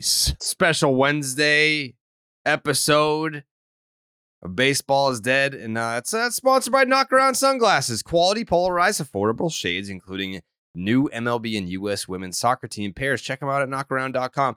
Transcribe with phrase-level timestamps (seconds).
[0.00, 1.94] Special Wednesday
[2.44, 3.44] episode
[4.42, 5.54] of Baseball is Dead.
[5.54, 8.02] And uh, it's uh, sponsored by Knockaround Sunglasses.
[8.02, 10.40] Quality, polarized, affordable shades, including
[10.74, 12.06] new MLB and U.S.
[12.08, 13.22] women's soccer team pairs.
[13.22, 14.56] Check them out at knockaround.com.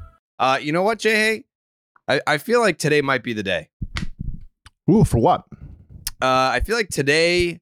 [0.41, 1.45] Uh, you know what, Jay?
[2.07, 3.69] I, I feel like today might be the day.
[4.89, 5.45] Ooh, for what?
[6.21, 7.59] Uh, I feel like today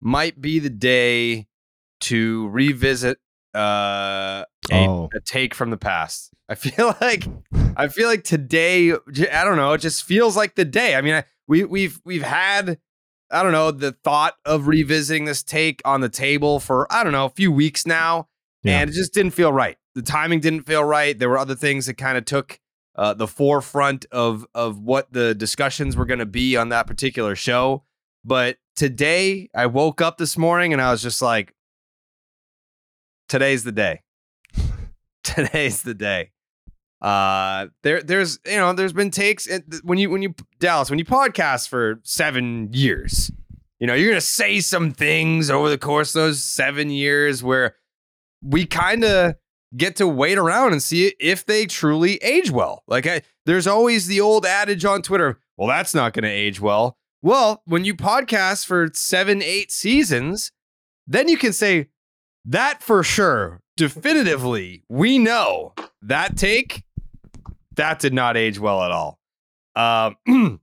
[0.00, 1.46] might be the day
[2.00, 3.18] to revisit
[3.54, 5.10] uh, a, Oh.
[5.14, 6.30] a take from the past.
[6.48, 7.24] I feel like
[7.76, 8.92] I feel like today.
[8.92, 9.74] I don't know.
[9.74, 10.96] It just feels like the day.
[10.96, 12.78] I mean, I, we we've we've had
[13.30, 17.12] I don't know the thought of revisiting this take on the table for I don't
[17.12, 18.28] know a few weeks now,
[18.64, 18.80] Yeah.
[18.80, 19.76] and it just didn't feel right.
[19.94, 21.18] The timing didn't feel right.
[21.18, 22.58] There were other things that kind of took
[22.96, 27.34] uh, the forefront of of what the discussions were going to be on that particular
[27.34, 27.84] show.
[28.24, 31.54] But today, I woke up this morning and I was just like,
[33.28, 34.02] "Today's the day.
[35.24, 36.32] Today's the day."
[37.00, 39.48] Uh, there, there's you know, there's been takes
[39.82, 43.30] when you when you Dallas when you podcast for seven years,
[43.80, 47.74] you know, you're gonna say some things over the course of those seven years where
[48.40, 49.34] we kind of
[49.76, 52.82] get to wait around and see if they truly age well.
[52.86, 56.60] Like I, there's always the old adage on Twitter, well, that's not going to age
[56.60, 56.96] well.
[57.22, 60.50] Well, when you podcast for 7 8 seasons,
[61.06, 61.88] then you can say
[62.44, 66.82] that for sure, definitively, we know that take
[67.76, 69.18] that did not age well at all.
[69.76, 70.16] Um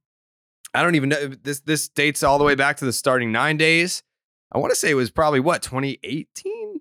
[0.74, 3.58] I don't even know this this dates all the way back to the starting 9
[3.58, 4.03] days.
[4.52, 6.78] I want to say it was probably what 2018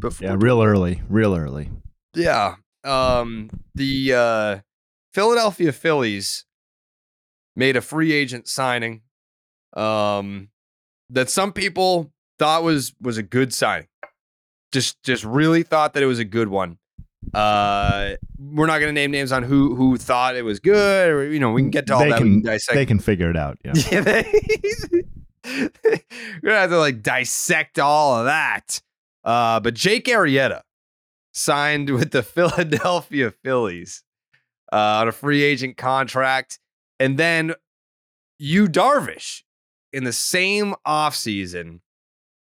[0.00, 1.70] before Yeah, real early, real early.
[2.14, 2.56] yeah.
[2.84, 4.58] Um, the uh,
[5.12, 6.44] Philadelphia Phillies
[7.56, 9.02] made a free agent signing
[9.76, 10.48] um,
[11.10, 13.88] that some people thought was was a good signing.
[14.72, 16.78] Just just really thought that it was a good one.
[17.34, 21.28] Uh, we're not going to name names on who who thought it was good, or
[21.28, 22.18] you know, we can get to all they that.
[22.18, 22.74] can dissect.
[22.76, 23.58] they can figure it out.
[23.64, 23.72] Yeah.
[23.90, 24.24] Yeah, they,
[25.44, 25.70] we're
[26.42, 28.80] gonna have to like dissect all of that.
[29.26, 30.62] Uh, but Jake Arrieta
[31.34, 34.02] signed with the Philadelphia Phillies
[34.72, 36.58] uh, on a free agent contract,
[36.98, 37.52] and then
[38.38, 39.42] Yu Darvish
[39.92, 41.80] in the same offseason,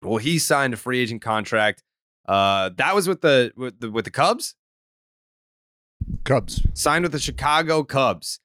[0.02, 1.82] well, he signed a free agent contract.
[2.26, 4.54] Uh, that was with the with the with the Cubs
[6.24, 6.66] Cubs.
[6.74, 8.40] signed with the Chicago Cubs.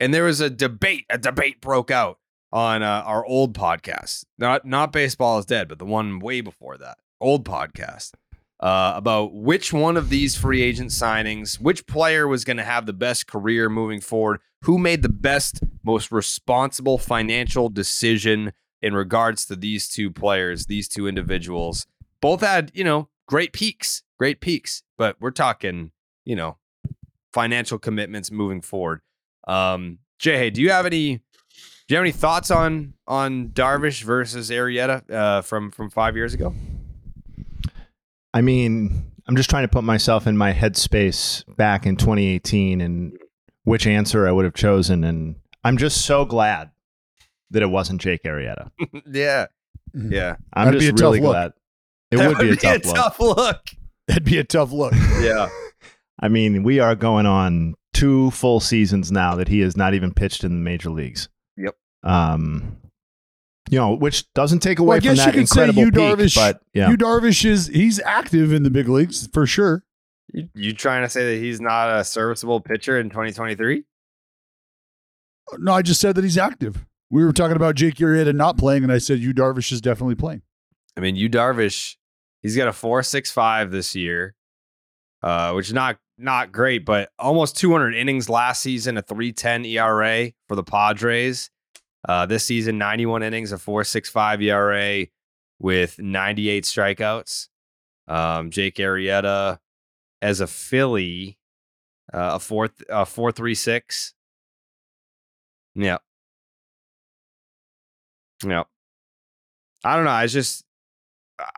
[0.00, 2.18] And there was a debate, a debate broke out
[2.52, 4.24] on uh, our old podcast.
[4.36, 6.98] Not not baseball is dead, but the one way before that.
[7.22, 8.12] Old podcast.
[8.60, 12.86] Uh, about which one of these free agent signings, which player was going to have
[12.86, 19.44] the best career moving forward, who made the best, most responsible financial decision in regards
[19.46, 21.88] to these two players, these two individuals.
[22.20, 25.90] Both had, you know, great peaks, great peaks, but we're talking,
[26.24, 26.58] you know,
[27.32, 29.00] financial commitments moving forward.
[29.48, 31.16] Um, Jay, hey, do you have any?
[31.88, 36.32] Do you have any thoughts on on Darvish versus Arrieta uh, from from five years
[36.32, 36.54] ago?
[38.34, 43.12] I mean, I'm just trying to put myself in my headspace back in 2018 and
[43.64, 46.70] which answer I would have chosen, and I'm just so glad
[47.50, 48.70] that it wasn't Jake Arrieta.
[49.12, 49.46] yeah,
[49.94, 50.36] yeah.
[50.52, 51.52] I'm That'd just really glad.
[52.10, 52.94] It That would be a tough look.
[52.96, 53.60] tough look.
[54.08, 54.92] That'd be a tough look.
[55.20, 55.48] Yeah.
[56.20, 60.12] I mean, we are going on two full seasons now that he has not even
[60.12, 61.28] pitched in the major leagues.
[61.56, 61.74] Yep.
[62.02, 62.76] Um,
[63.70, 65.82] you know, which doesn't take Well, away I from guess you that could say incredible
[65.84, 66.34] you peak, Darvish.
[66.36, 69.84] but yeah, Yu Darvish is he's active in the big leagues for sure.
[70.32, 73.84] You, you trying to say that he's not a serviceable pitcher in 2023?
[75.58, 76.84] No, I just said that he's active.
[77.10, 80.14] We were talking about Jake Arrieta not playing, and I said Yu Darvish is definitely
[80.14, 80.42] playing.
[80.96, 81.96] I mean, Yu Darvish,
[82.40, 84.34] he's got a four six five this year,
[85.22, 90.30] uh, which is not not great, but almost 200 innings last season, a 310 ERA
[90.46, 91.50] for the Padres.
[92.08, 95.06] Uh, this season, 91 innings, a 4.65 ERA
[95.58, 97.48] with 98 strikeouts.
[98.08, 99.58] Um, Jake Arrieta
[100.20, 101.38] as a Philly,
[102.12, 104.14] uh, a four a four three six.
[105.74, 105.98] Yeah.
[108.44, 108.64] Yeah.
[109.84, 110.10] I don't know.
[110.10, 110.64] I just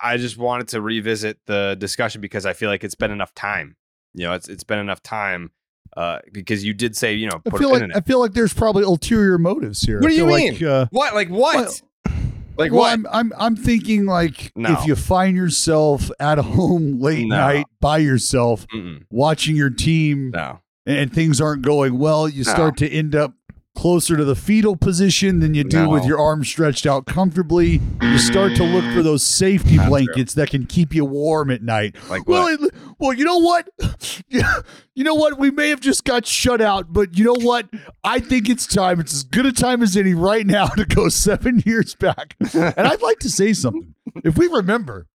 [0.02, 3.76] I just wanted to revisit the discussion because I feel like it's been enough time.
[4.14, 5.50] You know, it's it's been enough time
[5.96, 8.20] uh, because you did say you know I feel a like pin in I feel
[8.20, 10.00] like there's probably ulterior motives here.
[10.00, 10.52] What do you feel mean?
[10.55, 11.56] Like, uh, what like what?
[11.56, 11.73] well-
[12.56, 12.93] like well, what?
[12.93, 14.73] I'm I'm I'm thinking like No.
[14.73, 17.37] if you find yourself at home late No.
[17.37, 19.02] night by yourself Mm-mm.
[19.11, 20.61] watching your team no.
[20.87, 22.52] and things aren't going well, you No.
[22.52, 23.32] start to end up
[23.75, 25.88] closer to the fetal position than you do No.
[25.91, 27.81] with your arms stretched out comfortably.
[28.00, 29.87] You start to look for those safety true.
[29.87, 31.97] blankets that can keep you warm at night.
[32.09, 33.69] Like well, it- well, you know what?
[34.29, 34.61] Yeah,
[34.94, 35.38] you know what?
[35.38, 37.69] We may have just got shut out, but you know what?
[38.03, 38.99] I think it's time.
[38.99, 42.35] It's as good a time as any right now to go seven years back.
[42.53, 43.94] And I'd like to say something.
[44.25, 45.06] If we remember,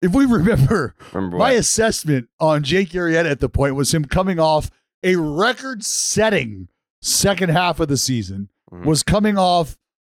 [0.00, 4.38] if we remember, Remember my assessment on Jake Arrieta at the point was him coming
[4.38, 4.70] off
[5.02, 6.68] a record-setting
[7.04, 8.84] second half of the season, Mhm.
[8.86, 9.76] was coming off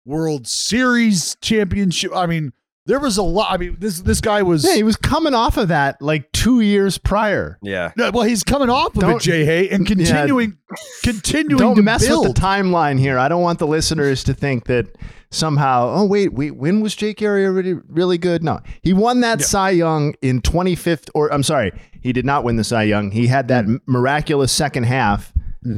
[0.06, 2.10] World Series championship.
[2.14, 2.52] I mean,
[2.86, 3.50] there was a lot.
[3.50, 4.64] I mean, this this guy was.
[4.64, 7.58] yeah, he was coming off of that like two years prior.
[7.62, 7.92] Yeah.
[7.96, 9.94] No, well, he's coming off of Don't- it, Jay Hay, and Yeah.
[9.96, 10.58] continuing,
[11.02, 12.26] continuing Don't to mess build.
[12.28, 13.18] with the timeline here.
[13.18, 14.86] I don't want the listeners to think that
[15.30, 15.90] somehow.
[15.96, 16.56] Oh wait, wait.
[16.56, 18.44] When was Jake Arrieta really, really good?
[18.44, 21.08] No, he won that Cy Young in 25th.
[21.14, 21.72] Or I'm sorry,
[22.02, 23.10] he did not win the Cy Young.
[23.12, 23.76] He had that Mm-hmm.
[23.90, 25.32] miraculous second half.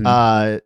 [0.05, 0.59] Uh,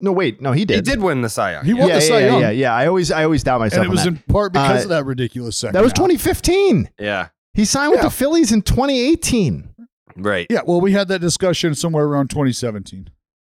[0.00, 0.76] no, wait, no, he did.
[0.76, 1.64] He did win the Cy Young.
[1.64, 2.74] He won yeah, the Cy yeah, Young, yeah, yeah.
[2.74, 3.78] I always, I always doubt myself.
[3.80, 4.08] and it on was that.
[4.10, 5.74] in part because Uh, of that ridiculous second.
[5.74, 5.96] that was half.
[5.96, 6.90] 2015.
[6.98, 7.28] yeah.
[7.54, 9.68] He signed with the Phillies in 2018.
[10.16, 10.46] Right.
[10.48, 13.10] Yeah, well, we had that discussion somewhere around 2017.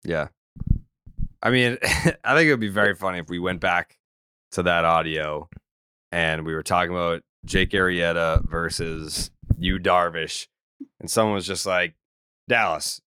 [0.05, 0.29] Yeah.
[1.43, 3.97] I mean, I think it would be very funny if we went back
[4.51, 5.49] to that audio
[6.13, 10.47] and we were talking about Jake Arrieta versus Yu Darvish,
[10.99, 11.95] and someone was just like,
[12.47, 13.01] Dallas,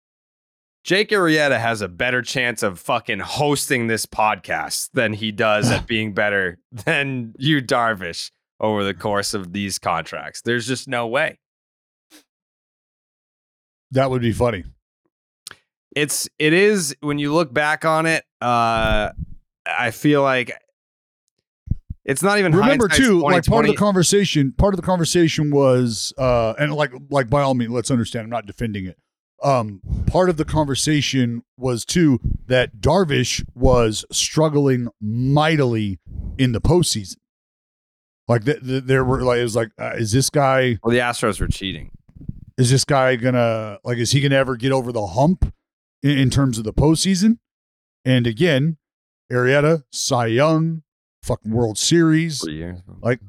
[0.84, 5.86] Jake Arrieta has a better chance of fucking hosting this podcast than he does at
[5.86, 10.42] being better than Yu Darvish over the course of these contracts.
[10.42, 11.38] There's just no way.
[13.92, 14.64] That would be funny.
[15.94, 19.10] it's it is when you look back on it uh
[19.66, 20.50] i feel like
[22.04, 24.52] it's not even Remember too, like part of the conversation.
[24.58, 28.24] Part of the conversation was, uh, and like, like by all means, let's understand.
[28.24, 28.98] I'm not defending it.
[29.42, 35.98] Um, part of the conversation was too that Darvish was struggling mightily
[36.38, 37.16] in the postseason.
[38.28, 40.78] Like th- th- there were like it was like, uh, is this guy?
[40.82, 41.90] well the astros were cheating
[42.56, 43.98] Is this guy gonna like?
[43.98, 45.52] Is he gonna ever get over the hump
[46.02, 47.38] in, in terms of the postseason?
[48.04, 48.78] And again,
[49.30, 50.82] Arrieta, Cy Young,
[51.22, 52.42] fucking World Series.
[53.00, 53.20] Like,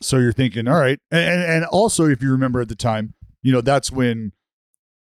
[0.00, 3.14] so you're thinking, all right, and, and and also if you remember at the time,
[3.42, 4.32] you know that's when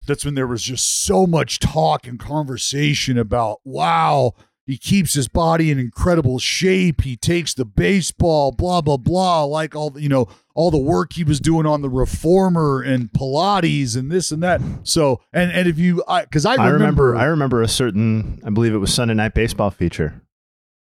[0.09, 4.33] that's when there was just so much talk and conversation about, wow,
[4.67, 7.03] he keeps his body in incredible shape.
[7.03, 11.25] He takes the baseball, blah blah blah, like all you know all the work he
[11.25, 14.61] was doing on the reformer and Pilates and this and that.
[14.83, 18.43] So and and if you, I, because I, I remember, remember, I remember a certain,
[18.45, 20.21] I believe it was Sunday Night Baseball feature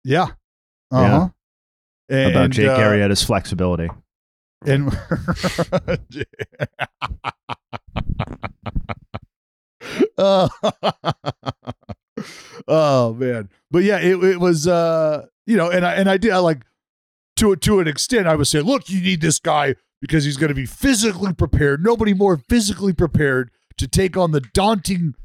[0.06, 0.28] yeah,
[0.92, 1.30] uh
[2.10, 2.10] huh.
[2.10, 3.90] about Jake Arrieta's flexibility.
[4.66, 4.92] And
[12.68, 16.32] oh, man, but yeah, it, it was uh, you know, and I and I did
[16.32, 16.64] I like
[17.38, 18.28] to to an extent.
[18.28, 21.84] I would say, look, you need this guy because he's going to be physically prepared.
[21.84, 25.16] Nobody more physically prepared to take on the daunting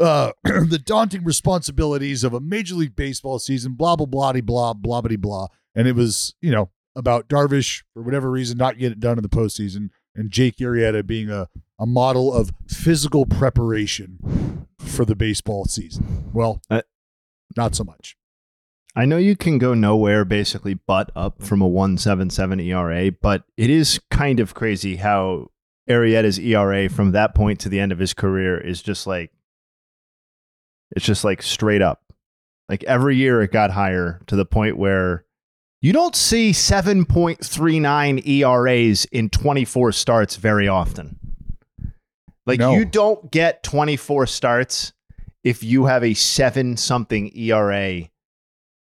[0.00, 5.00] uh, the daunting responsibilities of a Major League Baseball season, blah, blah, blah, blah, blah,
[5.00, 5.46] blah, blah.
[5.74, 9.22] And it was, you know, about Darvish, for whatever reason, not getting it done in
[9.22, 15.64] the postseason, and Jake Arrieta being a, a model of physical preparation for the baseball
[15.64, 16.30] season.
[16.32, 16.82] Well, Uh,
[17.56, 18.16] not so much.
[18.94, 23.70] I know you can go nowhere basically but up from a 177 ERA, but it
[23.70, 25.50] is kind of crazy how
[25.88, 29.30] Arrieta's ERA from that point to the end of his career is just like
[30.90, 32.02] it's just like straight up.
[32.68, 35.24] Like every year it got higher to the point where
[35.80, 41.17] you don't see 7.39 ERAs in 24 starts very often.
[42.48, 42.72] Like No.
[42.72, 44.92] you don't get 24 starts
[45.44, 48.08] if you have a 7 something ERA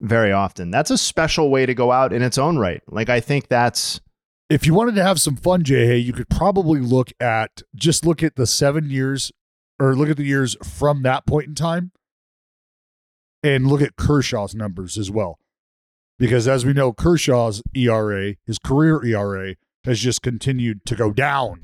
[0.01, 0.71] very often.
[0.71, 2.83] That's a special way to go out in its own right.
[2.89, 4.01] Like I think that's
[4.49, 8.23] If you wanted to have some fun, Jay, you could probably look at just look
[8.23, 9.33] at the seven years
[9.81, 11.91] or look at the years from that point in time
[13.43, 15.39] and look at Kershaw's numbers as well.
[16.19, 21.61] Because as we know, Kershaw's ERA, his career ERA, has just continued to go down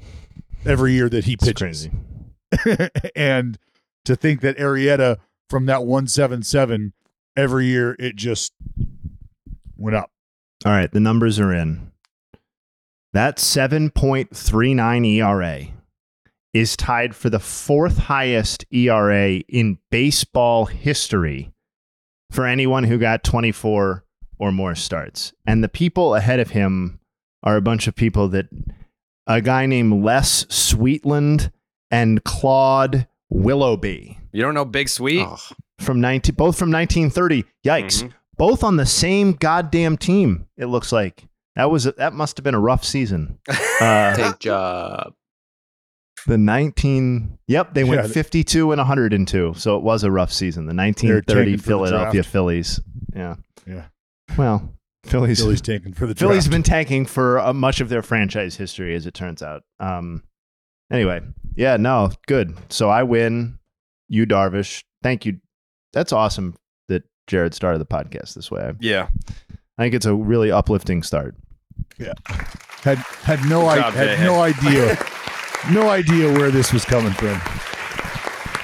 [0.65, 1.89] every year that he pitches.
[1.89, 1.91] crazy.
[3.17, 3.59] and
[4.05, 6.93] to think that Arrieta from that 177
[7.37, 8.53] every year, it just
[9.77, 10.11] went up.
[10.65, 11.91] All right, the numbers are in.
[13.13, 15.67] That 7.39 ERA
[16.55, 21.53] is tied for the fourth highest ERA in baseball history
[22.31, 24.05] for anyone who got 24
[24.39, 25.33] or more starts.
[25.47, 27.01] And the people ahead of him
[27.43, 28.47] are a bunch of people that
[29.27, 31.51] a guy named Les Sweetland
[31.91, 35.27] and Claude Willoughby You don't know Big Sweet?
[35.81, 37.45] from 19 both from 1930.
[37.65, 38.03] Yikes.
[38.05, 38.13] Mhm.
[38.39, 40.47] Both on the same goddamn team.
[40.57, 41.25] It looks like.
[41.55, 43.39] That was a, that must have been a rough season.
[43.81, 45.13] Uh, Take job.
[46.29, 48.07] the 19 Yep, they went Yeah.
[48.09, 49.55] 52 and 102.
[49.57, 50.67] So it was a rough season.
[50.67, 52.23] The 1930 taken for the Philadelphia.
[52.23, 52.81] Phillies.
[53.15, 53.35] Yeah.
[53.67, 53.87] Yeah.
[54.39, 54.73] Well,
[55.05, 56.51] Phillies Philly's taken for the Philly's draft.
[56.51, 59.63] been tanking for uh, much of their franchise history, as it turns out.
[59.81, 60.23] Um,
[60.91, 61.21] anyway,
[61.55, 62.57] yeah, no, good.
[62.71, 63.59] So I win.
[64.09, 64.83] You, Darvish.
[65.03, 65.39] Thank you.
[65.93, 66.55] That's awesome
[66.89, 68.73] that Jared started the podcast this way.
[68.81, 69.09] Yeah.
[69.79, 71.35] I think it's a really uplifting start.
[71.99, 72.13] Yeah.
[72.83, 74.25] Had had no I, job, had Jay.
[74.25, 74.99] no idea
[75.73, 77.41] no idea where this was coming from.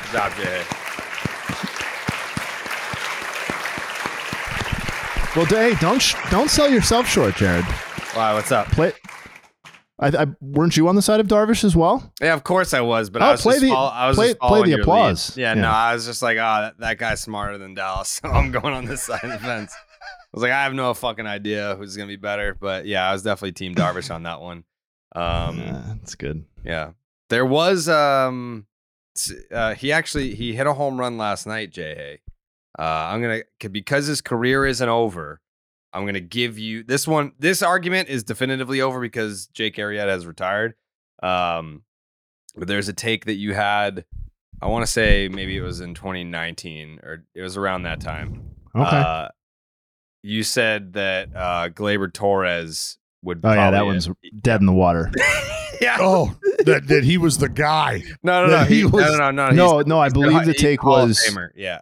[0.02, 0.62] Good job, Jay.
[5.38, 7.64] Well, hey, don't sh- don't sell yourself short, Jared.
[8.16, 8.66] Wow, what's up?
[8.72, 8.92] Play.
[10.00, 12.12] I, I weren't you on the side of Darvish as well?
[12.20, 14.16] Yeah, of course I was, but Oh, I was play just the- fol- I was
[14.16, 15.36] play- just play the applause.
[15.36, 15.60] Yeah, Yeah.
[15.62, 18.74] no, I was just like, oh, that, that guy's smarter than Dallas, so I'm going
[18.74, 19.72] on this side of the fence.
[19.72, 23.12] I was like, I have no fucking idea who's gonna be better, but yeah, I
[23.12, 24.64] was definitely Team Darvish on that one.
[25.14, 26.44] Um, Yeah, that's good.
[26.64, 26.90] yeah,
[27.30, 28.66] there was um,
[29.52, 32.22] uh, he actually he hit a home run last night, Jay.
[32.78, 32.82] Hay.
[32.84, 35.40] Uh, I'm gonna because his career isn't over.
[35.92, 37.32] I'm gonna give you this one.
[37.38, 40.74] This argument is definitively over because Jake Arrieta has retired.
[41.22, 41.82] Um,
[42.56, 44.04] but there's a take that you had.
[44.60, 48.50] I want to say maybe it was in 2019 or it was around that time.
[48.74, 48.84] Okay.
[48.96, 49.28] Uh,
[50.22, 53.40] you said that uh, Gleyber Torres would.
[53.44, 54.08] oh yeah, that probably- one's
[54.40, 55.10] dead in the water.
[55.80, 55.96] yeah.
[56.00, 58.02] Oh, that that he was the guy.
[58.22, 58.52] No, no, no.
[58.58, 59.50] that he He, was- no, no, no.
[59.50, 61.80] No, he's- no, I believe the take was- Famer, Yeah.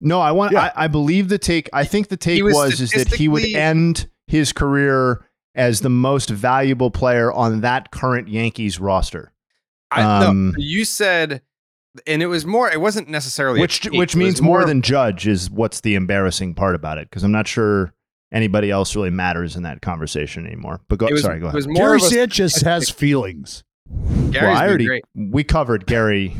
[0.00, 0.52] No, I want.
[0.52, 0.70] Yeah.
[0.76, 1.68] I, I believe the take.
[1.72, 5.24] I think the take was was, is that he would end his career
[5.54, 9.32] as the most valuable player on that current Yankees roster.
[9.90, 11.40] I, no, Um, you said,
[12.06, 12.70] and it was more.
[12.70, 16.54] It wasn't necessarily a which take, which means more than judge is what's the embarrassing
[16.54, 17.94] part about it because I'm not sure
[18.32, 20.80] anybody else really matters in that conversation anymore.
[20.88, 21.54] But go, was, sorry, go It ahead.
[21.54, 23.64] was more Gary Sanchez has feelings.
[24.30, 25.04] Gary's well, I already great.
[25.14, 26.34] we covered Gary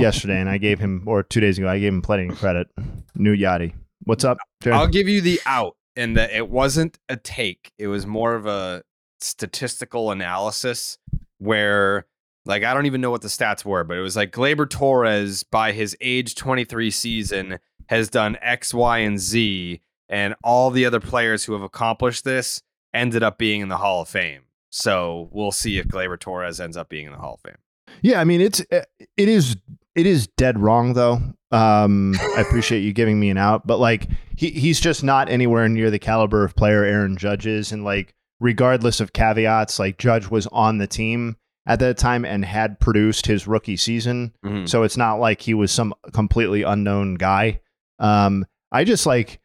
[0.00, 1.68] yesterday, and I gave him or two days ago.
[1.68, 2.68] I gave him plenty of credit.
[3.14, 4.78] New Yachty, what's up, Jared?
[4.78, 7.72] I'll give you the out in that it wasn't a take.
[7.78, 8.82] It was more of a
[9.20, 10.98] statistical analysis
[11.38, 12.06] where,
[12.44, 15.42] like, I don't even know what the stats were, but it was like Gleyber Torres,
[15.42, 21.00] by his age 23 season, has done X, Y, and Z, and all the other
[21.00, 24.42] players who have accomplished this ended up being in the Hall of Fame.
[24.70, 27.58] So we'll see if Gleyber Torres ends up being in the Hall of Fame.
[28.02, 28.84] Yeah, I mean it's eh,
[29.16, 29.56] it is
[29.94, 31.20] it is dead wrong though.
[31.52, 35.68] Um, I appreciate you giving me an out, but like he he's just not anywhere
[35.68, 40.28] near the caliber of player Aaron Judge is, and like regardless of caveats, like Judge
[40.28, 44.68] was on the team at that time and had produced his rookie season, Mhm.
[44.68, 47.60] so it's not like he was some completely unknown guy.
[47.98, 49.40] Um, I just like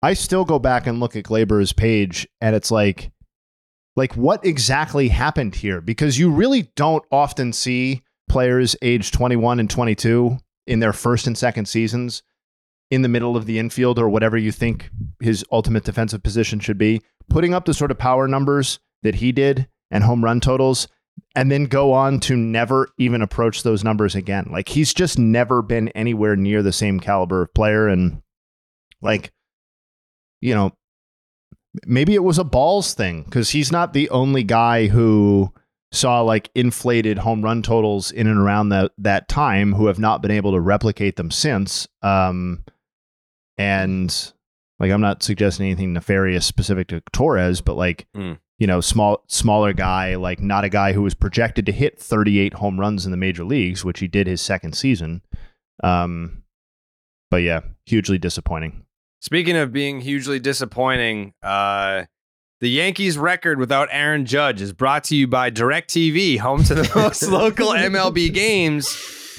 [0.00, 3.10] I still go back and look at Gleyber's page, and it's like
[3.96, 9.70] like what exactly happened here because you really don't often see players age 21 and
[9.70, 12.22] 22 in their first and second seasons
[12.90, 16.78] in the middle of the infield or whatever you think his ultimate defensive position should
[16.78, 20.88] be, putting up the sort of power numbers that he did and home run totals,
[21.34, 24.48] and then go on to never even approach those numbers again.
[24.50, 27.88] Like he's just never been anywhere near the same caliber of player.
[27.88, 28.22] And
[29.02, 29.32] like,
[30.40, 30.72] you know,
[31.86, 35.52] maybe it was a balls thing because he's not the only guy who
[35.98, 40.22] saw like inflated home run totals in and around that that time who have not
[40.22, 41.86] been able to replicate them since.
[42.02, 42.64] Um,
[43.56, 44.32] and
[44.78, 48.38] like I'm not suggesting anything nefarious specific to Torres, but like Mm.
[48.58, 52.54] you know, small smaller guy, like not a guy who was projected to hit 38
[52.54, 55.22] home runs in the major leagues, which he did his second season.
[55.82, 56.42] Um,
[57.30, 58.84] but yeah, hugely disappointing.
[59.20, 62.04] Speaking of being hugely disappointing, uh,
[62.60, 66.90] the Yankees record without Aaron Judge is brought to you by DirecTV, home to the
[66.96, 68.88] most local MLB games.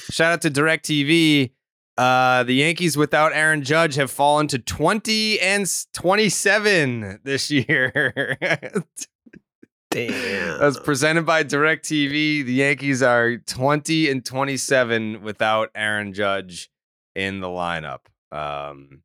[0.10, 1.52] Shout out to DirecTV.
[1.98, 8.38] Uh, the Yankees without Aaron Judge have fallen to 20 and 27 this year.
[9.92, 10.60] Damn.
[10.60, 12.46] That's presented by DirecTV.
[12.46, 16.70] The Yankees are 20 and 27 without Aaron Judge
[17.16, 18.02] in the lineup.
[18.32, 19.02] Um,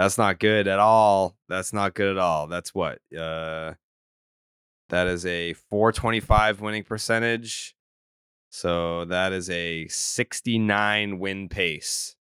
[0.00, 1.36] that's not good at all.
[1.46, 2.46] That's not good at all.
[2.46, 3.00] That's what?
[3.14, 3.74] Uh,
[4.88, 7.76] that is a 425 winning percentage.
[8.48, 12.16] So that is a 69 win pace.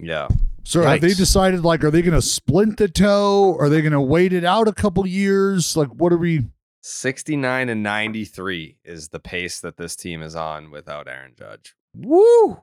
[0.00, 0.26] Yeah.
[0.64, 3.56] So have they decided like are they going to splint the toe?
[3.56, 5.76] Are they going to wait it out a couple years?
[5.76, 6.46] Like what are we
[6.82, 11.76] 69 and 93 is the pace that this team is on without Aaron Judge.
[11.94, 12.62] Woo!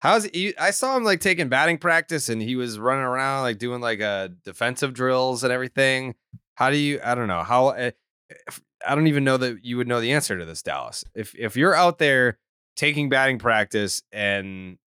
[0.00, 0.56] How's he?
[0.56, 4.00] I saw him like taking batting practice and he was running around like doing like
[4.00, 6.14] uh defensive drills and everything.
[6.54, 7.42] How do you I don't know.
[7.42, 7.90] How eh,
[8.86, 11.04] I don't even know that you would know the answer to this Dallas.
[11.14, 12.38] If if you're out there
[12.76, 14.78] taking batting practice and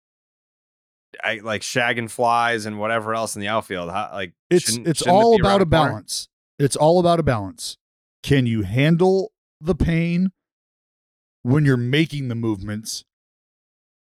[1.22, 5.00] I like shagging flies and whatever else in the outfield, how, like It's shouldn't- it's
[5.00, 5.89] shouldn't all around about a corner?
[5.91, 6.30] balance.
[6.58, 7.78] It's all about a balance.
[8.24, 10.32] Can you handle the pain
[11.41, 13.04] when you're making the movements?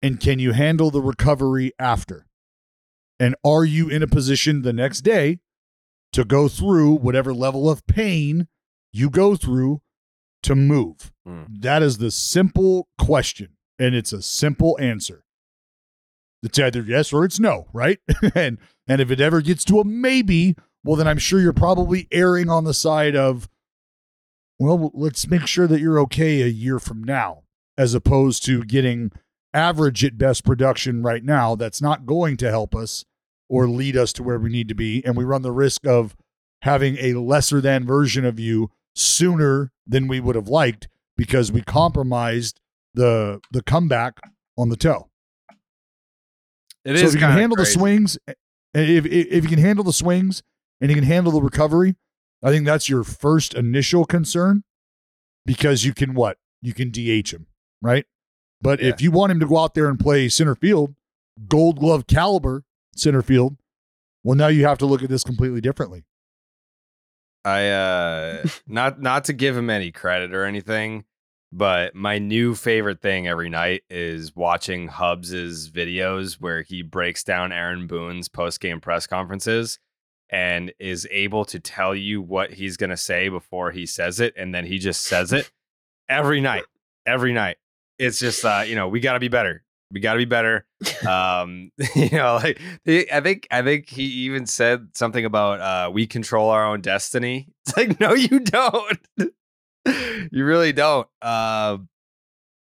[0.02, 2.26] And can you handle the recovery after?
[3.18, 5.40] And are you in a position the next day
[6.12, 8.48] to go through whatever level of pain
[8.92, 9.82] you go through
[10.42, 11.12] to move?
[11.26, 11.42] Hmm.
[11.48, 13.56] That is the simple question.
[13.78, 15.24] And it's a simple answer.
[16.42, 17.98] It's either yes or it's no, right?
[18.34, 18.58] and
[18.88, 22.48] and if it ever gets to a maybe, well then I'm sure you're probably erring
[22.48, 23.48] on the side of
[24.58, 27.44] well, let's make sure that you're okay a year from now
[27.78, 29.10] as opposed to getting
[29.52, 33.04] average at best production right now that's not going to help us
[33.48, 36.16] or lead us to where we need to be and we run the risk of
[36.62, 41.62] having a lesser than version of you sooner than we would have liked because we
[41.62, 42.60] compromised
[42.94, 44.20] the the comeback
[44.56, 45.08] on the toe.
[46.84, 47.72] It so is if you can handle crazy.
[47.72, 48.34] the swings, eh,
[48.74, 50.42] if, if if you can handle the swings
[50.80, 51.96] and you can handle the recovery,
[52.42, 54.64] I think that's your first initial concern
[55.44, 57.46] because you can what you can DH him,
[57.82, 58.06] right?
[58.62, 60.94] But if you want him to go out there and play center field,
[61.48, 63.56] Gold Glove caliber center field,
[64.22, 66.04] well now you have to look at this completely differently.
[67.44, 71.04] I uh not not to give him any credit or anything,
[71.52, 77.52] but my new favorite thing every night is watching Hubs's videos where he breaks down
[77.52, 79.78] Aaron Boone's post-game press conferences
[80.28, 84.34] and is able to tell you what he's going to say before he says it
[84.36, 85.50] and then he just says it
[86.08, 86.64] every night.
[87.06, 87.56] Every night.
[88.00, 89.62] It's just uh, you know, we got to be better.
[89.92, 90.66] We got to be better.
[91.06, 92.60] Um, you know, like
[93.12, 97.48] I think I think he even said something about uh we control our own destiny.
[97.66, 98.98] It's like no you don't.
[99.86, 101.06] you really don't.
[101.22, 101.78] Uh,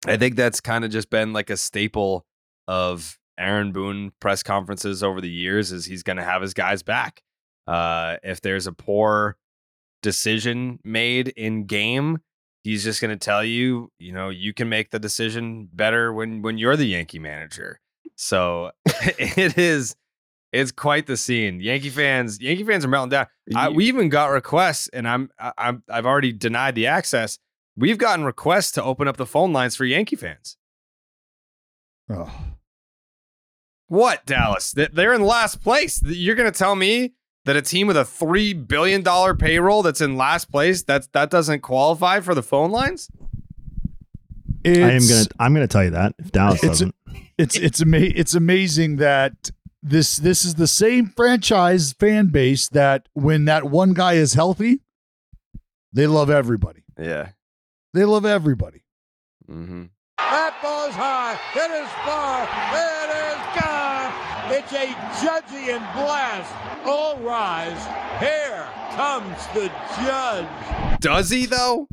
[0.07, 2.27] I think that's kind of just been like a staple
[2.69, 6.83] of Aaron Boone press conferences over the years is he's going to have his guys
[6.83, 7.23] back.
[7.67, 9.37] Uh, if there's a poor
[10.03, 12.19] decision made in game,
[12.67, 16.43] he's just going to tell you, you know, you can make the decision better when
[16.43, 17.81] when you're the Yankee manager.
[18.17, 18.73] So
[19.19, 19.95] it is
[20.53, 21.61] it's quite the scene.
[21.61, 23.27] Yankee fans, Yankee fans are melting down.
[23.55, 27.39] I, we even got requests, and I'm I'm I've already denied the access.
[27.77, 30.57] We've gotten requests to open up the phone lines for Yankee fans.
[32.11, 32.33] Oh.
[33.89, 34.73] What Dallas?
[34.73, 36.03] They- They're in last place.
[36.03, 37.13] You're going to tell me
[37.47, 41.31] that a team with a three billion dollar payroll that's in last place that's that
[41.31, 43.11] doesn't qualify for the phone lines?
[44.65, 46.95] I am gonna I'm gonna tell you that if Dallas it's doesn't.
[47.39, 49.51] it's it's ama- it's amazing that
[49.83, 54.81] this this is the same franchise fan base that when that one guy is healthy,
[55.93, 56.83] they love everybody.
[56.99, 57.31] Yeah.
[57.95, 58.83] They love everybody.
[59.49, 59.85] Mm-hmm.
[60.19, 61.39] That ball's high.
[61.55, 62.43] It is far.
[62.43, 62.96] It is gone.
[64.49, 64.87] It's a
[65.25, 66.55] judgy and blast.
[66.87, 67.85] All rise.
[68.21, 69.71] Here comes the
[70.05, 71.01] judge.
[71.01, 71.89] Does he though?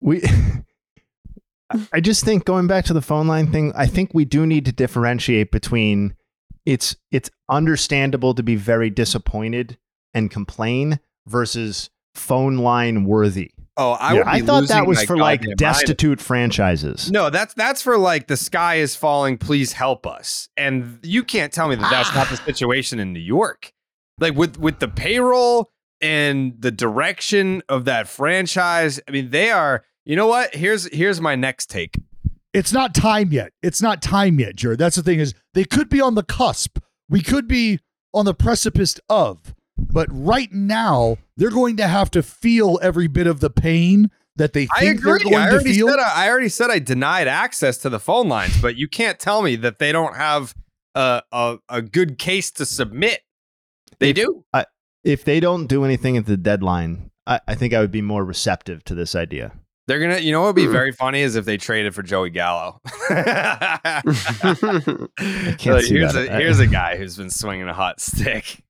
[0.00, 0.22] We
[1.92, 4.64] I just think going back to the phone line thing, I think we do need
[4.66, 6.14] to differentiate between
[6.64, 9.76] it's it's understandable to be very disappointed
[10.14, 13.52] and complain versus phone line worthy.
[13.76, 14.26] Oh, I Yeah, would.
[14.28, 15.58] I thought that was for like goddamn mind.
[15.58, 17.10] destitute franchises.
[17.10, 19.36] No, that's that's for like the sky is falling.
[19.38, 20.48] Please help us.
[20.56, 23.72] And you can't tell me that that's not the situation in New York.
[24.18, 29.00] Like with with the payroll and the direction of that franchise.
[29.06, 29.84] I mean, they are.
[30.04, 30.54] You know what?
[30.54, 31.96] Here's here's my next take.
[32.54, 33.52] It's not time yet.
[33.62, 34.78] It's not time yet, Jared.
[34.78, 36.78] That's the thing is they could be on the cusp.
[37.10, 37.80] We could be
[38.14, 39.54] on the precipice of.
[39.96, 44.52] But right now, they're going to have to feel every bit of the pain that
[44.52, 45.30] they I think they're agree.
[45.30, 45.88] going I to already feel.
[45.88, 49.18] said I, I already said I denied access to the phone lines, but you can't
[49.18, 50.54] tell me that they don't have
[50.94, 53.22] a a, a good case to submit.
[53.98, 54.44] They do.
[54.52, 54.66] I,
[55.02, 58.22] if they don't do anything at the deadline, I, I think I would be more
[58.22, 59.54] receptive to this idea.
[59.86, 60.72] They're gonna, you know, what would be hmm.
[60.72, 62.82] very funny is if they traded for Joey Gallo.
[63.08, 64.02] I
[65.56, 66.28] can't Like, see here's that.
[66.28, 68.62] a here's a guy who's been swinging a hot stick.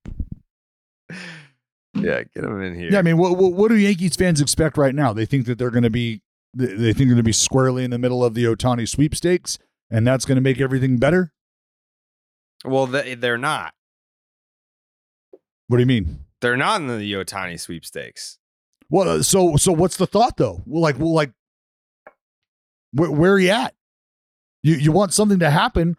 [1.93, 2.91] Yeah, get them in here.
[2.91, 5.13] Yeah, I mean, what, what what do Yankees fans expect right now?
[5.13, 6.21] They think that they're going to be
[6.53, 9.57] they think they're going to be squarely in the middle of the Ohtani sweepstakes,
[9.89, 11.33] and that's going to make everything better.
[12.65, 13.73] well, they, they're not.
[15.67, 16.25] What do you mean?
[16.41, 18.37] They're not in the Ohtani sweepstakes.
[18.89, 20.61] Well, uh, so so what's the thought though?
[20.65, 21.31] Well, like, well, like,
[22.93, 23.73] where, where are you at?
[24.63, 25.97] You you want something to happen?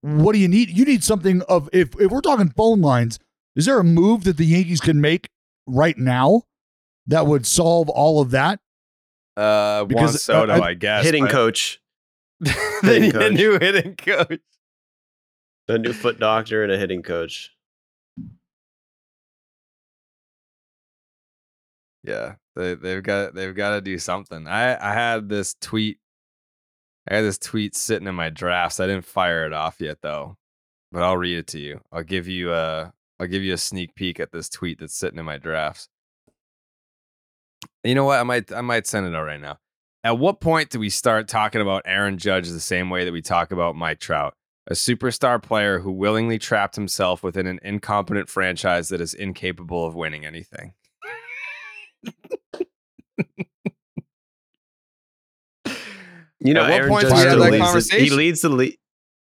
[0.00, 0.68] What do you need?
[0.70, 3.18] You need something of if if we're talking phone lines.
[3.56, 5.30] Is there a move that the Yankees can make
[5.66, 6.42] right now
[7.06, 8.60] that would solve all of that?
[9.36, 11.04] Uh, Juan Because, uh, Soto, I- I, guess.
[11.04, 11.80] hitting but- coach,
[12.40, 12.50] the
[12.82, 13.32] Hitting coach.
[13.32, 14.40] new hitting coach.
[15.68, 17.50] a new foot doctor, and a hitting coach.
[22.02, 24.46] Yeah, they they've got they've got to do something.
[24.46, 25.98] I I had this tweet.
[27.10, 28.80] I had this tweet sitting in my drafts.
[28.80, 30.36] I didn't fire it off yet though,
[30.92, 31.80] but I'll read it to you.
[31.92, 35.18] I'll give you a I'll give you a sneak peek at this tweet that's sitting
[35.18, 35.88] in my drafts.
[37.82, 38.20] You know what?
[38.20, 39.58] I might I might send it out right now.
[40.04, 43.22] At what point do we start talking about Aaron Judge the same way that we
[43.22, 44.34] talk about Mike Trout?
[44.68, 49.94] A superstar player who willingly trapped himself within an incompetent franchise that is incapable of
[49.94, 50.74] winning anything.
[56.40, 58.40] You know, At what Aaron point Judge do we have that leads the, he leads
[58.42, 58.70] the le-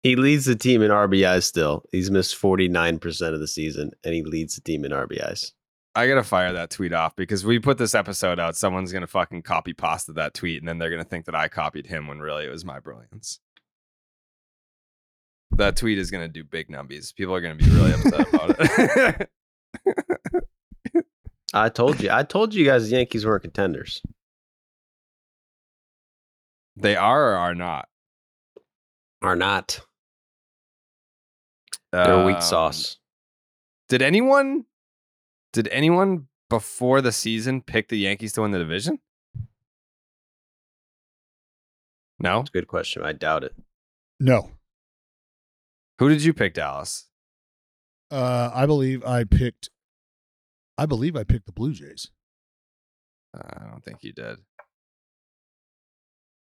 [0.03, 1.45] he leads the team in RBIs.
[1.45, 4.93] Still, he's missed forty nine percent of the season, and he leads the team in
[4.93, 5.53] RBIs.
[5.95, 8.57] I gotta fire that tweet off because we put this episode out.
[8.57, 11.87] Someone's gonna fucking copy pasta that tweet, and then they're gonna think that I copied
[11.87, 13.41] him when really it was my brilliance.
[15.51, 17.15] That tweet is gonna do big numbies.
[17.15, 19.31] People are gonna be really upset about it.
[21.55, 22.09] I told you.
[22.11, 24.01] I told you guys the Yankees weren't contenders.
[26.77, 27.87] they are or are not.
[29.21, 29.81] Are not.
[31.93, 32.99] They're weak Um, sauce.
[33.89, 34.65] Did anyone?
[35.53, 38.99] Did anyone before the season pick the Yankees to win the division?
[42.19, 42.39] No.
[42.39, 43.03] That's a good question.
[43.03, 43.55] I doubt it.
[44.21, 44.51] No,
[45.99, 47.09] Who did you pick, Dallas?
[48.11, 49.69] uh, I believe I picked.
[50.79, 52.11] I believe I picked the Blue Jays.
[53.37, 54.39] Uh, I don't think you did.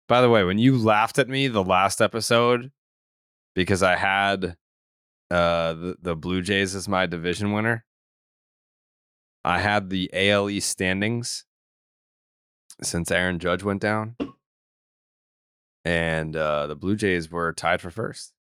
[0.08, 2.70] By the way, when you laughed at me the last episode
[3.54, 4.56] because I had
[5.30, 7.84] uh, the, the Blue Jays as my division winner,
[9.44, 11.44] I had the AL East standings
[12.82, 14.16] since Aaron Judge went down.
[15.84, 18.32] And uh, the Blue Jays were tied for first.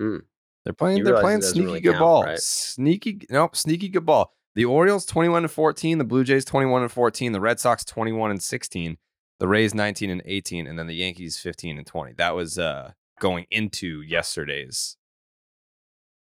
[0.00, 0.18] Hmm.
[0.64, 0.98] They're playing.
[0.98, 2.24] You they're playing sneaky really good count, ball.
[2.24, 2.38] right?
[2.38, 3.20] Sneaky.
[3.30, 3.54] Nope.
[3.54, 4.32] Sneaky good ball.
[4.54, 5.98] The Orioles twenty one and fourteen.
[5.98, 7.32] The Blue Jays twenty one and fourteen.
[7.32, 8.96] The Red Sox twenty one and sixteen.
[9.40, 12.14] The Rays nineteen and eighteen, and then the Yankees fifteen and twenty.
[12.14, 14.96] That was uh, going into yesterday's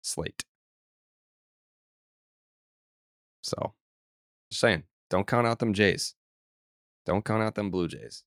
[0.03, 0.45] slate.
[3.43, 3.75] So,
[4.51, 6.15] just saying, don't count out them Jays.
[7.07, 8.23] Don't count out them Blue Jays.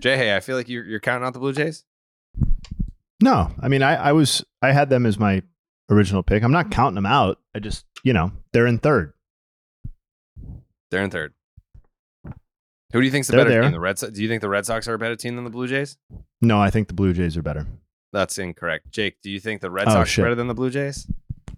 [0.00, 1.84] Jay, hey, I feel like you're, you're counting out the Blue Jays.
[3.22, 5.42] No, I mean, I, I was, I had them as my
[5.90, 6.42] original pick.
[6.42, 7.38] I'm not counting them out.
[7.54, 9.14] I just, you know, they're in third.
[10.90, 11.32] They're in third.
[12.92, 13.62] Who do you think's the They're better there.
[13.62, 13.72] team?
[13.72, 14.12] The Red Sox.
[14.12, 15.96] Do you think the Red Sox are a better team than the Blue Jays?
[16.40, 17.66] No, I think the Blue Jays are better.
[18.12, 18.90] That's incorrect.
[18.90, 20.22] Jake, do you think the Red Oh, Sox shit.
[20.22, 21.06] are better than the Blue Jays?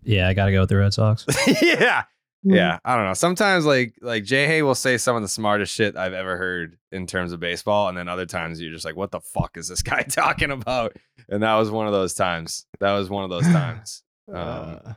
[0.03, 1.25] Yeah, I got to go with the Red Sox.
[1.63, 2.05] yeah.
[2.45, 3.15] Yeah, I don't know.
[3.15, 6.79] Sometimes like like Jay Hay will say some of the smartest shit I've ever heard
[6.93, 9.67] in terms of baseball, and then other times you're just like, "What the fuck is
[9.67, 10.97] this guy talking about?"
[11.29, 12.65] And that was one of those times.
[12.79, 14.03] That was one of those times.
[14.33, 14.93] Um, Uh,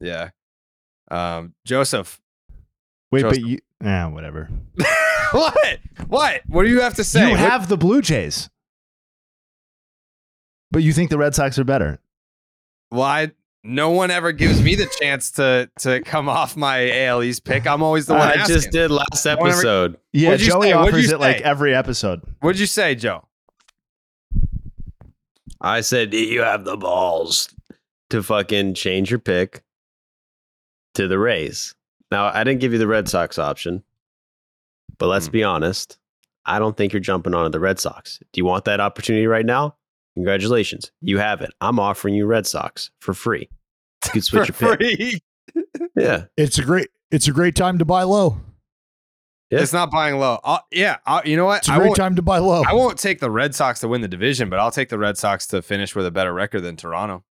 [0.00, 0.28] yeah.
[1.10, 2.20] Um, Joseph,
[3.10, 3.42] wait, Joseph.
[3.42, 4.48] but you, yeah, whatever.
[5.32, 5.78] what?
[6.06, 6.42] What?
[6.46, 7.24] What do you have to say?
[7.24, 8.48] you What- have the Blue Jays,
[10.74, 11.98] but you think the Red Sox are better.
[12.90, 13.32] Why?
[13.66, 17.66] No one ever gives me the chance to to come off my AL East pick.
[17.66, 18.28] I'm always the one.
[18.28, 18.54] I asking.
[18.56, 19.96] just did last No ever- episode.
[20.12, 20.72] Yeah, What'd you Joey say?
[20.72, 22.20] Offers you it like every episode.
[22.40, 23.24] What'd you say, Joe?
[25.60, 27.48] I said do you have the balls
[28.10, 29.62] to fucking change your pick
[30.94, 31.74] to the Rays.
[32.10, 33.82] Now I didn't give you the Red Sox option,
[34.98, 35.32] but let's Hmm.
[35.32, 35.98] be honest.
[36.44, 38.18] I don't think you're jumping onto the Red Sox.
[38.32, 39.76] Do you want that opportunity right now?
[40.14, 41.50] Congratulations, you have it.
[41.60, 43.48] I'm offering you Red Sox for free.
[44.06, 44.98] You can switch For your pick.
[44.98, 45.20] free.
[45.96, 48.38] Yeah, It's a great it's a great time to buy low.
[49.50, 49.60] Yeah.
[49.60, 50.40] It's not buying low.
[50.42, 51.58] I'll, yeah, I'll, you know what?
[51.58, 52.62] It's a I great won't, time to buy low.
[52.66, 55.16] I won't take the Red Sox to win the division, but I'll take the Red
[55.18, 57.24] Sox to finish with a better record than Toronto.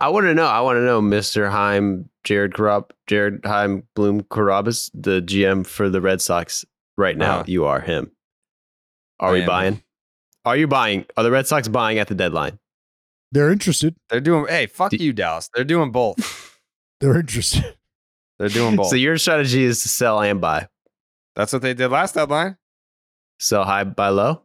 [0.00, 0.46] I want to know.
[0.46, 5.88] I want to know, Mister Chaim, Jared Carab, Jared Chaim, Bloom Carabas, the GM for
[5.88, 6.64] the Red Sox
[6.96, 7.36] right now.
[7.36, 7.44] Uh-huh.
[7.46, 8.12] You are him.
[9.20, 9.82] Are I we buying?
[10.44, 10.50] Him.
[10.50, 11.06] Are you buying?
[11.16, 12.58] Are the Red Sox buying at the deadline?
[13.32, 13.96] They're interested.
[14.10, 14.46] They're doing.
[14.48, 15.50] Hey, fuck you, Dallas.
[15.54, 16.58] They're doing both.
[17.00, 17.76] They're interested.
[18.38, 18.88] They're doing both.
[18.88, 20.68] So your strategy is to sell and buy.
[21.36, 22.56] That's what they did last deadline.
[23.38, 24.42] Sell high, buy low.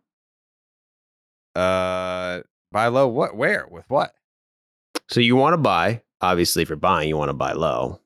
[1.56, 3.08] Uh, buy low.
[3.08, 3.36] What?
[3.36, 3.68] Where?
[3.70, 4.14] With what?
[5.10, 6.02] So you want to buy.
[6.22, 8.02] Obviously, if you're buying, you want to buy low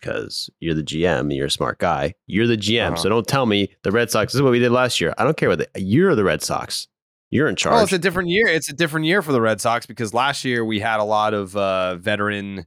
[0.00, 2.14] because you're the GM and you're a smart guy.
[2.26, 2.88] You're the GM.
[2.88, 2.96] Uh-huh.
[2.96, 4.32] So don't tell me the Red Sox.
[4.32, 5.14] This is what we did last year.
[5.18, 6.88] I don't care what the, you're the Red Sox.
[7.32, 7.72] You're in charge.
[7.72, 8.46] Well, it's a different year.
[8.46, 11.32] It's a different year for the Red Sox because last year we had a lot
[11.32, 12.66] of uh, veteran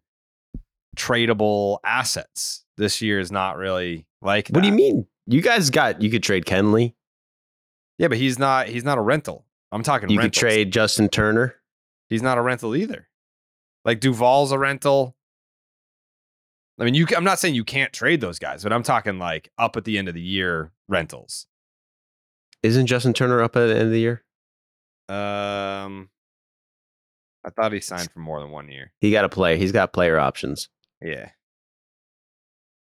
[0.97, 2.65] tradable assets.
[2.75, 4.49] This year is not really like.
[4.49, 5.05] what do you mean?
[5.27, 6.01] You guys got.
[6.01, 6.95] You could trade Kenley.
[7.99, 8.67] Yeah, but he's not.
[8.67, 9.45] He's not a rental.
[9.71, 10.09] I'm talking.
[10.09, 11.55] You could trade Justin Turner.
[12.09, 13.07] He's not a rental either.
[13.85, 15.15] Like Duvall's a rental.
[16.79, 17.05] I mean, you.
[17.15, 19.99] I'm not saying you can't trade those guys, but I'm talking like up at the
[19.99, 21.45] end of the year rentals.
[22.63, 24.24] Isn't Justin Turner up at the end of the year?
[25.07, 26.09] Um,
[27.43, 28.91] I thought he signed for more than one year.
[29.01, 29.57] He got to play.
[29.57, 30.69] He's got player options.
[31.01, 31.29] Yeah,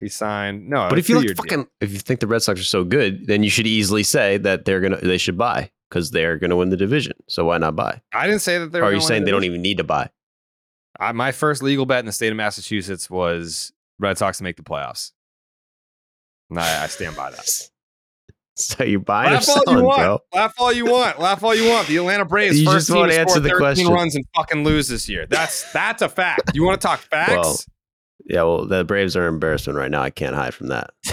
[0.00, 0.68] he signed.
[0.68, 1.44] No, but if you like two-year deal.
[1.44, 4.36] fucking, if you think the Red Sox are so good, then you should easily say
[4.38, 7.14] that they're gonna they should buy because they're gonna win the division.
[7.28, 8.00] So why not buy?
[8.12, 8.88] I didn't say that they Or were.
[8.88, 10.10] are you saying the they don't even need to buy?
[11.00, 14.56] I, my first legal bet in the state of Massachusetts was Red Sox to make
[14.56, 15.12] the playoffs.
[16.50, 17.70] And I, I stand by that.
[18.56, 19.98] So buying or Laugh all you want.
[19.98, 20.18] bro?
[20.34, 21.18] Laugh all you want.
[21.18, 21.88] Laugh all you want.
[21.88, 23.88] The Atlanta Braves You first just team to answer the 13 question.
[23.88, 25.26] runs and fucking lose this year.
[25.26, 26.52] That's that's a fact.
[26.54, 27.30] You want to talk facts?
[27.32, 27.56] Well,
[28.26, 28.42] yeah.
[28.42, 30.02] Well, the Braves are an embarrassment right now.
[30.02, 30.90] I can't hide from that.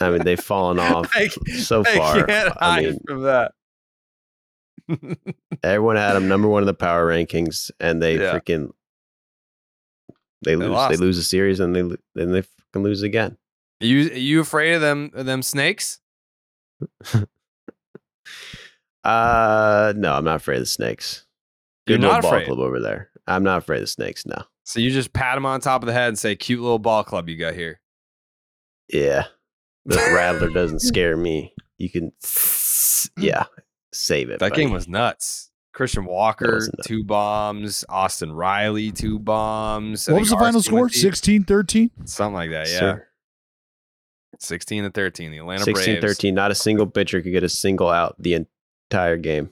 [0.00, 2.24] I mean, they've fallen off I- so I far.
[2.26, 3.52] can't I hide mean, from that.
[5.62, 8.32] everyone had them number one in the power rankings, and they Yeah.
[8.36, 8.70] freaking
[10.44, 10.88] they lose.
[10.88, 11.82] They, lose a series, and they
[12.16, 13.38] then they fucking lose again.
[13.82, 16.00] You you afraid of them of them snakes?
[19.04, 21.26] Uh, no, I'm not afraid of the snakes.
[21.86, 22.46] You're Good little not ball afraid?
[22.46, 23.10] club over there.
[23.26, 24.24] I'm not afraid of snakes.
[24.24, 24.36] No.
[24.64, 27.02] So you just pat him on top of the head and say, "Cute little ball
[27.02, 27.80] club you got here."
[28.88, 29.24] Yeah,
[29.84, 31.52] the rattler doesn't scare me.
[31.78, 32.12] You can,
[33.18, 33.44] yeah,
[33.92, 34.38] save it.
[34.38, 34.62] That buddy.
[34.62, 35.50] game was nuts.
[35.74, 36.86] Christian Walker, nuts.
[36.86, 37.84] two bombs.
[37.88, 40.08] Austin Riley, two bombs.
[40.08, 40.80] What was the final RC score?
[40.82, 41.00] went deep.
[41.02, 41.90] 16 13?
[42.04, 42.78] Something like that, yeah.
[42.78, 43.08] Sir.
[44.38, 45.30] 16 to 13.
[45.30, 46.16] The Atlanta 16 Braves.
[46.16, 46.34] 13.
[46.34, 48.34] Not a single pitcher could get a single out the
[48.90, 49.50] entire game.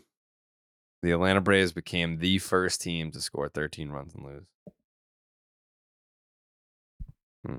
[1.02, 4.42] The Atlanta Braves became the first team to score 13 runs and lose.
[7.46, 7.56] Hmm.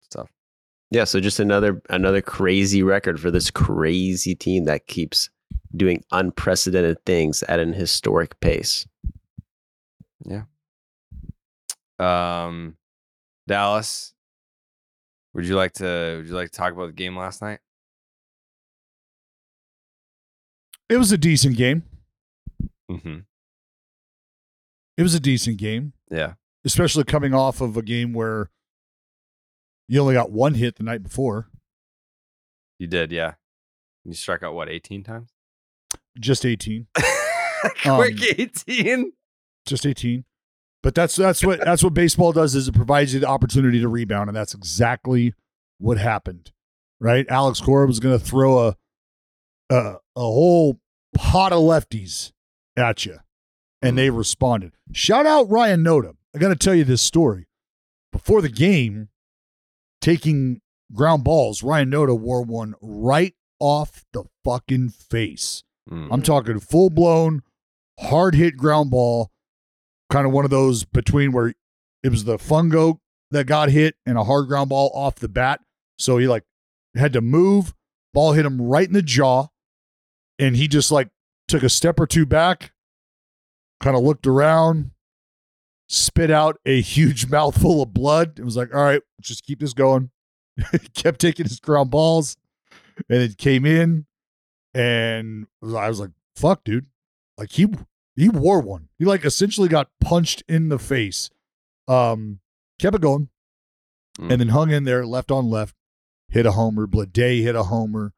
[0.00, 0.30] It's tough.
[0.90, 5.28] Yeah, so just another another crazy record for this crazy team that keeps
[5.76, 8.86] doing unprecedented things at an historic pace.
[10.24, 10.44] Yeah.
[11.98, 12.76] Um,
[13.46, 14.14] Dallas,
[15.34, 17.58] would you like to would you like to talk about the game last night?
[20.88, 21.82] It was a decent game.
[22.90, 23.20] Mm-hmm.
[24.96, 26.34] It was a decent game, Yeah.
[26.64, 28.50] especially coming off of a game where
[29.88, 31.48] you only got one hit the night before,
[32.78, 33.34] You did, yeah.
[34.04, 35.30] You struck out what, 18 times?
[36.20, 36.86] just 18.
[36.94, 38.02] Quick Um,
[38.38, 39.12] 18.
[39.66, 40.24] just 18
[40.84, 43.88] but that's that's what that's what baseball does is it provides you the opportunity to
[43.88, 45.34] rebound and that's exactly
[45.78, 46.52] what happened
[47.00, 48.76] right alex cora was going to throw a,
[49.70, 50.78] a a whole
[51.14, 52.30] pot of lefties
[52.76, 53.18] at you
[53.84, 54.72] and they responded.
[54.92, 56.14] Shout out Ryan Noda.
[56.34, 57.46] I got to tell you this story.
[58.12, 59.08] Before the game,
[60.00, 60.60] taking
[60.92, 65.62] ground balls, Ryan Noda wore one right off the fucking face.
[65.90, 66.08] Mm.
[66.10, 67.42] I'm talking full blown,
[68.00, 69.30] hard hit ground ball,
[70.10, 71.54] kind of one of those between where
[72.02, 72.98] it was the fungo
[73.30, 75.60] that got hit and a hard ground ball off the bat.
[75.98, 76.44] So he like
[76.94, 77.74] had to move,
[78.12, 79.48] ball hit him right in the jaw,
[80.38, 81.08] and he just like
[81.48, 82.72] took a step or two back,
[83.80, 84.90] kind of looked around,
[85.88, 88.38] spit out a huge mouthful of blood.
[88.38, 90.10] It was like, all right, just keep this going.
[90.94, 92.36] Kept taking his ground balls,
[93.08, 94.06] and it came in,
[94.72, 96.86] and I was like, fuck, dude.
[97.36, 97.66] Like he
[98.16, 98.88] he wore one.
[98.98, 101.30] He like essentially got punched in the face.
[101.88, 102.40] Um,
[102.78, 103.28] kept it going,
[104.18, 104.30] Mm.
[104.30, 105.74] and then hung in there, left on left,
[106.28, 106.86] hit a homer.
[106.86, 108.12] Bleday hit a homer.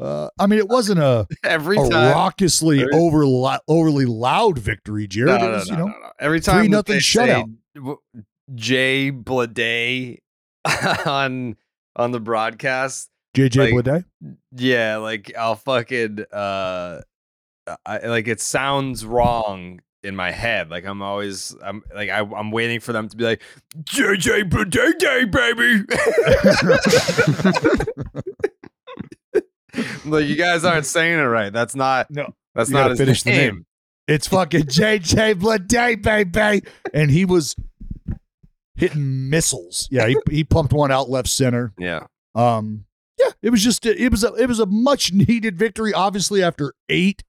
[0.00, 2.14] Uh, I mean, it wasn't a Every a time.
[2.14, 3.22] raucously over
[3.68, 5.40] overly loud victory, Jared.
[5.40, 6.10] No, it no, was, no, you know, no, no.
[6.18, 7.50] Every time three nothing shutout.
[8.54, 10.18] Jay Bleday
[11.06, 11.56] on
[11.96, 13.10] on the broadcast.
[13.36, 14.04] JJ like, Bleday.
[14.56, 17.02] Yeah, like I'll fucking uh
[17.86, 20.70] I, like it sounds wrong in my head.
[20.70, 23.42] Like I'm always I'm like I, I'm waiting for them to be like
[23.84, 25.84] JJ Blade baby.
[30.04, 31.52] like you guys aren't saying it right.
[31.52, 32.34] That's not no.
[32.54, 33.54] That's not his finish the name.
[33.54, 33.66] name.
[34.08, 36.66] It's fucking JJ Blade, baby.
[36.92, 37.56] And he was
[38.74, 39.88] hitting missiles.
[39.90, 41.72] Yeah, he, he pumped one out left center.
[41.78, 42.06] Yeah.
[42.34, 42.84] Um,
[43.18, 45.94] yeah, it was just it was a it was a much needed victory.
[45.94, 47.22] Obviously, after eight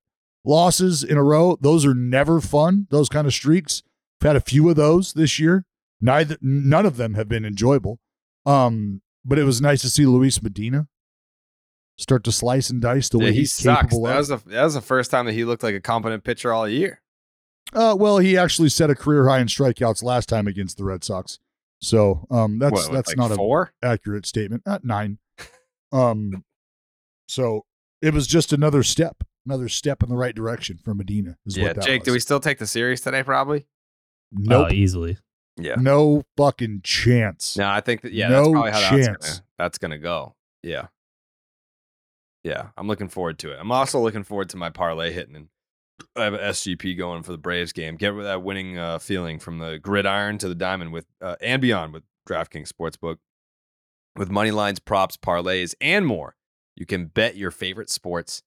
[0.46, 2.88] losses in a row, those are never fun.
[2.90, 3.84] Those kind of streaks.
[4.22, 5.66] I've had a few of those this year.
[6.02, 8.00] Neither none of them have been enjoyable.
[8.46, 10.88] Um, but it was nice to see Luis Medina
[11.98, 13.82] start to slice and dice the way he he's sucks.
[13.84, 14.18] capable That of.
[14.18, 16.68] was the that was the first time that he looked like a competent pitcher all
[16.68, 17.02] year.
[17.72, 21.04] Uh, well, he actually set a career high in strikeouts last time against the Red
[21.04, 21.40] Sox.
[21.82, 23.74] So um, that's What, that's like not four?
[23.82, 24.64] a accurate statement.
[24.68, 25.20] At nine.
[25.92, 26.44] Um,
[27.28, 27.66] so
[28.02, 31.38] it was just another step, another step in the right direction for Medina.
[31.46, 32.06] Is Yeah, what that Jake, was.
[32.06, 33.24] do we still take the series today?
[33.24, 33.66] Probably.
[34.32, 34.68] Nope.
[34.70, 35.18] Oh, easily.
[35.58, 35.76] Yeah.
[35.76, 37.58] No fucking chance.
[37.58, 39.30] No, I think that yeah, that's No probably how that's chance.
[39.30, 40.36] gonna, that's gonna go.
[40.64, 40.88] Yeah.
[42.44, 43.58] Yeah, I'm looking forward to it.
[43.60, 45.48] I'm also looking forward to my parlay hitting and
[46.16, 47.96] I have an SGP going for the Braves game.
[47.96, 51.94] Get that winning uh, feeling from the gridiron to the diamond with uh, and beyond
[51.94, 53.18] with DraftKings Sportsbook.
[54.16, 56.36] With money lines, props, parlays, and more,
[56.76, 58.44] you can bet your favorite sports,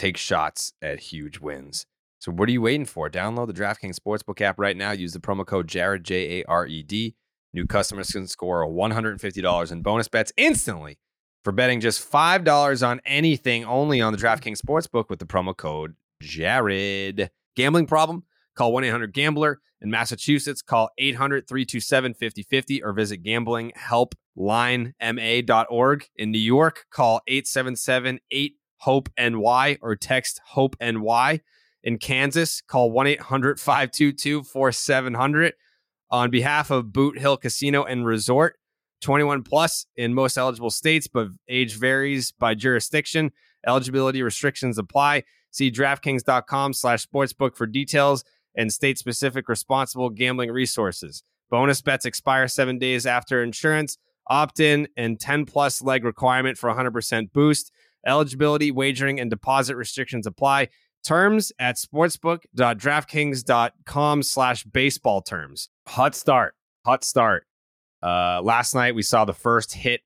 [0.00, 1.84] take shots at huge wins.
[2.20, 3.10] So what are you waiting for?
[3.10, 4.90] Download the DraftKings Sportsbook app right now.
[4.92, 7.14] Use the promo code Jared J A R E D.
[7.52, 10.98] New customers can score $150 in bonus bets instantly
[11.44, 15.96] for betting just $5 on anything only on the DraftKings Sportsbook with the promo code
[16.22, 17.30] Jared.
[17.56, 18.22] Gambling problem?
[18.54, 19.60] Call 1 800 Gambler.
[19.82, 26.06] In Massachusetts, call 800 327 5050 or visit gamblinghelplinema.org.
[26.16, 31.40] In New York, call 877 8 HOPE NY or text HOPE NY.
[31.82, 35.54] In Kansas, call 1 800 522 4700.
[36.10, 38.58] On behalf of Boot Hill Casino and Resort,
[39.00, 43.30] 21 plus in most eligible states, but age varies by jurisdiction.
[43.66, 45.24] Eligibility restrictions apply.
[45.50, 51.22] See DraftKings.com slash sportsbook for details and state-specific responsible gambling resources.
[51.50, 53.98] Bonus bets expire seven days after insurance.
[54.28, 57.72] Opt-in and 10-plus leg requirement for 100% boost.
[58.06, 60.68] Eligibility, wagering, and deposit restrictions apply.
[61.04, 65.68] Terms at sportsbook.draftkings.com slash baseball terms.
[65.88, 66.54] Hot start.
[66.84, 67.46] Hot start.
[68.02, 70.00] Uh, last night we saw the first hit,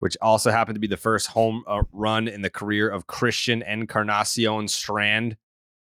[0.00, 3.62] which also happened to be the first home uh, run in the career of Christian
[3.62, 5.36] Encarnacion Strand.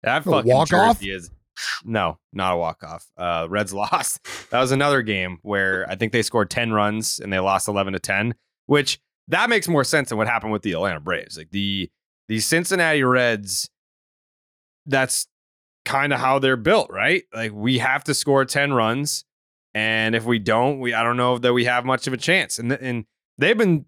[0.02, 1.00] That A fucking walk-off?
[1.00, 1.30] jersey is
[1.84, 3.06] no, not a walk off.
[3.16, 4.20] Uh, Reds lost.
[4.50, 7.92] That was another game where I think they scored ten runs and they lost eleven
[7.94, 8.34] to ten,
[8.66, 11.36] which that makes more sense than what happened with the Atlanta Braves.
[11.36, 11.90] Like the
[12.28, 13.70] the Cincinnati Reds,
[14.86, 15.26] that's
[15.84, 17.24] kind of how they're built, right?
[17.32, 19.24] Like we have to score ten runs,
[19.74, 22.58] and if we don't, we I don't know that we have much of a chance.
[22.58, 23.04] And and
[23.38, 23.86] they've been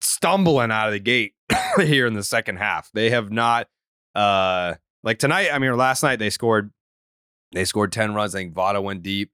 [0.00, 1.34] stumbling out of the gate
[1.78, 2.90] here in the second half.
[2.92, 3.68] They have not
[4.14, 6.70] uh like tonight, I mean last night they scored
[7.52, 8.34] they scored 10 runs.
[8.34, 9.30] I think Votto went deep.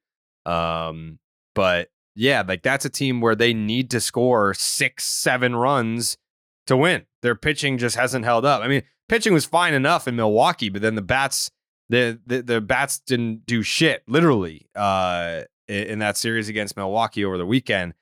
[0.46, 1.18] Um,
[1.54, 6.18] but yeah, like that's a team where they need to score six, seven runs
[6.66, 7.06] to win.
[7.22, 8.62] Their pitching just hasn't held up.
[8.62, 11.50] I mean, pitching was fine enough in Milwaukee, but then the bats,
[11.88, 17.38] the the, the bats didn't do shit, literally, uh, in, that series against Milwaukee over
[17.38, 17.94] the weekend.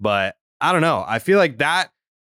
[0.00, 1.04] But I don't know.
[1.06, 1.90] I feel like that.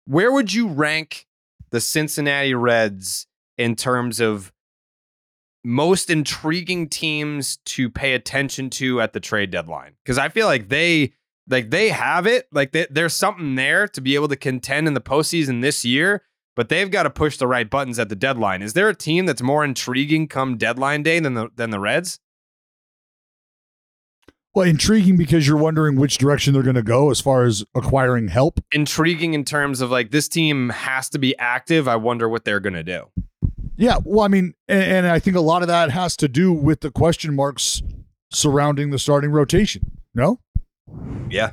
[0.06, 1.26] Where would you rank
[1.70, 3.26] the Cincinnati Reds
[3.56, 4.52] in terms of
[5.64, 9.94] most intriguing teams to pay attention to at the trade deadline?
[10.04, 11.14] Because I feel like they
[11.48, 12.46] like they have it.
[12.52, 16.22] Like they, there's something there to be able to contend in the postseason this year,
[16.56, 18.62] but they've got to push the right buttons at the deadline.
[18.62, 22.20] Is there a team that's more intriguing come deadline day than the than the Reds?
[24.54, 28.28] Well, intriguing because you're wondering which direction they're going to go as far as acquiring
[28.28, 28.60] help.
[28.70, 31.88] Intriguing in terms of like this team has to be active.
[31.88, 33.06] I wonder what they're going to do.
[33.76, 36.52] Yeah, well, I mean, and, and I think a lot of that has to do
[36.52, 37.82] with the question marks
[38.30, 39.90] surrounding the starting rotation.
[40.14, 40.38] No?
[41.30, 41.52] Yeah.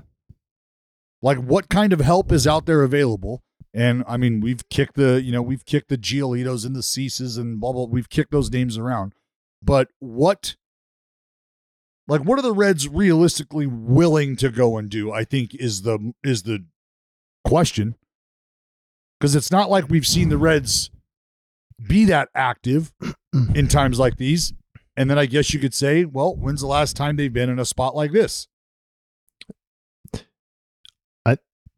[1.22, 3.44] Like what kind of help is out there available?
[3.74, 7.38] And I mean, we've kicked the, you know, we've kicked the Giolitos and the Ceases
[7.38, 7.86] and blah blah.
[7.86, 9.14] We've kicked those names around.
[9.62, 10.56] But what
[12.08, 15.12] like what are the Reds realistically willing to go and do?
[15.12, 16.66] I think is the is the
[17.46, 17.96] question.
[19.20, 20.90] Because it's not like we've seen the Reds
[21.88, 22.92] be that active
[23.56, 24.54] in times like these.
[24.98, 27.60] And then I guess you could say, well, when's the last time they've been in
[27.60, 28.48] a spot like this?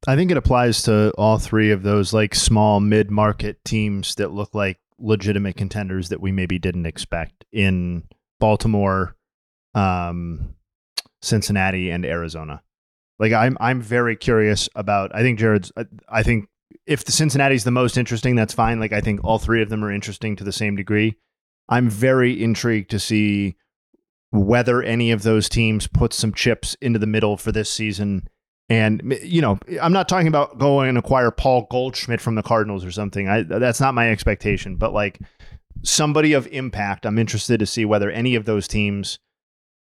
[0.08, 4.32] I think it applies to all three of those like small mid market teams that
[4.32, 8.04] look like legitimate contenders that we maybe didn't expect in
[8.40, 9.16] Baltimore,
[9.74, 10.56] um,
[11.22, 12.62] Cincinnati, and Arizona.
[13.20, 15.16] Like I'm I'm very curious about.
[15.16, 15.72] I think Jared's.
[15.78, 16.50] I, I think
[16.86, 18.80] if the Cincinnati's the most interesting, that's fine.
[18.80, 21.16] Like I think all three of them are interesting to the same degree.
[21.70, 23.56] I'm very intrigued to see
[24.32, 28.28] whether any of those teams put some chips into the middle for this season.
[28.70, 32.86] And you know, I'm not talking about going and acquire Paul Goldschmidt from the Cardinals
[32.86, 33.28] or something.
[33.28, 34.78] I, that's not my expectation.
[34.78, 35.20] But like
[35.84, 39.20] somebody of impact, I'm interested to see whether any of those teams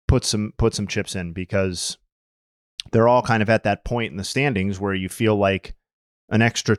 [0.08, 1.98] put some put some chips in because
[2.92, 5.74] they're all kind of at that point in the standings where you feel like
[6.30, 6.76] an extra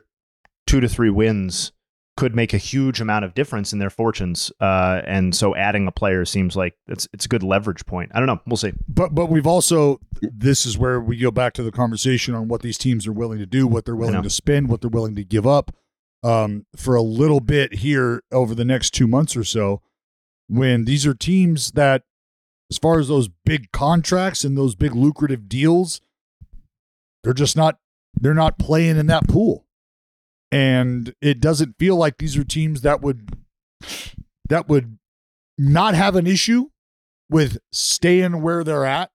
[0.66, 1.72] two to three wins
[2.16, 4.50] could make a huge amount of difference in their fortunes.
[4.60, 8.10] Uh, and so adding a player seems like it's it's a good leverage point.
[8.14, 8.40] I don't know.
[8.46, 8.72] We'll see.
[8.88, 12.62] But but we've also this is where we go back to the conversation on what
[12.62, 15.24] these teams are willing to do, what they're willing to spend, what they're willing to
[15.24, 15.74] give up.
[16.22, 19.82] Um, for a little bit here over the next two months or so,
[20.48, 22.02] when these are teams that,
[22.70, 26.00] as far as those big contracts and those big lucrative deals,
[27.22, 27.78] they're just not
[28.18, 29.65] they're not playing in that pool.
[30.52, 33.36] And it doesn't feel like these are teams that would
[34.48, 34.98] that would
[35.58, 36.66] not have an issue
[37.28, 39.10] with staying where they're at,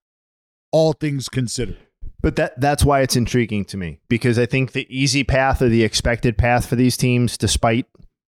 [0.70, 1.78] all things considered.
[2.20, 5.68] But that that's why it's intriguing to me because I think the easy path or
[5.68, 7.86] the expected path for these teams, despite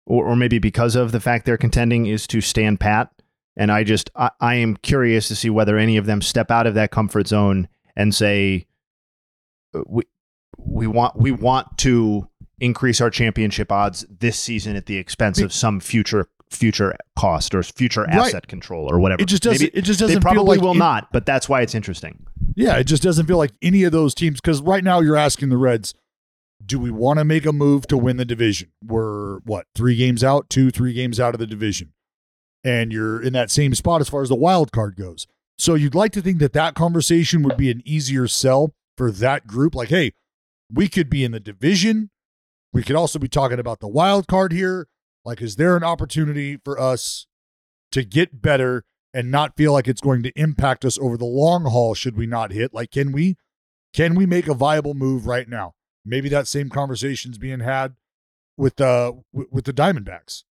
[0.07, 3.11] or, or maybe because of the fact they're contending, is to stand pat.
[3.57, 6.67] And I just I, I am curious to see whether any of them step out
[6.67, 8.67] of that comfort zone and say
[9.75, 10.05] uh, we
[10.59, 12.29] we want we want to
[12.63, 17.63] increase our championship odds this season at the expense of some future future cost or
[17.63, 18.15] future Right.
[18.15, 19.23] asset control or whatever.
[19.23, 21.49] It just doesn't- Maybe it just doesn't feel probably like will it- not, but that's
[21.49, 22.27] why it's interesting.
[22.55, 25.49] Yeah, it just doesn't feel like any of those teams because right now you're asking
[25.49, 25.95] the Reds,
[26.65, 28.69] do we want to make a move to win the division?
[28.85, 31.95] We're what three games out, two, three games out of the division,
[32.63, 35.27] and you're in that same spot as far as the wild card goes.
[35.59, 39.47] So you'd like to think that that conversation would be an easier sell for that
[39.47, 39.75] group.
[39.75, 40.13] Like, hey,
[40.71, 42.11] we could be in the division.
[42.73, 44.89] We could also be talking about the wild card here.
[45.25, 47.27] Like, is there an opportunity for us
[47.93, 51.65] to get better and not feel like it's going to impact us over the long
[51.65, 52.73] haul should we not hit?
[52.73, 53.37] Like, can we
[53.93, 55.75] can we make a viable move right now?
[56.05, 57.95] Maybe that same conversation's being had
[58.57, 60.45] with uh w- with the Diamondbacks.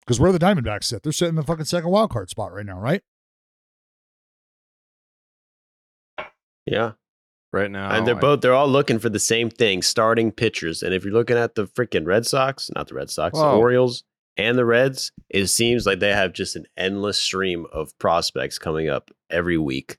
[0.00, 1.02] Because where the Diamondbacks sit?
[1.02, 3.02] They're sitting in the fucking second wild card spot right now, right?
[6.64, 6.92] Yeah.
[7.56, 10.82] Right now, and they're both they're all looking for the same thing, starting pitchers.
[10.82, 14.04] And if you're looking at the freaking Red Sox, not the Red Sox, the Orioles
[14.36, 18.90] and the Reds, it seems like they have just an endless stream of prospects coming
[18.90, 19.96] up every week.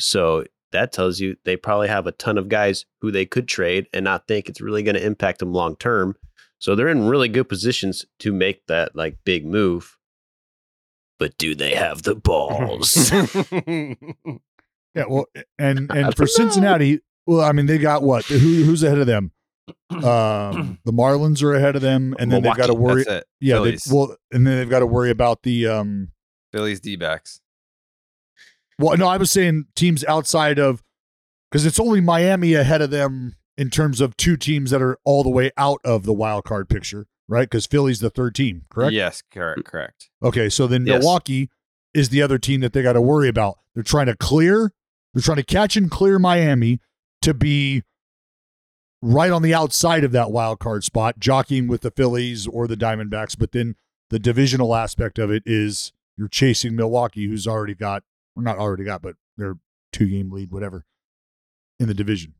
[0.00, 3.86] So that tells you they probably have a ton of guys who they could trade
[3.92, 6.16] and not think it's really going to impact them long term.
[6.58, 9.96] So they're in really good positions to make that like big move.
[11.20, 13.12] But do they have the balls?
[14.94, 15.26] Yeah, well,
[15.58, 18.24] and and for Cincinnati, well, I mean, they got what?
[18.26, 19.32] Who who's ahead of them?
[19.92, 23.04] Um, the Marlins are ahead of them, and then they've got to worry.
[23.04, 23.26] that's it.
[23.40, 23.88] Yeah, they, Phillies.
[23.92, 26.08] well, and then they've got to worry about the um.
[26.50, 27.40] Phillies D backs.
[28.78, 30.82] Well, no, I was saying teams outside of
[31.50, 35.22] because it's only Miami ahead of them in terms of two teams that are all
[35.22, 37.48] the way out of the wild card picture, right?
[37.48, 38.92] Because Philly's the third team, correct?
[38.94, 40.10] Yes, correct, correct.
[40.22, 41.00] Okay, so then Yes.
[41.02, 41.50] Milwaukee
[41.94, 43.58] is the other team that they got to worry about.
[43.74, 44.72] They're trying to clear,
[45.14, 46.80] they're trying to catch and clear Miami
[47.22, 47.82] to be
[49.02, 52.76] right on the outside of that wild card spot, jockeying with the Phillies or the
[52.76, 53.38] Diamondbacks.
[53.38, 53.76] But then
[54.10, 58.02] The divisional aspect of it is you're chasing Milwaukee, who's already got,
[58.36, 59.56] or not already got, but they're
[59.90, 60.84] two game lead, whatever,
[61.80, 62.34] in the division.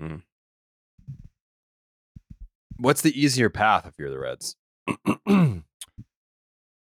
[0.00, 0.16] Hmm.
[2.76, 4.56] What's the easier path if you're the Reds?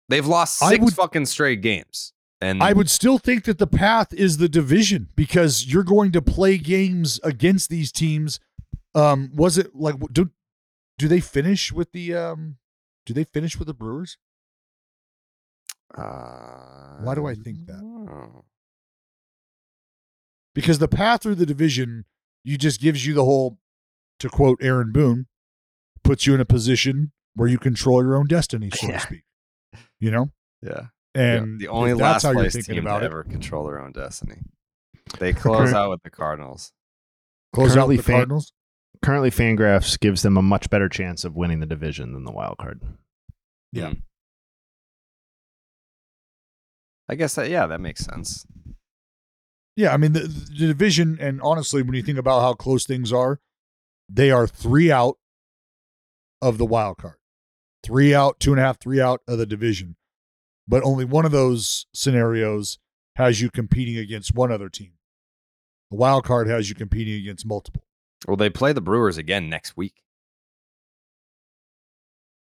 [0.09, 2.13] They've lost six would- fucking straight games.
[2.39, 6.21] And I would still think that the path is the division because you're going to
[6.21, 8.39] play games against these teams.
[8.93, 10.29] Um, was it like do
[10.97, 12.57] do they finish with the um
[13.05, 14.17] do they finish with the Brewers?
[15.97, 17.81] Uh, Why do I think that?
[20.53, 22.05] Because the path through the division,
[22.43, 23.59] you just gives you the whole,
[24.19, 25.27] to quote Aaron Boone,
[26.03, 29.23] puts you in a position where you control your own destiny, so to speak.
[29.99, 30.31] You know,
[30.61, 30.87] Yeah.
[31.17, 33.07] And the only if last that's how you're place thinking team about to it.
[33.07, 34.37] ever control their own destiny.
[35.19, 36.71] They close out with the Cardinals.
[37.53, 38.53] Close out Currently the fan- Cardinals.
[39.03, 42.57] Currently, Fangraphs gives them a much better chance of winning the division than the wild
[42.57, 42.81] card.
[43.71, 43.89] Yeah.
[43.89, 43.93] Hmm.
[47.09, 48.45] I guess that yeah, that makes sense.
[49.75, 53.13] Yeah, I mean the, the division, and honestly, when you think about how close things
[53.13, 53.39] are,
[54.09, 55.17] they are three out
[56.41, 57.17] of the wild card,
[57.83, 59.95] three out, two and a half, three out of the division,
[60.67, 62.79] but only one of those scenarios
[63.15, 64.93] has you competing against one other team.
[65.91, 67.83] The wild card has you competing against multiple.
[68.27, 70.03] Well, they play the Brewers again next week.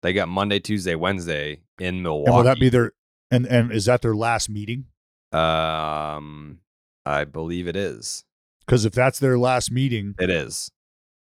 [0.02, 2.28] They got Monday, Tuesday, Wednesday in Milwaukee.
[2.28, 2.92] And will that be their
[3.30, 4.86] and and is that their last meeting?
[5.32, 6.60] Um,
[7.04, 8.24] I believe it is.
[8.66, 10.70] Because if that's their last meeting, It is.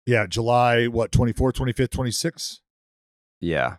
[0.06, 2.58] yeah, July what 24th, 25th, 26th,
[3.40, 3.76] Yeah,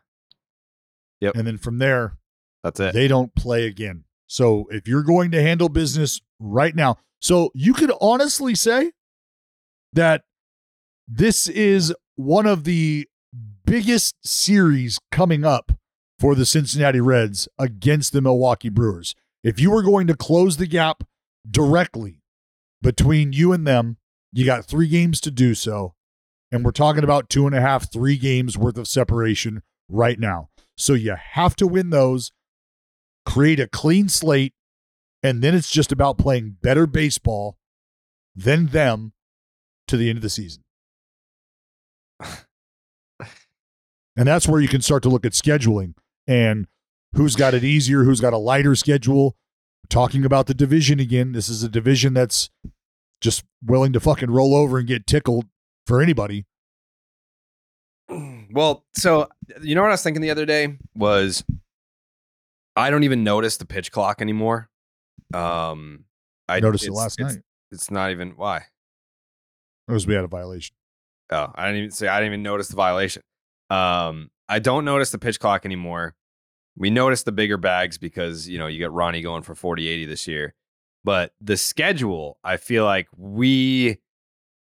[1.22, 1.36] Yep.
[1.36, 2.18] and then from there
[2.64, 2.94] that's it.
[2.94, 4.04] they don't play again.
[4.28, 8.92] So if you're going to handle business right now, so you could honestly say
[9.94, 10.24] that
[11.08, 13.08] this is one of the
[13.66, 15.72] biggest series coming up
[16.20, 19.16] for the Cincinnati Reds against the Milwaukee Brewers.
[19.44, 21.04] If you were going to close the gap
[21.50, 22.22] directly
[22.82, 23.98] between you and them,
[24.32, 25.96] you got three games to do so.
[26.52, 30.50] And we're talking about two and a half, three games worth of separation right now.
[30.78, 32.32] So you have to win those
[33.30, 34.54] create a clean slate,
[35.22, 37.58] and then it's just about playing better baseball
[38.36, 39.14] than them
[39.88, 40.64] to the end of the season.
[42.20, 45.94] and that's where you can start to look at scheduling
[46.28, 46.68] and
[47.14, 49.36] who's got it easier, who's got a lighter schedule.
[49.90, 52.50] Talking about the division again, this is a division that's
[53.22, 55.46] just willing to fucking roll over and get tickled
[55.86, 56.46] for anybody.
[58.52, 59.30] Well, so
[59.62, 61.44] you know what I was thinking the other day was
[62.80, 64.70] I don't even notice the pitch clock anymore.
[65.34, 66.06] Um,
[66.48, 67.44] I Noticed it last it's- night.
[67.72, 68.64] It's not even why.
[69.88, 70.76] Because we had a violation.
[71.32, 73.22] Oh, I didn't even say I didn't even notice the violation.
[73.70, 76.16] Um, I don't notice the pitch clock anymore.
[76.76, 80.28] We notice the bigger bags because you know you get Ronnie going for 40-80 this
[80.28, 80.56] year.
[81.04, 83.98] But the schedule, I feel like we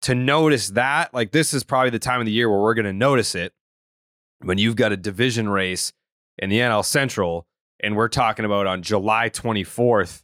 [0.01, 2.91] to notice that, like this is probably the time of the year where we're gonna
[2.93, 3.53] notice it
[4.41, 5.93] when you've got a division race
[6.37, 7.47] in the NL Central,
[7.81, 10.23] and we're talking about on July 24th,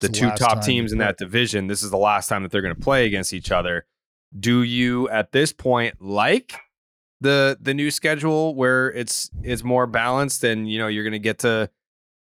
[0.00, 1.66] the two top teams in that division.
[1.66, 3.86] This is the last time that they're going to play against each other.
[4.38, 6.54] Do you, at this point, like
[7.20, 11.18] the the new schedule where it's it's more balanced and you know you're going to
[11.18, 11.70] get to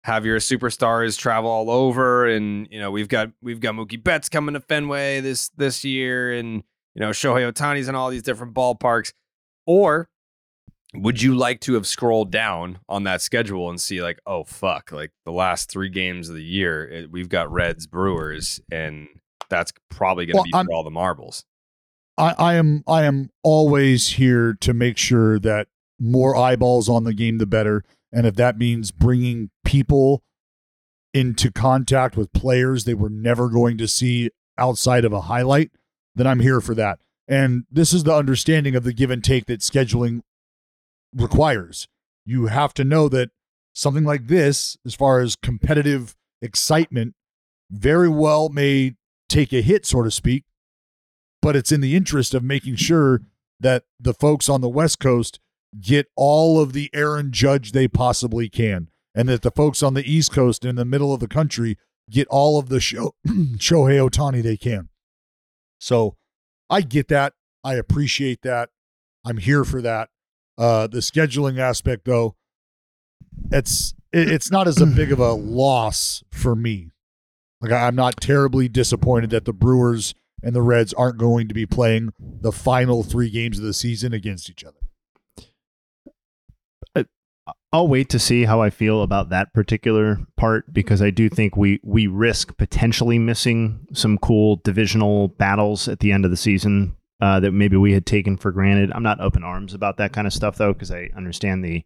[0.05, 4.29] have your superstars travel all over and you know we've got we've got Mookie Betts
[4.29, 6.64] coming to Fenway this this year and
[6.95, 9.12] you know Shohei Ohtani's in all these different ballparks
[9.66, 10.09] or
[10.95, 14.91] would you like to have scrolled down on that schedule and see like oh fuck
[14.91, 19.09] like the last three games of the year it, we've got Reds Brewers and
[19.51, 21.45] that's probably going to Well, be I'm- for all the marbles
[22.16, 25.68] I, I am I am always here to make sure that
[26.01, 27.84] more eyeballs on the game, the better.
[28.12, 30.22] And if that means bringing people
[31.14, 35.70] into contact with players they were never going to see outside of a highlight,
[36.16, 36.99] then I'm here for that.
[37.28, 40.22] And this is the understanding of the give and take that scheduling
[41.14, 41.88] requires.
[42.24, 43.30] You have to know that
[43.72, 47.14] something like this, as far as competitive excitement,
[47.70, 48.96] very well may
[49.28, 50.44] take a hit, so to speak,
[51.42, 53.22] but it's in the interest of making sure
[53.61, 55.40] that the folks on the West Coast
[55.80, 60.11] get all of the Aaron Judge they possibly can, and that the folks on the
[60.11, 61.76] East Coast in the middle of the country
[62.11, 64.88] get all of the show Shohei Ohtani they can.
[65.78, 66.16] So
[66.70, 67.34] I get that.
[67.62, 68.70] I appreciate that.
[69.24, 70.09] I'm here for that.
[70.59, 72.34] Uh, the scheduling aspect, though,
[73.52, 76.90] it's it, it's not as a big of a loss for me.
[77.61, 81.66] Like I'm not terribly disappointed that the Brewers and the Reds aren't going to be
[81.66, 84.78] playing the final three games of the season against each other.
[87.70, 91.56] I'll wait to see how I feel about that particular part because I do think
[91.56, 96.96] we we risk potentially missing some cool divisional battles at the end of the season
[97.20, 98.92] uh, that maybe we had taken for granted.
[98.92, 101.84] I'm not open arms about that kind of stuff though because I understand the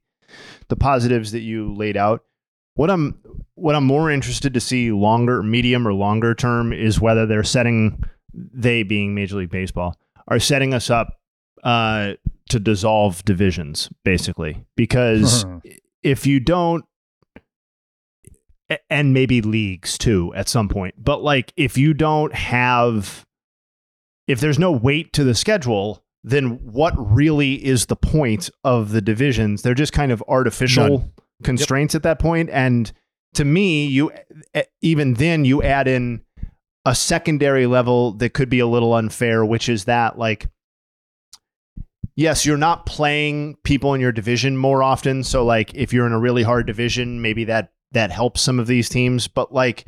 [0.69, 2.25] the positives that you laid out.
[2.75, 3.21] What I'm
[3.55, 8.03] what I'm more interested to see longer, medium or longer term is whether they're setting
[8.35, 9.97] they being Major League Baseball
[10.29, 11.19] are setting us up
[11.63, 12.15] uh,
[12.49, 14.65] to dissolve divisions, basically.
[14.77, 15.45] Because
[16.03, 16.85] if you don't,
[18.89, 23.27] and maybe leagues too at some point, but like if you don't have,
[24.27, 29.01] if there's no weight to the schedule, then what really is the point of the
[29.01, 29.63] divisions?
[29.63, 31.13] They're just kind of artificial None.
[31.43, 32.51] constraints at that point.
[32.51, 32.91] And
[33.35, 34.13] to me, you
[34.81, 36.23] even then you add in
[36.85, 40.49] a secondary level that could be a little unfair, which is that like
[42.15, 45.25] yes, you're not playing people in your division more often.
[45.25, 48.67] So like if you're in a really hard division, maybe that that helps some of
[48.67, 49.87] these teams, but like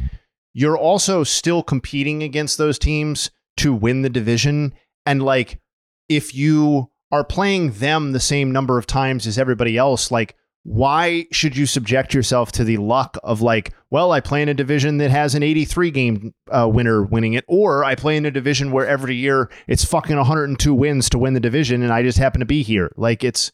[0.53, 4.75] you're also still competing against those teams to win the division
[5.07, 5.61] and like
[6.09, 10.35] if you are playing them the same number of times as everybody else, like
[10.65, 14.55] why should you subject yourself to the luck of like, well, I play in a
[14.55, 18.31] division that has an 83 game uh, winner winning it, or I play in a
[18.31, 22.19] division where every year it's fucking 102 wins to win the division, and I just
[22.19, 22.91] happen to be here.
[22.97, 23.53] Like it's,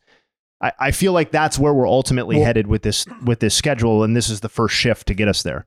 [0.62, 4.04] I, I feel like that's where we're ultimately Well- headed with this with this schedule,
[4.04, 5.66] and this is the first shift to get us there.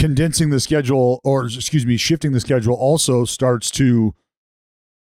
[0.00, 4.14] Condensing the schedule or excuse me shifting the schedule also starts to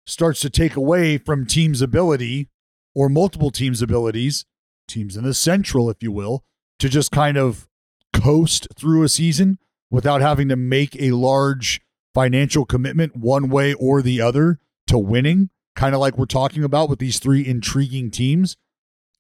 [0.07, 2.49] starts to take away from teams ability
[2.95, 4.47] or multiple teams abilities
[4.89, 6.43] teams in the central if you will
[6.79, 7.69] to just kind of
[8.15, 9.59] coast through a season
[9.91, 11.81] without having to make a large
[12.15, 15.51] financial commitment one way or the other to winning.
[15.77, 18.57] Kind of like we're talking about with these three intriguing teams.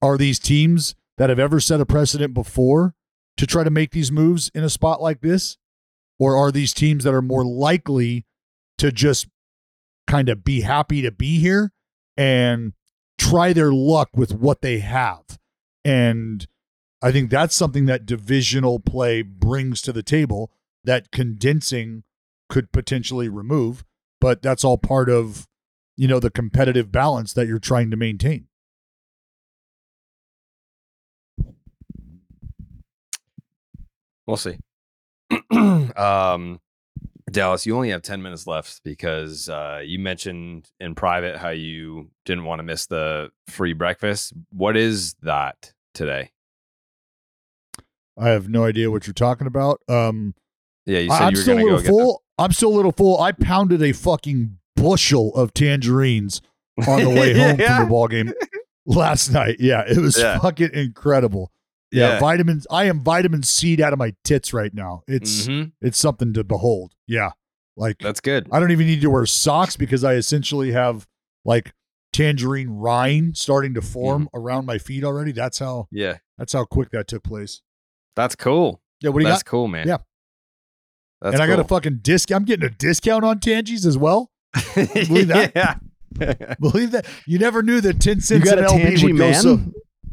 [0.01, 2.95] Are these teams that have ever set a precedent before
[3.39, 5.57] to try to make these moves in a spot like this?
[6.19, 8.27] Or are these teams that are more likely
[8.79, 9.29] to just
[10.07, 11.73] kind of be happy to be here
[12.17, 12.73] and
[13.19, 15.39] try their luck with what they have?
[15.85, 16.47] And
[17.01, 20.51] I think that's something that divisional play brings to the table
[20.83, 22.03] that condensing
[22.49, 23.85] could potentially remove,
[24.21, 25.47] but that's all part of,
[25.97, 28.48] you know, the competitive balance that you're trying to maintain.
[34.29, 34.59] We'll see.
[35.97, 36.61] um,
[37.31, 42.11] Dallas, you only have 10 minutes left because uh, you mentioned in private how you
[42.27, 44.35] didn't want to miss the free breakfast.
[44.51, 46.31] What is that today?
[48.19, 49.81] I have no idea what you're talking about.
[49.89, 50.35] Um,
[50.87, 52.23] Yeah, you said I'm you were still a going to go little full.
[52.39, 53.21] I'm still a little full.
[53.21, 56.43] I pounded a fucking bushel of tangerines
[56.87, 57.77] on the way home Yeah.
[57.79, 58.33] from the ball game
[58.87, 59.57] last night.
[59.59, 60.39] Yeah, it was Yeah.
[60.39, 61.51] fucking incredible.
[61.91, 62.19] Yeah, Yeah.
[62.21, 62.67] vitamins.
[62.71, 65.03] I am vitamin C'd out of my tits right now.
[65.09, 65.73] It's Mhm.
[65.81, 66.93] it's something to behold.
[67.07, 67.31] Yeah,
[67.77, 68.47] like That's good.
[68.53, 71.07] I don't even need to wear socks because I essentially have
[71.45, 71.73] like
[72.13, 74.37] tangerine rind starting to form Mm-hmm.
[74.39, 75.33] around my feet already.
[75.33, 75.89] That's how.
[75.91, 77.63] Yeah, That's how quick that took place.
[78.17, 78.83] that's cool.
[79.01, 79.51] Yeah, what do you That's got?
[79.51, 79.87] cool, man.
[79.87, 79.99] Yeah.
[81.21, 82.31] That's and I got a fucking disc.
[82.33, 84.31] I'm getting a discount on Tangies as well.
[84.75, 85.53] Believe that?
[85.57, 86.55] yeah.
[86.61, 87.07] Believe that?
[87.27, 89.43] You never knew that 10 cents got an a LB Tangy would go Man?
[89.43, 89.61] so.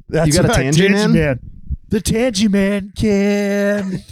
[0.07, 1.39] That's You got a right, Tangy Man?
[1.88, 4.03] The Tangy Man can.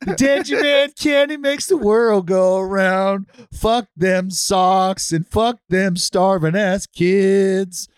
[0.00, 1.30] the Tangy Man can.
[1.30, 3.26] He makes the world go around.
[3.52, 7.88] Fuck them socks and fuck them starving ass kids.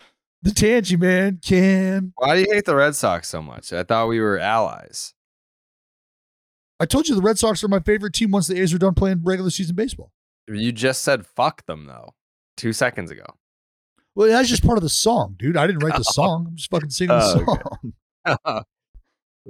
[0.43, 2.13] The Tangy Man can.
[2.15, 3.73] Why do you hate the Red Sox so much?
[3.73, 5.13] I thought we were allies.
[6.79, 8.93] I told you the Red Sox are my favorite team once the A's are done
[8.93, 10.11] playing regular season baseball.
[10.47, 12.13] You just said fuck them though,
[12.55, 13.25] two seconds ago.
[14.13, 15.57] Well, that's just part of the song, dude.
[15.57, 16.45] I didn't write the song.
[16.49, 17.59] I'm just fucking singing the
[18.27, 18.61] Oh, okay.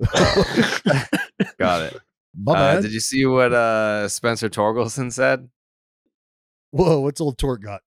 [1.58, 2.02] Got it.
[2.48, 5.50] Uh, did you see what uh, Spencer Torkelson said?
[6.72, 7.82] Whoa, what's old Tort got?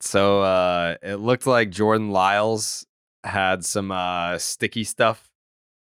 [0.00, 2.86] So uh, it looked like Jordan Lyles
[3.24, 5.30] had some uh, sticky stuff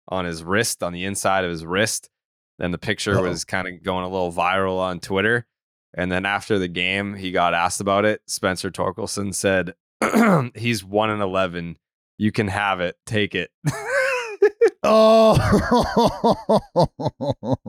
[0.08, 2.10] on his wrist, on the inside of his wrist.
[2.58, 3.28] Then the picture Uh-oh.
[3.28, 5.46] was kind of going a little viral on Twitter.
[5.94, 8.20] And then after the game, he got asked about it.
[8.26, 9.74] Spencer Torkelson said,
[10.54, 11.78] "He's one and eleven.
[12.18, 12.96] You can have it.
[13.06, 13.50] Take it."
[14.90, 15.36] Oh,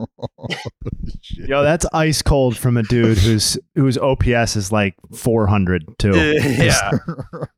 [1.34, 6.12] Yo, that's ice cold from a dude whose whose OPS is like 400 too.
[6.40, 6.90] yeah,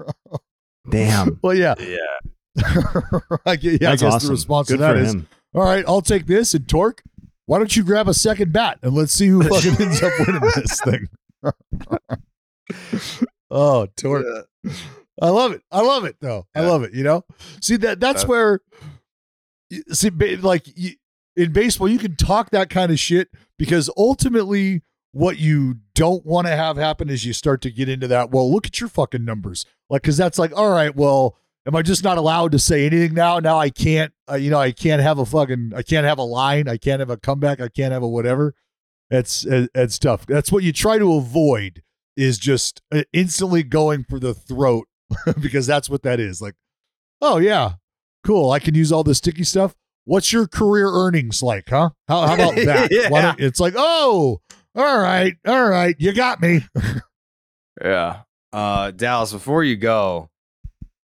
[0.90, 1.38] Damn.
[1.42, 1.74] well, yeah.
[1.78, 1.96] yeah.
[3.46, 4.26] I guess, yeah, I That's guess awesome.
[4.28, 5.28] the response Good to that for is, him.
[5.54, 6.54] all right, I'll take this.
[6.54, 7.02] And Torque,
[7.46, 10.42] why don't you grab a second bat and let's see who fucking ends up winning
[10.56, 11.08] this thing?
[13.50, 14.26] oh, Torque.
[15.20, 15.62] I love it.
[15.70, 16.46] I love it though.
[16.54, 16.92] I love it.
[16.94, 17.24] You know,
[17.60, 18.60] see that that's That- where
[19.91, 20.66] see, like
[21.37, 26.47] in baseball, you can talk that kind of shit because ultimately, what you don't want
[26.47, 28.31] to have happen is you start to get into that.
[28.31, 31.83] Well, look at your fucking numbers, like because that's like, all right, well, am I
[31.83, 33.39] just not allowed to say anything now?
[33.39, 36.23] Now I can't, uh, you know, I can't have a fucking, I can't have a
[36.23, 38.55] line, I can't have a comeback, I can't have a whatever.
[39.11, 40.25] It's it- it's tough.
[40.27, 41.83] That's what you try to avoid
[42.16, 44.87] is just uh, instantly going for the throat
[45.41, 46.41] because that's what that is.
[46.41, 46.55] Like,
[47.20, 47.73] oh yeah,
[48.25, 48.51] cool.
[48.51, 49.75] I can use all this sticky stuff.
[50.05, 51.91] What's your career earnings like, huh?
[52.09, 52.89] How, how about that?
[52.91, 53.35] Yeah.
[53.39, 54.41] it's like, oh,
[54.75, 56.64] all right, all right, you got me.
[57.83, 58.23] Yeah.
[58.53, 60.29] Uh Dallas, before you go,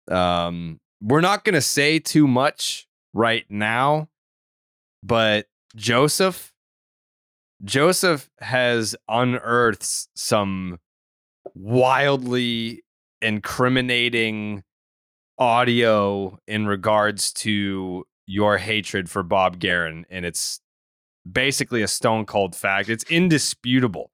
[0.10, 4.10] um, we're not gonna say too much right now,
[5.04, 6.54] but Joseph
[7.64, 10.80] Joseph has unearthed some
[11.56, 12.84] wildly
[13.22, 14.64] incriminating
[15.38, 20.60] audio in regards to your hatred for Bob Geren, and it's
[21.30, 22.90] basically a stone cold fact.
[22.90, 24.12] It's indisputable.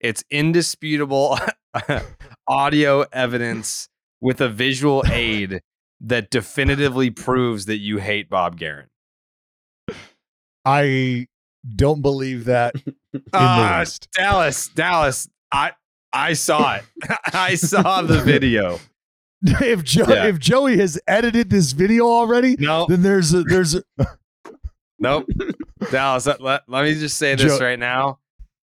[0.00, 1.38] It's indisputable
[2.48, 3.88] audio evidence
[4.20, 5.60] with a visual aid
[6.00, 8.86] that definitively proves that you hate Bob Geren.
[10.64, 11.26] I
[11.74, 12.74] don't believe that.
[13.32, 14.08] Ah, least.
[14.12, 15.72] Dallas, Dallas, I
[16.12, 16.84] I saw it.
[17.32, 18.78] I saw the video.
[19.42, 20.26] if Joe, Yeah.
[20.26, 22.86] if Joey has edited this video already, No.
[22.88, 23.82] then there's a there's a,
[24.98, 25.26] Nope.
[25.92, 28.18] Dallas, let, let, let me just say this Joe- right now.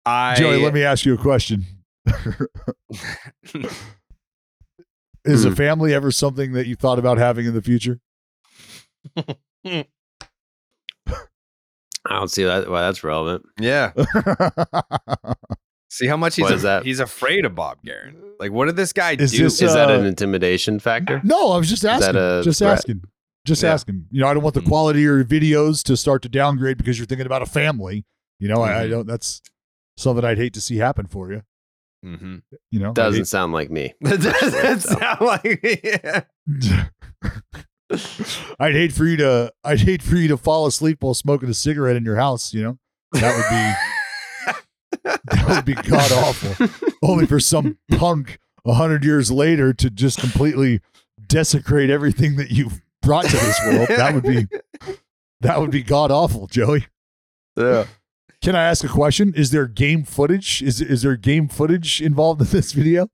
[0.06, 0.62] I Joey.
[0.62, 1.64] Let me ask you a question.
[5.24, 5.54] Is a Hmm.
[5.54, 8.00] family ever something that you thought about having in the future?
[9.64, 9.84] I
[12.08, 13.44] don't see that why that's relevant.
[13.60, 13.92] Yeah.
[15.94, 16.86] See how much he's What is that?
[16.86, 18.14] he's afraid of Bob Geren.
[18.40, 19.42] Like, what did this guy Is do?
[19.42, 21.20] this, Is that uh, an intimidation factor?
[21.22, 22.14] No, I was just asking.
[22.42, 22.72] Just threat?
[22.78, 23.02] asking.
[23.44, 23.74] Just Yeah.
[23.74, 24.06] asking.
[24.10, 24.68] You know, I don't want the Mm.
[24.68, 28.06] quality of your videos to start to downgrade because you're thinking about a family.
[28.40, 28.90] You know, I, I Mhm.
[28.90, 29.06] don't.
[29.06, 29.42] That's
[29.98, 31.42] something I'd hate to see happen for you.
[32.02, 32.36] mm-hmm.
[32.70, 33.92] You know, I'd Doesn't hate- sound like me.
[34.00, 36.22] That doesn't sound like yeah.
[38.58, 41.54] I'd hate for you to I'd hate for you to fall asleep while smoking a
[41.54, 42.78] cigarette in your house, you know?
[43.12, 43.91] That would be
[45.02, 46.68] that would be god awful.
[47.02, 50.80] Only for some punk a hundred years later to just completely
[51.26, 53.88] desecrate everything that you've brought to this world.
[53.88, 54.46] That would be
[55.40, 56.86] that would be god awful, Joey.
[57.56, 57.86] Yeah.
[58.42, 59.32] Can I ask a question?
[59.36, 60.62] Is there game footage?
[60.62, 63.08] Is is there game footage involved in this video?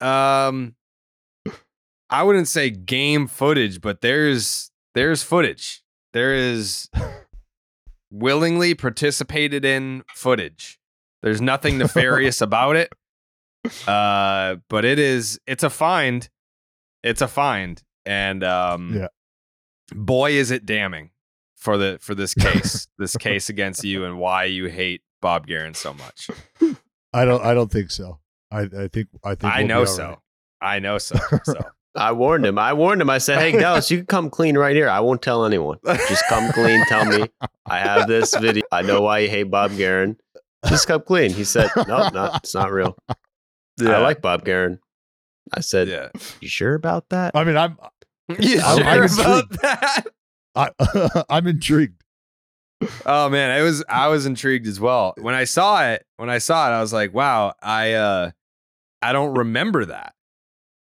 [0.00, 0.76] Um,
[2.10, 5.82] I wouldn't say game footage, but there's there's footage.
[6.12, 6.88] There is
[8.10, 10.78] willingly participated in footage.
[11.26, 12.92] There's nothing nefarious about it.
[13.88, 16.28] Uh, but it is it's a find.
[17.02, 19.08] It's a find, and um, Yeah.
[19.92, 21.10] boy, is it damning
[21.56, 25.74] for the for this case, this case against you, and why you hate Bob Geren
[25.74, 26.30] so much.
[27.12, 28.20] I don't I don't think so.
[28.52, 30.06] I, I think I think I we'll be know so.
[30.10, 30.18] right.
[30.62, 31.18] I know so.
[31.42, 31.54] So.
[31.96, 32.58] I warned him.
[32.60, 33.10] I warned him.
[33.10, 34.88] I said, "Hey, Dallas, you can come clean right here.
[34.88, 35.78] I won't tell anyone.
[35.84, 36.84] Just come clean.
[36.86, 37.24] Tell me
[37.66, 38.62] I have this video.
[38.70, 40.16] I know why you hate Bob Geren.
[40.68, 42.96] Just come clean." He said, "No, no, it's not real.
[43.80, 44.78] I like Bob Geren."
[45.52, 46.08] I said, Yeah.
[46.40, 47.76] "You sure about that?" I mean I'm
[48.38, 49.62] You I'm- sure I'm about intrigued.
[49.62, 50.06] that?
[50.54, 50.70] I,
[51.30, 52.02] I'm intrigued.
[53.06, 55.14] Oh man, I was I was intrigued as well.
[55.18, 58.30] When I saw it, when I saw it, I was like, wow, I uh
[59.02, 60.14] I don't remember that.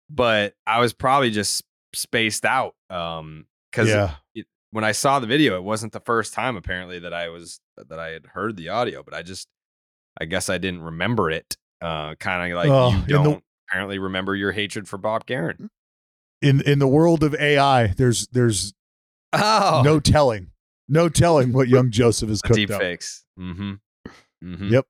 [0.10, 1.64] But I was probably just
[1.94, 2.76] spaced out.
[2.90, 4.16] Um cuz Yeah.
[4.72, 8.00] when I saw the video, it wasn't the first time apparently that I was that
[8.00, 9.48] I had heard the audio, but I just
[10.20, 11.58] I guess I didn't remember it.
[11.82, 15.70] Uh kind of like Oh, you don't apparently remember your hatred for Bob Geren.
[16.42, 18.74] In in the world of AI, there's there's
[19.34, 20.52] Oh, no telling.
[20.88, 22.80] No telling what young Joseph has cooked deep up.
[22.80, 23.26] fakes.
[23.40, 23.80] Mhm.
[24.44, 24.72] Mhm.
[24.72, 24.86] Yep.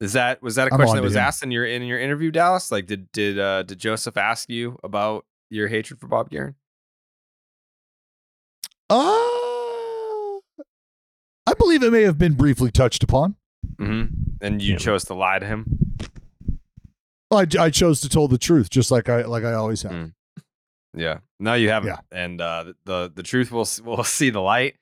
[0.00, 1.20] Is that was that a question that was him.
[1.22, 2.70] asked in your in your interview, Dallas?
[2.72, 6.54] Like, did did uh did Joseph ask you about your hatred for Bob Geren?
[8.90, 10.38] Uh,
[11.46, 13.36] I believe it may have been briefly touched upon.
[13.80, 14.14] Mm-hmm.
[14.40, 14.78] And you Yeah.
[14.78, 15.66] chose to lie to him.
[17.30, 19.92] I, I chose to tell the truth, just like I like I always have.
[19.92, 20.12] Mm.
[20.94, 21.18] Yeah.
[21.38, 21.88] No, you haven't.
[21.88, 21.98] Yeah.
[22.10, 24.76] And uh, the- the truth will will see the light.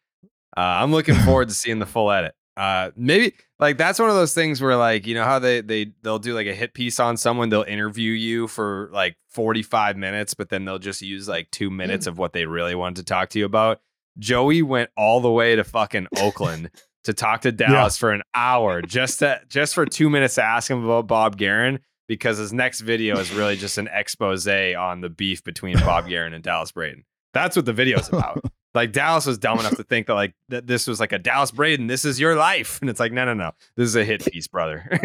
[0.57, 2.35] Uh, I'm looking forward to seeing the full edit.
[2.57, 5.93] Uh, maybe like that's one of those things where like you know how they they
[6.03, 7.49] they'll do like a hit piece on someone.
[7.51, 12.07] They'll interview you for like 45 minutes, but then they'll just use like two minutes
[12.07, 13.81] of what they really wanted to talk to you about.
[14.19, 16.71] Joey went all the way to fucking Oakland
[17.07, 20.71] to talk to Dallas for an hour just to just for two minutes to ask
[20.71, 21.79] him about Bob Geren
[22.09, 26.33] because his next video is really just an expose on the beef between Bob Geren
[26.35, 27.05] and Dallas Braden.
[27.35, 28.45] That's what the video is about.
[28.75, 31.51] Like Dallas was dumb enough to think that like that this was like a Dallas
[31.51, 32.79] Braden, this is your life.
[32.83, 33.53] And it's like, no, no, no.
[33.75, 34.87] This is a hit piece, brother.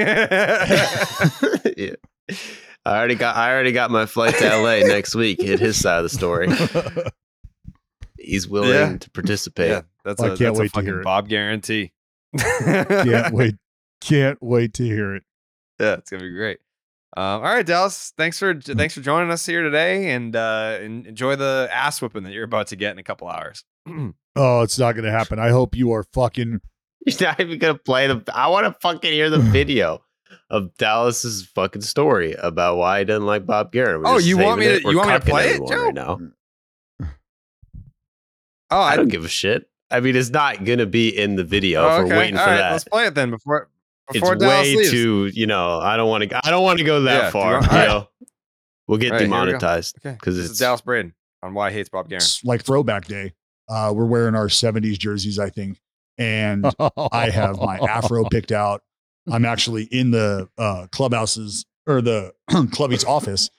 [1.78, 1.94] yeah.
[2.86, 5.42] I already got I already got my flight to LA next week.
[5.42, 6.50] Hit his side of the story.
[8.20, 8.98] He's willing Yeah.
[8.98, 9.70] to participate.
[9.70, 11.02] yeah, that's I a, can't that's wait to fucking hear.
[11.04, 11.92] Bob guarantee.
[12.38, 13.56] Can't wait.
[14.02, 15.24] Can't wait to hear it.
[15.80, 16.60] Yeah, it's gonna be great.
[17.18, 18.14] Um, all right, Dallas.
[18.18, 22.32] Thanks for thanks for joining us here today, and uh, enjoy the ass whipping that
[22.34, 23.64] you're about to get in a couple hours.
[24.34, 25.40] Oh, it's not going to happen.
[25.40, 26.62] I hope you are fucking.
[27.06, 28.24] You're not even gonna play the.
[28.34, 30.02] I want to fucking hear the video
[30.50, 34.00] of Dallas's fucking story about why he doesn't like Bob Geren.
[34.00, 35.84] We're Oh, you want me to- you want me to play it, Joe?
[35.88, 36.20] Right now.
[38.70, 39.70] Oh, I don't give a shit.
[39.92, 41.84] I mean, it's not gonna be in the video.
[41.84, 42.72] Oh, if we're waiting All for right, that.
[42.72, 43.70] Let's play it then before
[44.14, 44.92] It's Dallas way leaves.
[44.92, 45.30] too.
[45.34, 46.42] You know, I don't want to.
[46.48, 47.54] I don't want to go that Yeah, far.
[47.54, 47.88] want- You all right.
[47.88, 48.08] know,
[48.88, 49.46] we'll get All right, here we go.
[49.46, 51.14] demonetized Okay, because this it's is Dallas Braden
[51.44, 52.16] on why he hates Bob Geren.
[52.18, 53.34] It's like throwback day.
[53.70, 55.80] Uh, we're wearing our 70s jerseys, I think.
[56.18, 56.66] And
[57.12, 58.84] I have my afro picked out.
[59.32, 62.34] I'm actually in the uh, clubhouse's or the
[62.72, 63.50] clubby's office,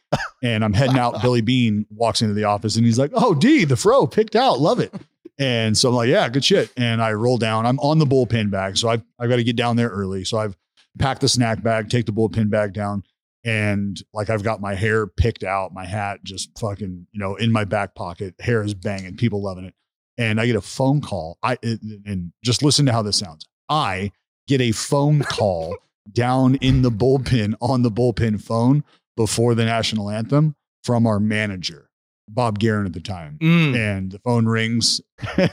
[0.42, 1.22] and I'm heading out.
[1.22, 4.60] Billy Beane walks into the office and he's like, "Oh, D, the fro picked out,
[4.60, 4.92] love it."
[5.38, 7.66] And so I'm like, "Yeah, good shit." And I roll down.
[7.66, 10.24] I'm on the bullpen bag, so I've I've got to get down there early.
[10.24, 10.56] So I've
[10.98, 13.04] packed the snack bag, take the bullpen bag down,
[13.44, 17.50] and like I've got my hair picked out, my hat just fucking you know in
[17.50, 18.34] my back pocket.
[18.40, 19.74] Hair is banging, people loving it.
[20.18, 21.38] And I get a phone call.
[21.42, 23.46] I and just listen to how this sounds.
[23.68, 24.12] I
[24.46, 25.76] get a phone call
[26.10, 28.84] down in the bullpen on the bullpen phone
[29.16, 30.54] before the national anthem
[30.84, 31.90] from our manager,
[32.34, 33.38] Bob Geren at the time.
[33.40, 33.76] Mm.
[33.76, 35.00] And the phone rings.
[35.22, 35.50] the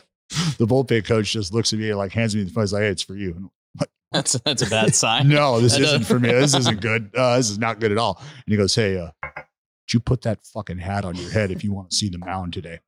[0.67, 2.63] bullpen coach just looks at me like hands me the phone.
[2.63, 3.49] He's like, "Hey, it's for you." And
[3.79, 5.27] like, That's that's a bad sign.
[5.29, 6.31] no, this That isn't does- for me.
[6.31, 7.11] This isn't good.
[7.15, 8.17] Uh, this is not good at all.
[8.21, 11.63] And he goes, Hey, uh, did you put that fucking hat on your head if
[11.63, 12.79] you want to see the mound today?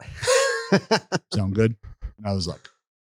[1.34, 1.76] Sound good?
[2.18, 2.62] And I was like,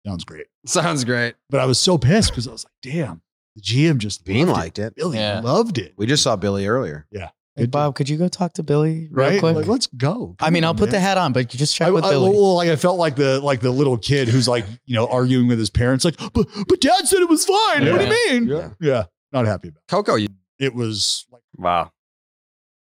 [0.06, 0.46] Sounds great.
[0.66, 1.34] Sounds great.
[1.50, 3.22] But I was so pissed because I was like, Damn,
[3.54, 4.94] the GM just Beane loved liked it.
[4.96, 5.40] Billy Yeah.
[5.40, 5.92] loved it.
[5.96, 7.06] We just saw Billy earlier.
[7.12, 7.30] Yeah.
[7.54, 9.38] Hey, Bob, could you go talk to Billy real Right?
[9.38, 9.54] quick?
[9.56, 10.36] Like, let's go.
[10.40, 12.02] I mean, Come I'll on, put the hat on, but you just check I, with
[12.04, 12.30] I- Billy.
[12.30, 15.48] well, like I felt like the like the little kid who's like you know arguing
[15.48, 17.84] with his parents, like, but but dad said it was fine.
[17.90, 18.48] What do you mean?
[18.48, 18.70] Yeah.
[18.80, 19.82] Yeah, not happy about.
[19.88, 20.28] Coco, you
[20.58, 20.66] It.
[20.66, 21.90] It was like Wow.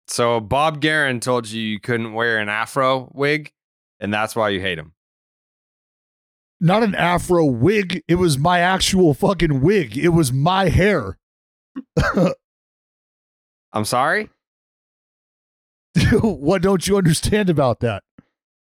[0.08, 3.52] So Bob Geren told you you couldn't wear an afro wig,
[4.00, 4.94] and that's why you hate him.
[6.60, 8.04] not an afro wig.
[8.08, 9.98] It was my actual fucking wig.
[9.98, 11.18] It was my hair.
[13.74, 14.30] I'm sorry.
[16.22, 18.04] what don't you understand about that?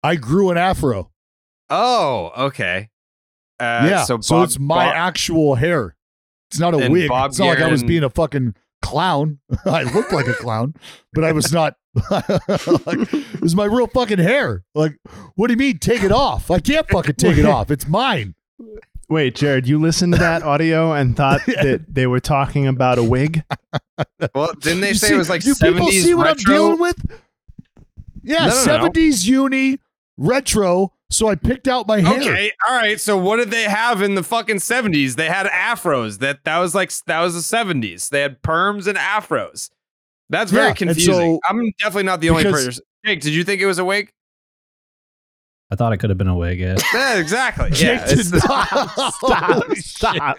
[0.03, 1.11] I grew an afro.
[1.70, 2.89] Oh, okay.
[3.59, 5.95] Uh, yeah, So, so, it's my Bob- actual hair.
[6.51, 7.09] It's not a wig.
[7.09, 9.39] Bob it's not like I was being a fucking clown.
[9.65, 10.76] I looked like a clown,
[11.13, 11.76] but I was not.
[12.11, 14.63] like, it was my real fucking hair.
[14.76, 14.97] Like,
[15.36, 15.80] what do you mean?
[15.80, 16.51] Take it off?
[16.51, 17.72] I can't fucking take it off.
[17.72, 18.36] It's mine.
[19.10, 23.03] Wait, Jared, you listened to that audio and thought that they were talking about a
[23.03, 23.43] wig?
[24.36, 26.53] well, didn't they You say see- it was like do people 70s see what retro?
[26.53, 27.20] I'm dealing with?
[28.24, 28.89] Yeah, No, no, no, no.
[28.89, 29.80] 70s uni
[30.18, 30.91] retro.
[31.10, 32.20] So I picked out my hair.
[32.20, 32.99] Okay, all right.
[32.99, 35.16] So what did they have in the fucking seventies?
[35.16, 36.20] They had afros.
[36.20, 38.10] That that was like that was the seventies.
[38.10, 39.70] They had perms and afros.
[40.30, 41.14] That's very Yeah, confusing.
[41.14, 42.84] so- I'm definitely not the only person.
[43.05, 44.12] Jake, did you think it was a wig?
[45.70, 46.59] I thought it could have been a wig.
[46.59, 46.76] Yeah.
[46.93, 47.70] Yeah, exactly.
[47.72, 49.13] Jake yeah, it's did the, not.
[49.13, 50.38] Stop, stop.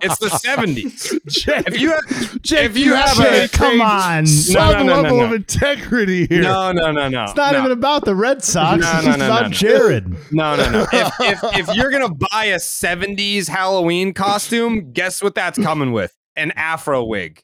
[0.00, 1.18] it's the seventies.
[1.28, 4.26] Jake, If you have, Jake, if you have a Jake, come on.
[4.26, 5.24] some no, no, level no.
[5.26, 6.42] of integrity here.
[6.42, 7.24] no, no, no, no.
[7.24, 7.60] It's not no.
[7.60, 8.80] even about the Red Sox.
[8.80, 9.52] No, it's no, just no, about no, no.
[9.52, 10.32] Jared.
[10.32, 10.86] No, no, no.
[10.92, 16.16] If, if if you're gonna buy a '70s Halloween costume, guess what that's coming with?
[16.36, 17.42] An afro wig.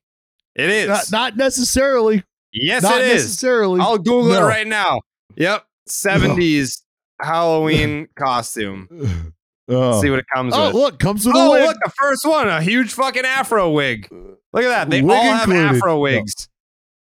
[0.54, 0.88] It is.
[0.88, 2.24] Not, not necessarily.
[2.52, 2.90] yes, it is.
[2.90, 3.22] not it is.
[3.24, 3.80] necessarily.
[3.80, 4.46] I'll Google it No.
[4.46, 5.00] right now.
[5.36, 6.82] Yep, '70s
[7.22, 9.32] Halloween costume.
[9.68, 10.00] Oh.
[10.02, 10.74] See what it comes Oh, with.
[10.74, 11.62] look, comes with a oh, wig.
[11.66, 14.08] look, the first one, a huge fucking afro wig.
[14.10, 14.90] Look at that.
[14.90, 15.76] They Wig all have included.
[15.76, 16.00] afro No.
[16.00, 16.48] wigs.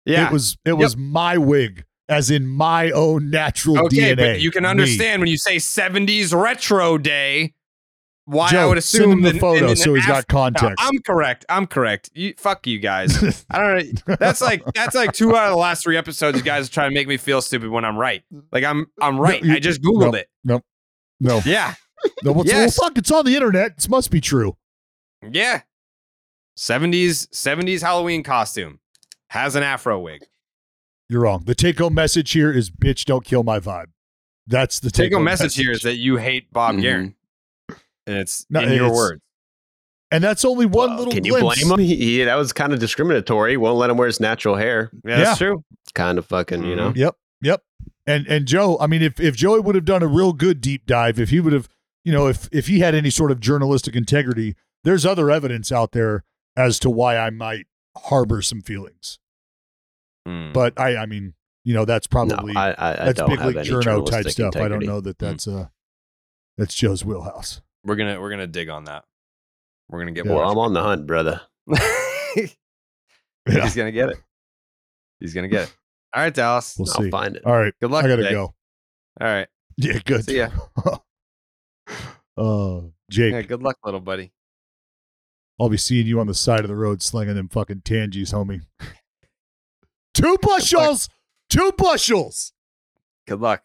[0.04, 0.26] Yeah.
[0.26, 4.16] It was it was my wig, as in my own natural okay, DNA.
[4.16, 4.68] but you can Me.
[4.70, 7.52] understand when you say 70s retro day
[8.29, 10.20] why I Joe, would send assume him the that- photo and- and so he's got
[10.20, 10.76] af- No, context.
[10.79, 11.45] I'm correct.
[11.49, 12.11] I'm correct.
[12.14, 13.45] You, fuck you guys.
[13.51, 14.16] I don't know.
[14.20, 16.37] That's like that's like two out of the last three episodes.
[16.39, 18.22] You guys are trying to make me feel stupid when I'm right.
[18.53, 19.43] Like I'm I'm right.
[19.43, 20.29] you- I just googled no, it.
[20.45, 20.64] Nope.
[21.20, 21.74] no, Yeah.
[22.22, 22.33] no.
[22.33, 22.79] What's, Yes.
[22.79, 23.76] Well, fuck, it's on the internet.
[23.76, 24.57] This must be true.
[25.29, 25.62] Yeah.
[26.59, 28.81] 70s 70s Halloween costume
[29.31, 30.24] has an afro wig.
[31.09, 31.45] You're wrong.
[31.45, 33.87] The take home message here is bitch, don't kill my vibe.
[34.47, 36.83] That's the Take take home home message here is that you hate Bob Mhm.
[36.83, 37.14] Geren.
[38.09, 39.22] And it's No, in your it's- words.
[40.11, 41.62] And that's only one Well, little can you glimpse.
[41.62, 41.84] blame him?
[41.86, 43.56] He, he- that was kind of discriminatory.
[43.59, 44.90] Won't let him wear his natural hair.
[45.04, 45.62] Yeah, that's true.
[45.94, 46.92] Kind of fucking, you know.
[46.96, 47.62] Yep, yep.
[48.06, 50.86] And and Joe, I mean, if if Joey would have done a real good deep
[50.86, 51.68] dive, if he would have,
[52.04, 55.92] you know, if if he had any sort of journalistic integrity, there's other evidence out
[55.92, 56.24] there
[56.56, 59.18] as to why I might harbor some feelings.
[60.26, 60.52] Hmm.
[60.52, 61.34] But I, I mean,
[61.64, 64.56] you know, that's probably I- I- I that's don't big have league journo type stuff.
[64.56, 65.68] I don't know that that's uh
[66.56, 67.61] that's Joe's wheelhouse.
[67.89, 69.05] We're gonna we're gonna dig on that.
[69.89, 70.45] We're gonna get Well, more.
[70.45, 71.41] I'm on the hunt, brother.
[72.34, 72.55] He's
[73.74, 74.18] gonna get it.
[75.20, 75.74] He's gonna get it.
[76.14, 76.76] All right, Dallas.
[76.78, 77.11] We'll I'll see.
[77.11, 77.45] find it.
[77.47, 78.34] All right, Good luck I gotta today.
[78.34, 78.55] go.
[79.20, 79.49] All right.
[79.78, 80.24] Yeah, good.
[80.24, 80.51] See ya.
[82.36, 82.80] uh,
[83.11, 84.32] Jake, Yeah, good luck, little buddy.
[85.61, 88.62] I'll be seeing you on the side of the road slinging them fucking tangies, homie.
[90.14, 91.09] Two bushels,
[91.49, 92.53] two bushels.
[93.26, 93.62] Good luck.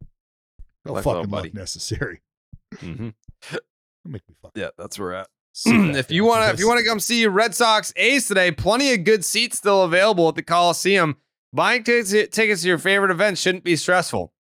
[0.00, 0.08] Good
[0.86, 1.48] No luck, fucking little buddy.
[1.48, 2.20] luck necessary.
[2.80, 3.08] Mm-hmm.
[4.04, 4.52] Make me fuck.
[4.54, 5.28] Yeah, that's where we're at.
[5.52, 8.50] Sit if you want to, if you want to come see Red Sox A's today,
[8.50, 11.16] plenty of good seats still available at the Coliseum.
[11.52, 14.32] Buying tickets, tickets to your favorite events shouldn't be stressful.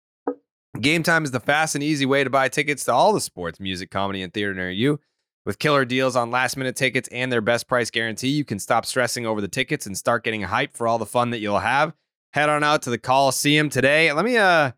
[0.81, 3.59] Game time is the fast and easy way to buy tickets to all the sports,
[3.59, 5.01] music, comedy, and theater near you.
[5.47, 8.85] With killer deals on last minute tickets and their best price guarantee, you can stop
[8.85, 11.95] stressing over the tickets and start getting hyped for all the fun that you'll have.
[12.33, 14.13] Head on out to the Coliseum today.
[14.13, 14.73] Let me uh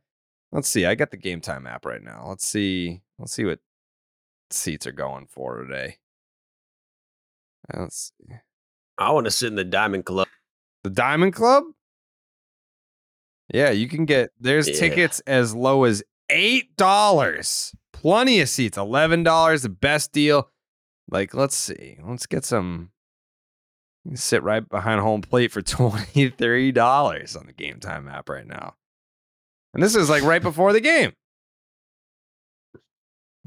[0.52, 0.84] let's see.
[0.84, 2.26] I got the game time app right now.
[2.28, 3.00] Let's see.
[3.18, 3.58] Let's see what
[4.50, 5.96] seats are going for today.
[7.72, 8.34] Uh, let's see.
[8.96, 10.26] I want to sit in the Diamond Club.
[10.84, 11.64] The Diamond Club?
[13.52, 14.78] Yeah, you can get there's Yeah.
[14.78, 17.74] tickets as low as eight dollars.
[17.92, 18.76] Plenty of seats.
[18.78, 20.50] Eleven dollars, the best deal.
[21.10, 21.96] Like, let's see.
[22.04, 22.90] Let's get some.
[24.04, 28.28] You can sit right behind home plate for twenty-three dollars on the Game Time app
[28.28, 28.74] right now.
[29.74, 31.12] And this is like right before the game.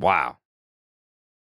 [0.02, 0.38] Wow.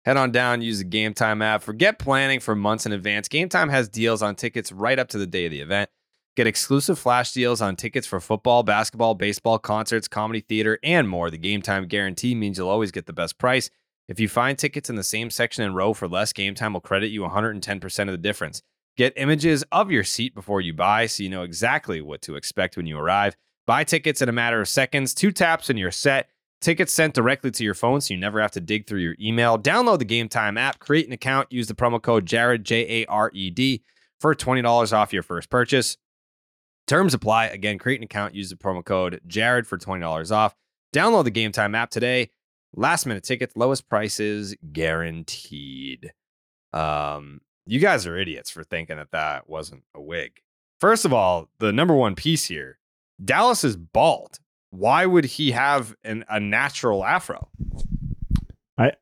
[0.05, 1.63] Head on down, use the Game Time app.
[1.63, 3.27] Forget planning for months in advance.
[3.27, 5.91] Game Time has deals on tickets right up to the day of the event.
[6.37, 11.31] Get exclusive flash deals on tickets for football, basketball, baseball, concerts, comedy, theater, and more.
[11.31, 13.71] The Game Time guarantee means you'll always get the best price.
[14.09, 16.81] If you find tickets in the same section and row for less, Game Time will
[16.81, 18.63] credit you 110% of the difference.
[18.97, 22.77] Get images of your seat before you buy so you know exactly what to expect
[22.77, 23.37] when you arrive.
[23.67, 26.29] Buy tickets in a matter of seconds, two taps and you're set.
[26.65, 29.59] Tickets sent directly to your phone so you never have to dig through your email.
[29.59, 33.07] Download the Game Time app, create an account, use the promo code Jared, J A
[33.07, 33.83] R E D,
[34.19, 35.99] for $20 off your first purchase.
[36.87, 37.49] Terms apply.
[37.49, 40.55] Again, create an account, use the promo code Jared for $20 off.
[40.95, 42.31] Download the Game Time app today.
[42.75, 46.15] Last minute tickets, lowest prices guaranteed.
[46.73, 50.41] Um, you guys are idiots for thinking that that wasn't a wig.
[50.81, 52.79] First of all, the number one piece here
[53.23, 54.39] Dallas is bald.
[54.77, 57.49] Why would he have an, a natural afro?
[58.77, 58.93] I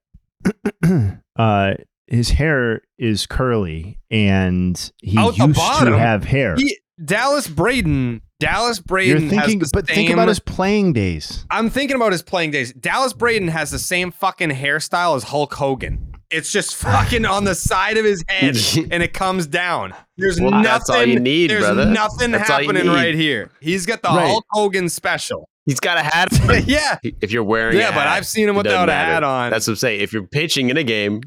[1.37, 1.75] uh
[2.07, 6.57] his hair is curly and he Out used bottom, to have hair.
[6.57, 8.21] He, Dallas Braden.
[8.39, 9.31] Dallas Braden You're Braden.
[9.39, 11.47] thinking has the but think about his playing days.
[11.51, 12.73] I'm thinking about his playing days.
[12.75, 16.13] Dallas Braden has the same fucking hairstyle as Hulk Hogan.
[16.31, 18.57] It's just fucking on the side of his head
[18.93, 19.95] and it comes down.
[20.19, 20.65] There's Well, nothing.
[20.65, 21.87] that's all you need, there's brother.
[21.87, 23.51] nothing That's happening right here.
[23.61, 24.27] He's got the Right.
[24.27, 25.49] Hulk Hogan special.
[25.67, 26.29] He's got a hat.
[26.67, 26.99] yeah.
[27.03, 29.51] If you're wearing, Yeah, a but I've seen him without a hat on.
[29.51, 30.01] That's what I'm saying.
[30.01, 31.21] If you're pitching in a game,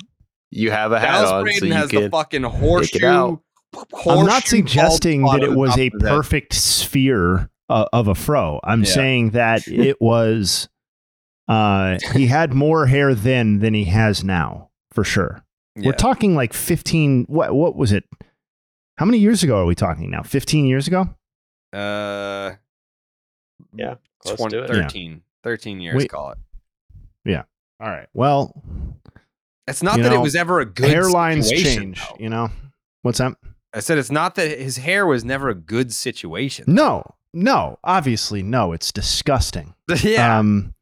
[0.51, 3.03] you have a hat Dallas on, Braden so you has can the fucking pick it
[4.07, 8.59] I'm not suggesting that it was a of perfect sphere uh, of a fro.
[8.63, 8.89] I'm Yeah.
[8.91, 10.69] saying that it was
[11.47, 15.43] uh he had more hair then than he has now, for sure.
[15.75, 15.87] Yeah.
[15.87, 18.03] We're talking like 15 what what was it?
[18.97, 20.23] How many years ago are we talking now?
[20.23, 21.09] 15 years ago?
[21.73, 22.53] Uh,
[23.73, 23.95] Yeah,
[24.25, 24.67] close 20, to it.
[24.67, 26.09] 13, 13 years, Wait.
[26.09, 26.37] call it.
[27.23, 27.43] Yeah.
[27.79, 28.07] All right.
[28.13, 28.61] Well,
[29.67, 32.17] It's not you that it was ever a good hairlines situation, change, though.
[32.19, 32.49] you know.
[33.01, 33.33] What's that?
[33.73, 36.65] I said it's not that his hair was never a good situation.
[36.67, 37.03] No.
[37.33, 39.75] No, obviously no, it's disgusting.
[40.01, 40.39] yeah.
[40.39, 40.73] Um,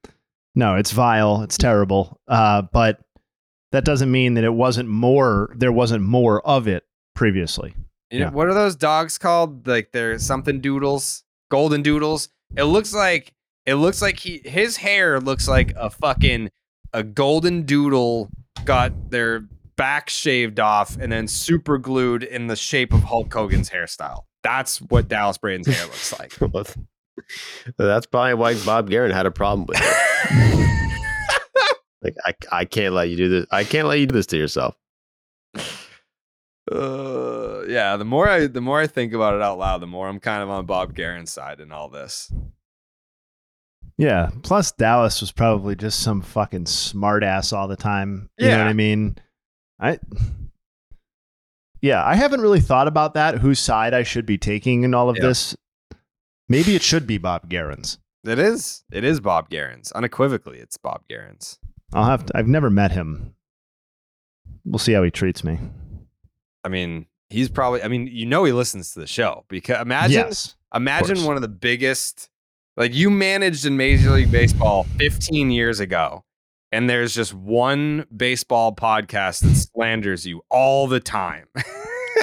[0.53, 1.41] no, it's vile.
[1.41, 2.19] It's terrible.
[2.27, 2.99] Uh, but
[3.71, 5.51] that doesn't mean that it wasn't more.
[5.57, 6.83] There wasn't more of it
[7.15, 7.73] previously.
[8.11, 8.31] You know, yeah.
[8.31, 9.67] what are those dogs called?
[9.67, 12.29] Like they're something doodles, golden doodles.
[12.55, 13.33] It looks like
[13.65, 16.49] it looks like he his hair looks like a fucking
[16.93, 18.29] a golden doodle
[18.65, 19.45] got their
[19.75, 24.21] back shaved off and then super glued in the shape of Hulk Hogan's hairstyle.
[24.43, 26.33] That's what Dallas Braden's hair looks like.
[26.39, 26.65] Well,
[27.77, 30.69] That's probably why Bob Geren had a problem with it.
[32.03, 33.45] like I, I can't let you do this.
[33.51, 34.75] I can't let you do this to yourself.
[36.73, 37.95] Uh, yeah.
[37.97, 40.41] The more I the more I think about it out loud, the more I'm kind
[40.41, 42.31] of on Bob Geren's side in all this.
[43.97, 44.31] Yeah.
[44.41, 48.29] Plus, Dallas was probably just some fucking smartass all the time.
[48.37, 48.69] You know what Yeah.
[48.69, 49.17] I mean?
[49.79, 49.99] I.
[51.81, 53.39] Yeah, I haven't really thought about that.
[53.39, 55.23] Whose side I should be taking in all of Yeah.
[55.27, 55.55] this.
[56.49, 57.99] Maybe it should be Bob Geren's.
[58.23, 58.83] It is.
[58.91, 59.91] It is Bob Geren's.
[59.91, 61.59] Unequivocally, it's Bob Geren's.
[61.93, 63.35] I'll have to, I've never met him.
[64.65, 65.59] We'll see how he treats me.
[66.63, 67.83] I mean, he's probably.
[67.83, 71.27] I mean, you know, he listens to the show because imagine, Yes, imagine course.
[71.27, 72.29] one of the biggest.
[72.75, 76.23] Like you managed in Major League Baseball 15 years ago,
[76.71, 81.47] and there's just one baseball podcast that slanders you all the time.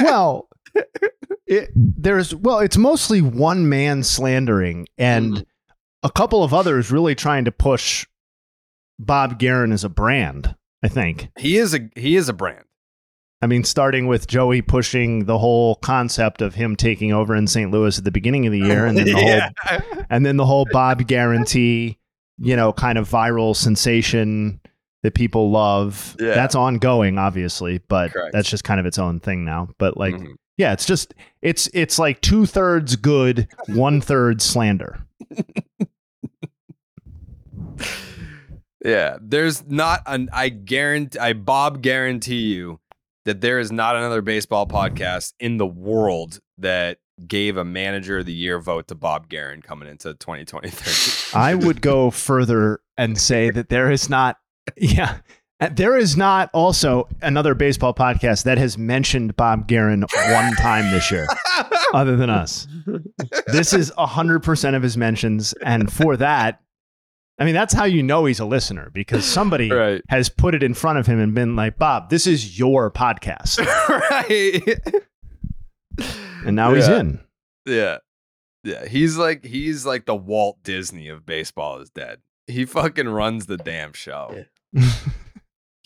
[0.00, 0.48] well,
[1.46, 5.72] it, there's well, it's mostly one man slandering and mm-hmm.
[6.02, 8.06] a couple of others really trying to push
[8.98, 10.56] Bob Geren as a brand.
[10.82, 11.28] I think.
[11.38, 12.64] he is a he is a brand.
[13.42, 17.70] I mean, starting with Joey pushing the whole concept of him taking over in St.
[17.70, 19.50] Louis at the beginning of the year, and then the Yeah.
[19.64, 21.98] whole, and then the whole Bob guarantee,
[22.38, 24.60] you know, kind of viral sensation
[25.02, 26.14] that people love.
[26.20, 26.34] Yeah.
[26.34, 28.32] That's ongoing, obviously, but Correct.
[28.34, 29.68] that's just kind of its own thing now.
[29.78, 30.34] But like, Mhm.
[30.58, 34.98] yeah, it's just it's it's like two thirds good, one third slander.
[38.84, 40.30] Yeah, there's not an.
[40.32, 41.18] I guarantee.
[41.18, 42.80] I Bob guarantee you
[43.30, 48.26] that there is not another baseball podcast in the world that gave a manager of
[48.26, 51.38] the year vote to Bob Geren coming into 2023.
[51.38, 54.36] I would go further and say that there is not,
[54.76, 55.18] yeah,
[55.70, 61.12] there is not also another baseball podcast that has mentioned Bob Geren one time this
[61.12, 61.28] year,
[61.94, 62.66] other than us.
[63.46, 65.52] This is 100% of his mentions.
[65.62, 66.62] And for that,
[67.40, 70.02] I mean, that's how you know he's a listener because somebody Right.
[70.10, 73.58] has put it in front of him and been like, Bob, this is your podcast.
[73.88, 74.78] right.
[76.44, 77.20] And now he's in.
[77.66, 77.98] Yeah.
[78.62, 78.86] Yeah.
[78.86, 82.18] He's like he's like the Walt Disney of baseball is dead.
[82.46, 84.44] He fucking runs the damn show.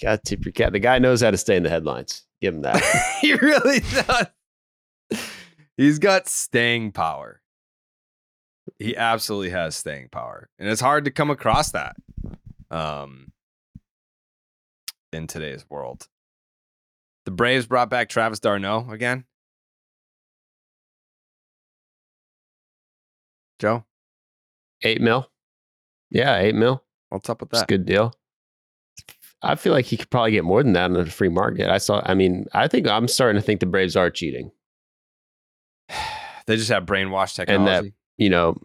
[0.03, 0.73] Got to tip your cat.
[0.73, 2.27] The guy knows how to stay in the headlines.
[2.41, 2.83] Give him that.
[3.21, 4.27] he really does.
[5.77, 7.41] He's got staying power.
[8.79, 10.49] He absolutely has staying power.
[10.59, 11.97] And it's hard to come across that
[12.71, 13.33] um
[15.13, 16.09] in today's world.
[17.25, 19.25] The Braves brought back Travis d'Arnaud again.
[23.59, 23.85] Joe,
[24.83, 25.31] eight mil.
[26.11, 26.83] Yeah, eight mil.
[27.09, 27.57] what's up with that?
[27.59, 28.13] It's a good deal.
[29.43, 31.69] I feel like he could probably get more than that on the free market.
[31.69, 32.03] I saw.
[32.05, 34.51] I mean, I think I'm starting to think the Braves are cheating,
[36.47, 37.89] They just have brainwash and technology.
[37.91, 38.57] that you know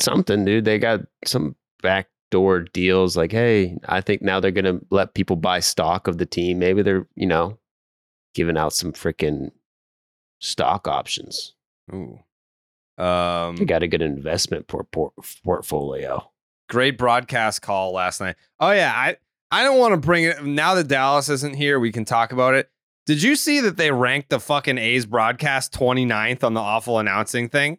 [0.00, 0.64] something, dude.
[0.64, 3.16] They got some backdoor deals.
[3.16, 6.58] Like, hey, I think now they're gonna let people buy stock of the team.
[6.58, 7.58] Maybe they're you know
[8.34, 9.50] giving out some freaking
[10.40, 11.54] stock options.
[11.92, 12.18] Ooh.
[13.02, 15.12] Um, They got a good investment por- por-
[15.44, 16.30] portfolio.
[16.68, 18.36] great broadcast call last night.
[18.60, 19.16] Oh yeah, I
[19.50, 21.78] I don't want to bring it now that Dallas isn't here.
[21.80, 22.68] We can talk about it.
[23.08, 27.48] Did you see that they ranked the fucking A's broadcast 29th on the awful announcing
[27.48, 27.78] thing?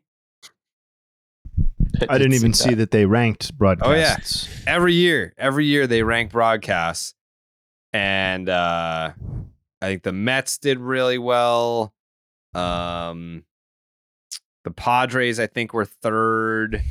[2.09, 4.47] I didn't even see that they ranked broadcasts.
[4.47, 7.13] Oh yeah, every year, every year they rank broadcasts,
[7.93, 9.11] and uh,
[9.80, 11.93] I think the Mets did really well.
[12.55, 13.43] Um,
[14.63, 16.82] the Padres, I think, were third.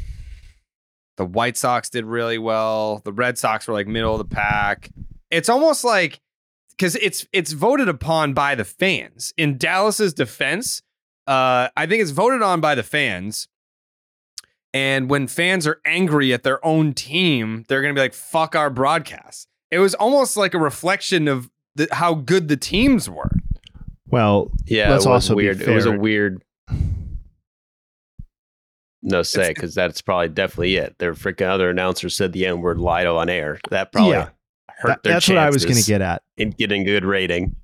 [1.17, 3.01] The White Sox did really well.
[3.05, 4.91] The Red Sox were like middle of the pack.
[5.29, 6.21] It's almost like
[6.79, 9.35] because it's it's voted upon by the fans.
[9.37, 10.83] In Dallas's defense,
[11.27, 13.49] uh, I think it's voted on by the fans.
[14.75, 18.55] And when fans are angry at their own team, they're going to be like, fuck
[18.55, 19.49] our broadcast.
[19.71, 23.31] It was almost like a reflection of the, how good the teams were.
[24.07, 25.61] Well, Yeah, let's it was also weird.
[25.61, 26.43] It was a weird.
[29.01, 30.99] No say, because that's probably definitely it.
[30.99, 33.59] Their freaking other announcer said the N word Lido on air.
[33.71, 34.29] That probably Yeah.
[34.79, 36.23] Hurt That- their that's what I was gonna get at.
[36.37, 37.57] In getting good rating.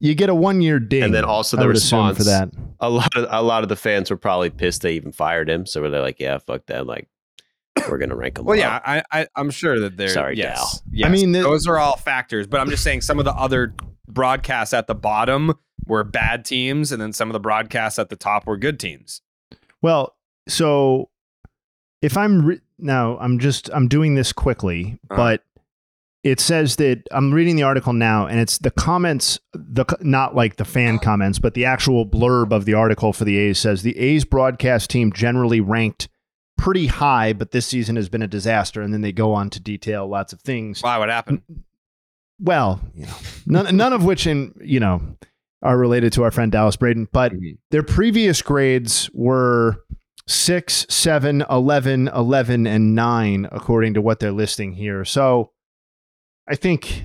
[0.00, 1.04] You get a one year ding.
[1.04, 2.50] And then also the response for that.
[2.80, 5.64] A lot of a lot of the fans were probably pissed they even fired him.
[5.66, 6.86] So were they like, yeah, fuck that.
[6.86, 7.08] Like,
[7.88, 8.44] we're gonna rank them.
[8.46, 8.62] Well, low.
[8.62, 10.08] yeah, I, I, I'm sure that they're.
[10.08, 10.82] Sorry, yes, Dal.
[10.90, 11.06] yes.
[11.08, 13.74] I mean, the- those are all factors, but I'm just saying some of the other
[14.08, 15.54] broadcasts at the bottom
[15.86, 19.22] were bad teams, and then some of the broadcasts at the top were good teams.
[19.80, 20.16] Well,
[20.48, 21.10] so
[22.00, 25.16] if I'm re- now, I'm just I'm doing this quickly, Uh-huh.
[25.16, 25.44] but
[26.22, 30.56] it says that I'm reading the article now, and it's the comments, the not like
[30.56, 33.98] the fan comments, but the actual blurb of the article for the A's says the
[33.98, 36.08] A's broadcast team generally ranked
[36.56, 39.60] pretty high, but this season has been a disaster, and then they go on to
[39.60, 40.80] detail lots of things.
[40.80, 40.96] Why?
[40.98, 41.42] What happened?
[42.38, 43.16] Well, you know,
[43.46, 45.16] none, none of which in you know
[45.60, 47.54] are related to our friend Dallas Braden, but mm-hmm.
[47.70, 49.84] their previous grades were
[50.28, 55.04] six, seven, 11, 11, and nine, according to what they're listing here.
[55.04, 55.50] So
[56.48, 57.02] I think,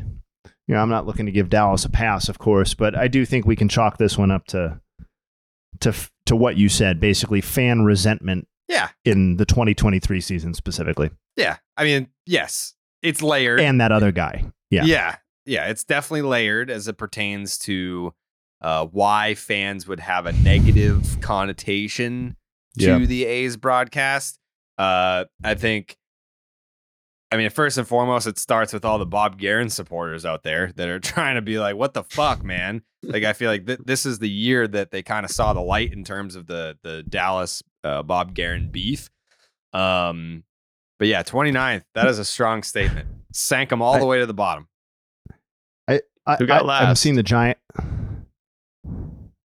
[0.67, 3.25] you know, I'm not looking to give Dallas a pass, of course, but I do
[3.25, 4.79] think we can chalk this one up to
[5.81, 5.93] to
[6.25, 8.89] to what you said, basically fan resentment Yeah.
[9.05, 11.57] in the 2023 season specifically, Yeah.
[11.77, 13.59] I mean, yes, it's layered.
[13.61, 14.45] and that other guy.
[14.71, 15.15] Yeah, Yeah.
[15.45, 15.67] Yeah.
[15.67, 18.13] It's definitely layered as it pertains to
[18.59, 22.35] uh, why fans would have a negative connotation
[22.79, 23.05] to Yeah.
[23.05, 24.39] the A's broadcast.
[24.79, 25.95] Uh, I think,
[27.31, 30.71] I mean, first and foremost, it starts with all the Bob Geren supporters out there
[30.77, 32.83] that are trying to be like, what the fuck, man?
[33.03, 35.61] Like, I feel like th- this is the year that they kind of saw the
[35.61, 39.09] light in terms of the, the Dallas uh, Bob Geren beef.
[39.73, 40.43] Um,
[40.99, 43.07] but yeah, 29th, that is a strong statement.
[43.33, 44.67] Sank them all the way to the bottom.
[45.87, 47.01] I, I, Who got I, I've last?
[47.01, 47.57] seen the giant.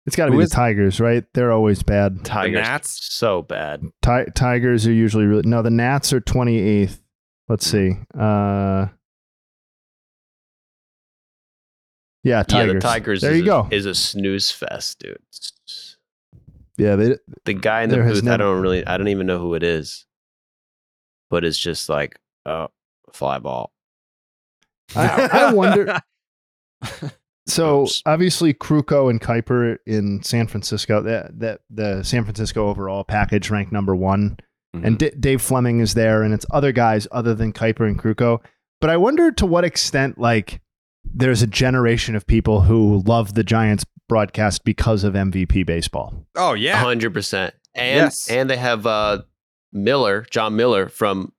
[0.06, 1.24] It's got to be is- the Tigers, right?
[1.34, 2.24] They're always bad.
[2.24, 2.98] Tigers Nats?
[3.14, 3.82] so bad.
[4.02, 5.62] Ti- Tigers are usually really no.
[5.62, 7.00] The Nats are 28th.
[7.48, 7.96] Let's see.
[8.18, 8.88] Uh,
[12.22, 12.66] yeah, Tigers.
[12.68, 13.20] Yeah, the Tigers.
[13.22, 13.68] There is you a, go.
[13.70, 15.18] Is a snooze fest, dude.
[16.76, 19.54] Yeah, they, The guy in the booth, I don't really, I don't even know who
[19.54, 20.06] it is,
[21.30, 22.68] but it's just like, oh,
[23.12, 23.72] fly ball.
[24.94, 26.00] I, I wonder.
[27.48, 31.00] So obviously, Krukow and Kuiper in San Francisco.
[31.00, 34.36] That that the San Francisco overall package ranked number one,
[34.76, 34.84] Mm-hmm.
[34.86, 38.40] and D- Dave Flemming is there, and it's other guys other than Kuiper and Krukow.
[38.80, 40.60] But I wonder to what extent, like,
[41.04, 46.26] there's a generation of people who love the Giants broadcast because of MVP baseball.
[46.36, 47.54] Oh yeah, hundred percent.
[47.74, 48.30] And Yes.
[48.30, 49.22] and they have uh
[49.72, 51.32] Miller, Jon Miller from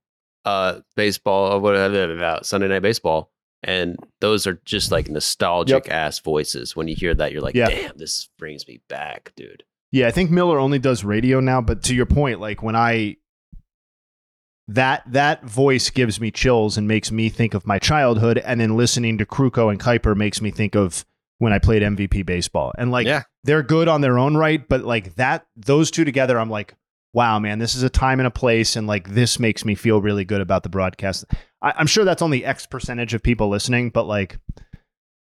[0.46, 3.32] uh baseball or whatever about Sunday Night Baseball,
[3.64, 6.76] and those are just like nostalgic ass voices.
[6.76, 7.70] When you hear that, you're like, Yeah.
[7.70, 9.64] damn, this brings me back, dude.
[9.92, 13.18] Yeah, I think Miller only does radio now, but to your point, like when I
[14.70, 18.78] that that voice gives me chills and makes me think of my childhood, and then
[18.78, 21.06] listening to Krukow and Kuiper makes me think of
[21.40, 22.72] when I played MVP baseball.
[22.78, 23.24] And like Yeah.
[23.44, 26.76] they're good on their own right, but like that those two together, I'm like,
[27.14, 30.02] wow, man, this is a time and a place, and like this makes me feel
[30.02, 31.26] really good about the broadcast.
[31.62, 34.38] I, I'm sure that's only X percentage of people listening, but like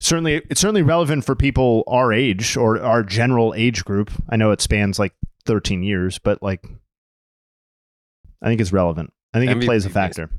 [0.02, 4.12] certainly it's certainly relevant for people our age or our general age group.
[4.30, 5.14] I know it spans like
[5.46, 6.66] 13 years, but like
[8.42, 9.14] I think it's relevant.
[9.34, 10.30] I think it plays a factor.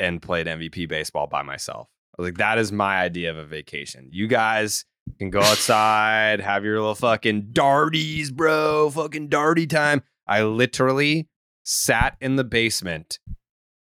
[0.00, 1.88] and played MVP baseball by myself.
[2.18, 4.08] I was like, that is my idea of a vacation.
[4.10, 4.84] You guys
[5.18, 8.90] can go outside, have your little fucking darties, bro.
[8.90, 10.02] Fucking darty time.
[10.26, 11.28] I literally
[11.62, 13.20] sat in the basement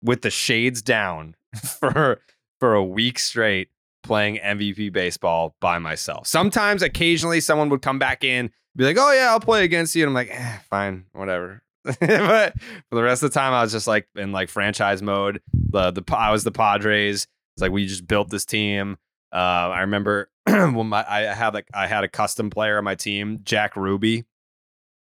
[0.01, 2.21] with the shades down for
[2.63, 3.71] for a week straight
[4.05, 6.29] playing MVP baseball by myself.
[6.29, 10.05] Sometimes occasionally someone would come back in, be like, "Oh yeah, I'll play against you."
[10.05, 13.73] And I'm like, eh, "Fine, whatever." but for the rest of the time, I was
[13.73, 15.41] just like in like franchise mode.
[15.53, 17.27] The the I was the Padres.
[17.57, 18.97] It's like we just built this team.
[19.33, 22.95] Uh, I remember when my I had like I had a custom player on my
[22.95, 24.23] team, Jack Ruby,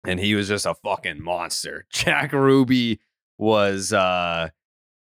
[0.05, 1.85] and he was just a fucking monster.
[1.93, 2.99] Jack Ruby
[3.37, 4.49] was uh,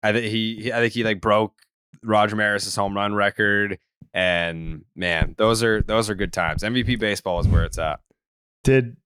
[0.05, 1.64] I think he I think he like broke
[2.05, 3.79] Roger Maris's home run record.
[4.13, 6.63] And man, those are those are good times.
[6.63, 8.01] MVP baseball is where it's at.
[8.63, 8.97] Did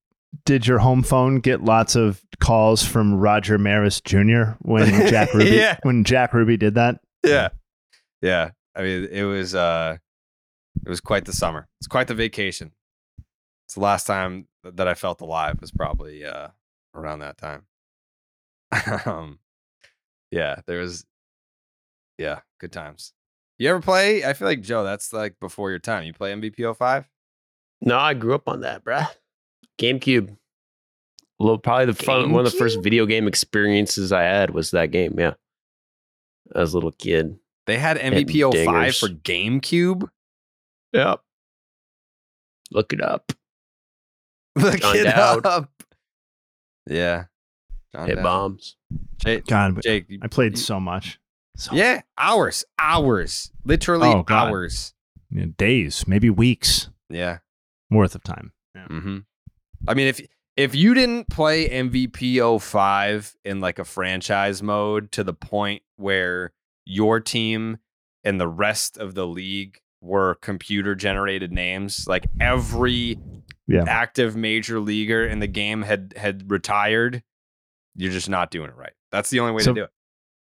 [0.44, 4.52] did your home phone get lots of calls from Roger Maris Jr.
[4.60, 5.78] when Jack Ruby Yeah.
[5.82, 7.00] when Jack Ruby did that?
[7.24, 7.48] Yeah.
[8.20, 8.50] Yeah.
[8.76, 9.96] I mean, it was uh
[10.84, 11.66] it was quite the summer.
[11.80, 12.72] It's quite the vacation.
[13.66, 16.48] It's the last time that I felt alive was probably uh
[16.94, 17.62] around that time.
[19.06, 19.38] um
[20.30, 21.06] yeah, there was
[22.18, 23.12] yeah, good times.
[23.58, 24.24] You ever play?
[24.24, 26.04] I feel like Joe, that's like before your time.
[26.04, 27.08] You play MVP 05?
[27.80, 29.06] No, I grew up on that, bruh.
[29.78, 30.36] GameCube.
[31.40, 34.90] Well, probably the fun, one of the first video game experiences I had was that
[34.90, 35.14] game.
[35.18, 35.34] Yeah,
[36.54, 37.38] as a little kid.
[37.66, 38.98] They had MVP 05 dingers.
[39.00, 40.08] for GameCube.
[40.92, 41.20] Yep.
[42.72, 43.32] Look it up.
[44.56, 45.46] Look John it Dowd.
[45.46, 45.70] up.
[46.88, 47.24] Yeah.
[47.94, 48.22] John Hit Dowd.
[48.24, 48.76] bombs.
[49.18, 51.18] Jake, God, Jake, I played you- so much.
[51.58, 54.94] So Yeah, hours, hours, literally Oh, hours.
[55.30, 57.38] yeah, days, maybe weeks Yeah.
[57.90, 58.52] worth of time.
[58.76, 59.18] hmm
[59.86, 60.20] I mean, if
[60.56, 66.52] if you didn't play MVP 05 in like a franchise mode to the point where
[66.84, 67.78] your team
[68.24, 72.06] and the rest of the league were computer generated names.
[72.08, 73.18] Like every
[73.68, 73.84] Yeah.
[73.86, 77.22] active major leaguer in the game had had retired.
[77.96, 78.92] You're just not doing it right.
[79.12, 79.90] That's the only way So- to do it.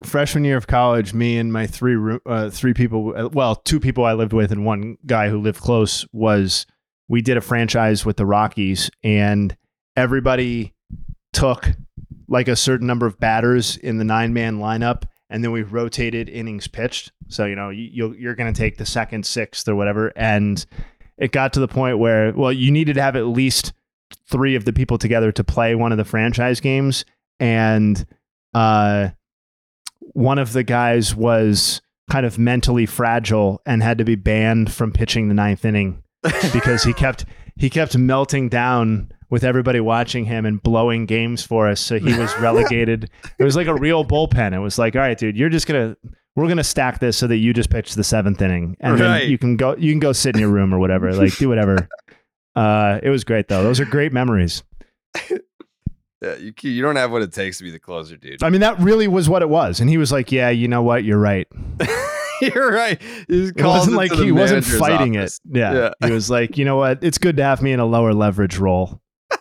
[0.04, 4.14] Freshman year of college, me and my three uh, three people, well, two people I
[4.14, 6.66] lived with and one guy who lived close was
[7.08, 9.56] we did a franchise with the Rockies, and
[9.96, 10.74] everybody
[11.32, 11.72] took
[12.28, 16.30] like a certain number of batters in the nine man lineup, and then we rotated
[16.30, 17.12] innings pitched.
[17.28, 20.66] So you know you, you're going to take the second, sixth, or whatever, and
[21.18, 23.74] it got to the point where well, you needed to have at least
[24.30, 27.06] three of the people together to play one of the franchise games,
[27.40, 28.06] and
[28.54, 29.10] uh
[30.14, 34.92] one of the guys was kind of mentally fragile and had to be banned from
[34.92, 36.02] pitching the ninth inning
[36.54, 37.26] because he kept
[37.56, 41.80] he kept melting down with everybody watching him and blowing games for us.
[41.82, 43.10] So he was relegated.
[43.40, 44.54] it was like a real bullpen.
[44.54, 45.96] It was like, all right, dude, you're just gonna
[46.36, 49.20] we're gonna stack this so that you just pitch the seventh inning and Right.
[49.22, 51.14] then you can go you can go sit in your room or whatever.
[51.14, 51.88] Like do whatever.
[52.56, 53.64] Uh, it was great though.
[53.64, 54.62] Those are great memories.
[56.24, 58.42] Yeah, you you don't have what it takes to be the closer, dude.
[58.42, 59.82] I mean, that really was what it was.
[59.82, 61.04] And he was like, "Yeah, you know what?
[61.04, 61.48] You're right."
[62.42, 63.02] You're right.
[63.02, 65.40] He It wasn't it like he wasn't fighting office.
[65.46, 65.58] it.
[65.58, 65.74] Yeah.
[66.02, 66.08] Yeah.
[66.08, 67.02] He was like, you know what?
[67.02, 69.00] It's good to have me in a lower leverage role.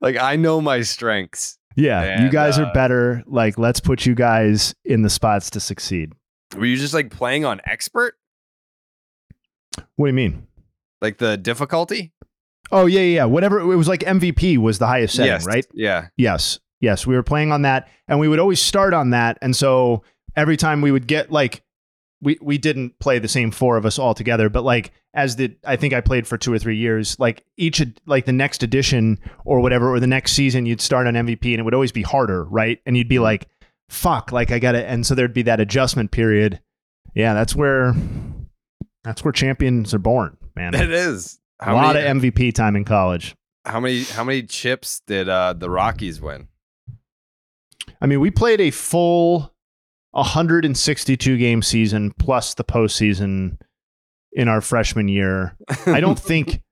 [0.00, 1.58] Like I know my strengths.
[1.76, 2.22] Yeah.
[2.22, 3.22] you guys uh, are better.
[3.26, 6.12] Like, let's put you guys in the spots to succeed.
[6.56, 8.14] Were you just like playing on expert?
[9.96, 10.46] What do you mean?
[11.02, 12.12] Like the difficulty?
[12.70, 13.14] Oh, yeah, yeah.
[13.16, 13.24] yeah.
[13.24, 13.60] Whatever.
[13.60, 15.46] It was like MVP was the highest setting, Yes.
[15.46, 15.66] right?
[15.72, 16.08] Yeah.
[16.16, 16.58] Yes.
[16.80, 17.06] Yes.
[17.06, 19.38] We were playing on that and we would always start on that.
[19.42, 20.02] And so
[20.36, 21.62] every time we would get like,
[22.20, 25.54] we, we didn't play the same four of us all together, but like as the
[25.64, 29.18] I think I played for two or three years, like each like the next edition
[29.44, 32.02] or whatever, or the next season, you'd start on MVP and it would always be
[32.02, 32.80] harder, right?
[32.86, 33.24] And you'd be mm-hmm.
[33.24, 33.48] like,
[33.88, 36.60] fuck, like I gotta and so there'd be that adjustment period.
[37.14, 37.94] Yeah, that's where
[39.04, 40.74] that's where champions are born, man.
[40.74, 41.38] It is.
[41.60, 43.34] A lot of MVP time in college.
[43.64, 46.48] how many how many chips did uh the Rockies win?
[48.00, 49.52] I mean, we played a full
[50.12, 53.58] 162 game season plus the postseason
[54.32, 55.56] in our freshman year.
[55.86, 56.62] I don't think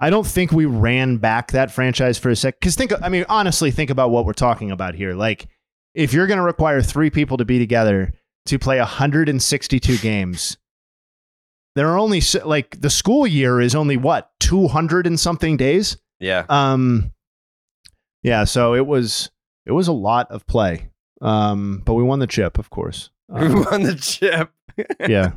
[0.00, 2.58] I don't think we ran back that franchise for a sec.
[2.58, 5.12] Because think, I mean, honestly, think about what we're talking about here.
[5.12, 5.46] Like,
[5.94, 8.14] if you're going to require three people to be together
[8.46, 10.56] to play 162 games,
[11.76, 15.96] there are only like the school year is only what 200 and something days.
[16.18, 16.44] Yeah.
[16.48, 17.12] Um,
[18.22, 18.44] yeah.
[18.44, 19.30] So it was
[19.66, 20.90] it was a lot of play.
[21.22, 23.10] Um, but we won the chip, of course.
[23.28, 24.50] We Um, won the chip.
[25.08, 25.32] yeah,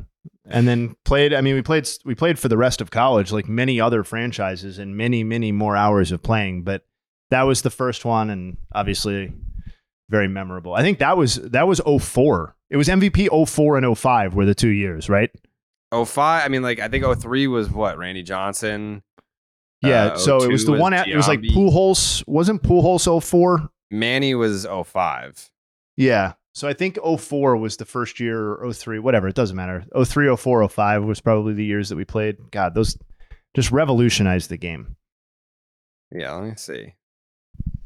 [0.45, 1.33] and then played.
[1.33, 4.79] I mean, we played we played for the rest of college, like many other franchises,
[4.79, 6.63] and many many more hours of playing.
[6.63, 6.85] But
[7.29, 9.33] that was the first one, and obviously
[10.09, 10.73] very memorable.
[10.73, 12.55] I think that was that was 04.
[12.69, 15.29] It was MVP 04 and 05 were the two years, right?
[15.93, 16.43] Oh five.
[16.43, 19.03] I mean, like I think 03 was what Randy Johnson.
[19.83, 20.05] Yeah.
[20.05, 20.93] Uh, so it was 02 the one.
[20.93, 21.41] At, it was like.
[21.41, 22.23] Pujols.
[22.27, 23.69] Wasn't Pujols 04?
[23.91, 25.51] Manny was 05.
[25.95, 26.33] Yeah.
[26.55, 29.27] So I think 04 was the first year, or 03, whatever.
[29.27, 29.85] It doesn't matter.
[30.03, 32.37] 03, 04, 05 was probably the years that we played.
[32.49, 32.97] God, those
[33.55, 34.95] just revolutionized the game.
[36.11, 36.33] Yeah.
[36.33, 36.95] Let me see.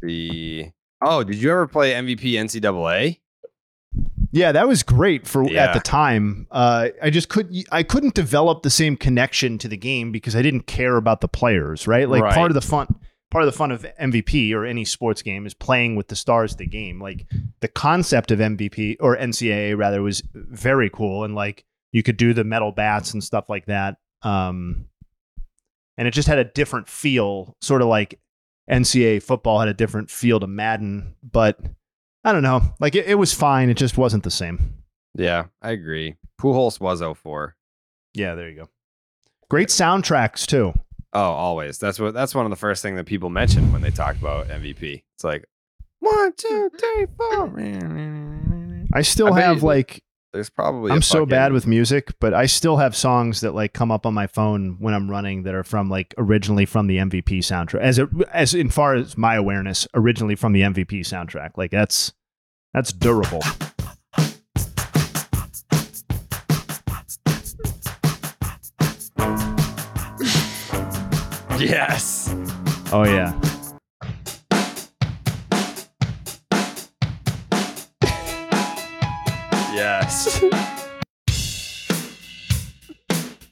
[0.02, 0.72] The
[1.02, 3.20] oh, did you ever play MVP NCAA?
[4.38, 6.48] Yeah, that was great for at the time.
[6.52, 10.42] Uh, I just could I couldn't develop the same connection to the game because I
[10.42, 12.08] didn't care about the players, right?
[12.08, 12.34] Like Right.
[12.36, 12.88] part of the fun
[13.32, 16.54] part of the fun of MVP or any sports game is playing with the stars
[16.54, 17.02] of the game.
[17.02, 17.26] Like
[17.60, 22.34] the concept of MVP or NCAA rather was very cool and like you could do
[22.34, 23.98] the metal bats and stuff like that.
[24.22, 24.86] Um,
[25.98, 28.20] and it just had a different feel, sort of like
[28.70, 31.60] NCAA football had a different feel to Madden, but
[32.28, 32.62] I don't know.
[32.82, 33.70] Like it, it was fine.
[33.70, 34.74] It just wasn't the same.
[35.16, 36.16] Yeah, I agree.
[36.42, 37.56] Pujols was 04.
[38.14, 38.70] Yeah, there you go.
[39.50, 40.74] Great soundtracks too.
[41.14, 41.78] Oh, always.
[41.78, 42.14] That's what.
[42.14, 45.04] That's one of the first thing that people mention when they talk about MVP.
[45.16, 45.46] It's like
[46.00, 48.86] one, two, three, four.
[48.94, 50.92] I still I have you- like There's probably.
[50.92, 54.14] I'm so bad with music, but I still have songs that like come up on
[54.14, 57.80] my phone when I'm running that are from like originally from the MVP soundtrack.
[57.80, 61.52] As it, as in far as my awareness, originally from the MVP soundtrack.
[61.56, 62.14] Like that's
[62.78, 63.42] that's durable.
[71.58, 72.36] Yes.
[72.94, 73.34] Oh yeah.
[79.74, 80.40] Yes.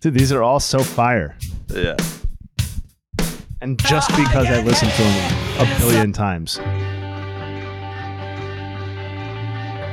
[0.02, 1.36] Dude, these are all so fire.
[1.74, 1.96] yeah.
[3.62, 6.60] And just because I listened to them a billion times.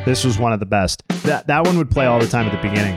[0.04, 1.02] This was one of the best.
[1.22, 2.96] That that one would play all the time at the beginning.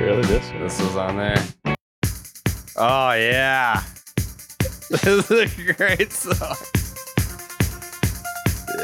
[0.00, 0.48] Really, this?
[0.50, 1.44] This was on there.
[2.76, 3.82] Oh yeah.
[4.90, 6.56] This is a great song.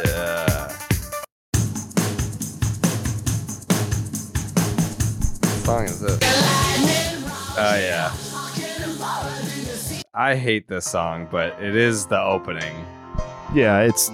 [0.06, 0.68] Yeah.
[5.42, 6.18] What song is this?
[7.58, 8.12] Oh yeah.
[10.14, 12.86] I hate this song, but it is the opening.
[13.52, 14.10] Yeah, it's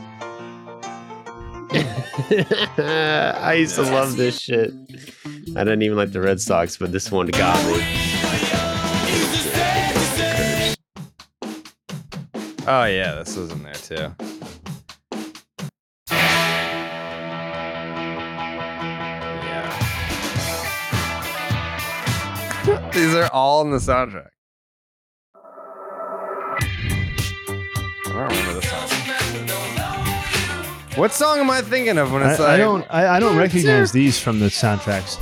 [1.79, 4.73] I used to love this shit.
[5.57, 7.83] I didn't even like the Red Sox, but this one got me.
[12.67, 14.15] Oh yeah, this was in there too.
[19.45, 19.71] Yeah.
[22.95, 24.29] These are all in the soundtrack.
[28.07, 28.74] I don't remember this song.
[30.97, 33.37] What song am I thinking of when I, it's I like don't I, I don't
[33.37, 35.19] recognize two, these from the soundtracks.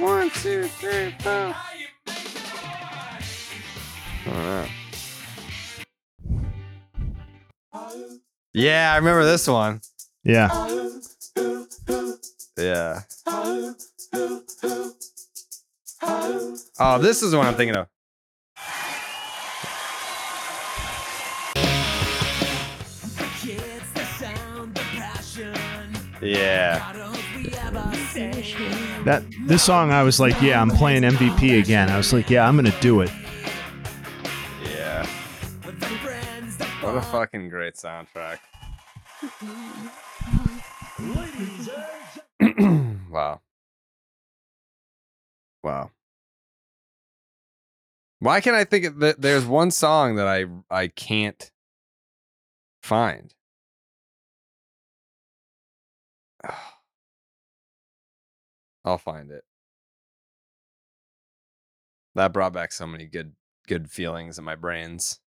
[0.00, 1.54] One, two, three, four.
[4.24, 4.68] I.
[8.52, 9.80] Yeah, I remember this one.
[10.24, 10.48] Yeah.
[12.58, 13.02] Yeah.
[16.78, 17.86] Oh, this is the one I'm thinking of.
[26.22, 26.92] Yeah.
[29.04, 31.90] That this song I was like, yeah, I'm playing MVP again.
[31.90, 33.10] I was like, yeah, I'm gonna do it.
[34.62, 35.04] Yeah.
[36.80, 38.38] What a fucking great soundtrack.
[43.10, 43.40] wow.
[45.64, 45.90] Wow.
[48.20, 49.20] Why can't I think that?
[49.20, 51.50] There's one song that I I can't
[52.82, 53.34] find.
[58.84, 59.44] I'll find it.
[62.14, 63.32] That brought back so many good
[63.68, 65.20] good feelings in my brains.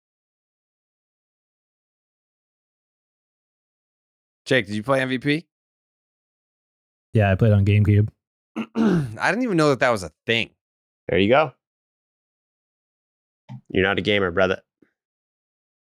[4.45, 5.45] Jake, did you play MVP?
[7.13, 8.09] Yeah, I played on GameCube.
[8.57, 10.51] I didn't even know that that was a thing.
[11.09, 11.53] There you go.
[13.69, 14.61] You're not a gamer, brother.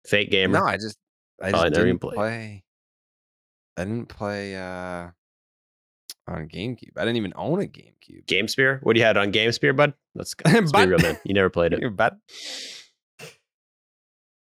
[0.07, 0.59] Fake gamer.
[0.59, 0.97] No, I just
[1.41, 2.15] I Oh, just I never even didn't played.
[2.15, 2.63] play.
[3.77, 5.09] I didn't play uh
[6.27, 6.97] on GameCube.
[6.97, 8.25] I didn't even own a GameCube.
[8.25, 8.79] GameSpear?
[8.81, 9.93] What do you had on GameSpear, bud?
[10.13, 11.17] Let's, let's be real, man.
[11.23, 11.95] You never played it.
[11.95, 12.13] Bet.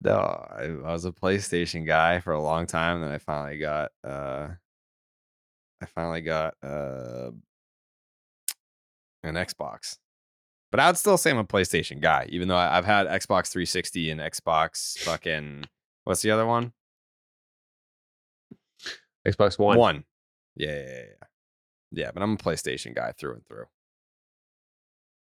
[0.02, 3.00] No, I, I was a PlayStation guy for a long time.
[3.00, 4.48] Then I finally got uh
[5.82, 7.30] I finally got uh
[9.22, 9.98] an Xbox.
[10.70, 13.48] But I would still say I'm a PlayStation guy, even though I, I've had Xbox
[13.50, 15.64] 360 and Xbox fucking
[16.04, 16.72] what's the other one?
[19.26, 19.78] Xbox One.
[19.78, 20.04] One.
[20.56, 21.26] Yeah, yeah, yeah,
[21.90, 22.10] yeah.
[22.12, 23.64] But I'm a PlayStation guy through and through.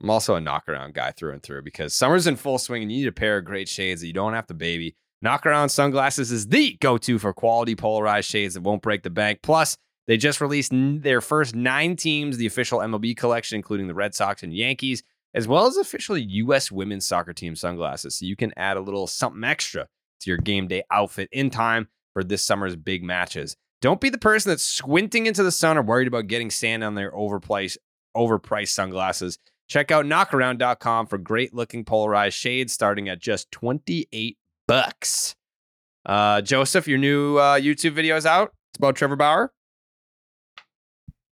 [0.01, 2.99] I'm also a knockaround guy through and through because summer's in full swing and you
[2.99, 4.95] need a pair of great shades that you don't have to baby.
[5.25, 9.41] Knockaround sunglasses is the go-to for quality polarized shades that won't break the bank.
[9.43, 14.15] Plus, they just released their first nine teams, the official MLB collection, including the Red
[14.15, 15.03] Sox and Yankees,
[15.35, 16.71] as well as official U.S.
[16.71, 18.17] women's soccer team sunglasses.
[18.17, 19.89] So you can add a little something extra
[20.21, 23.57] to your game day outfit in time for this summer's big matches.
[23.81, 26.95] Don't be the person that's squinting into the sun or worried about getting sand on
[26.95, 27.77] their overpriced,
[28.17, 29.39] overpriced sunglasses.
[29.69, 34.37] Check out knockaround.com for great looking polarized shades starting at just 28
[34.67, 35.37] bucks.
[36.05, 38.53] Uh, Joseph, your new uh, YouTube video is out.
[38.71, 39.53] It's about Trevor Bauer.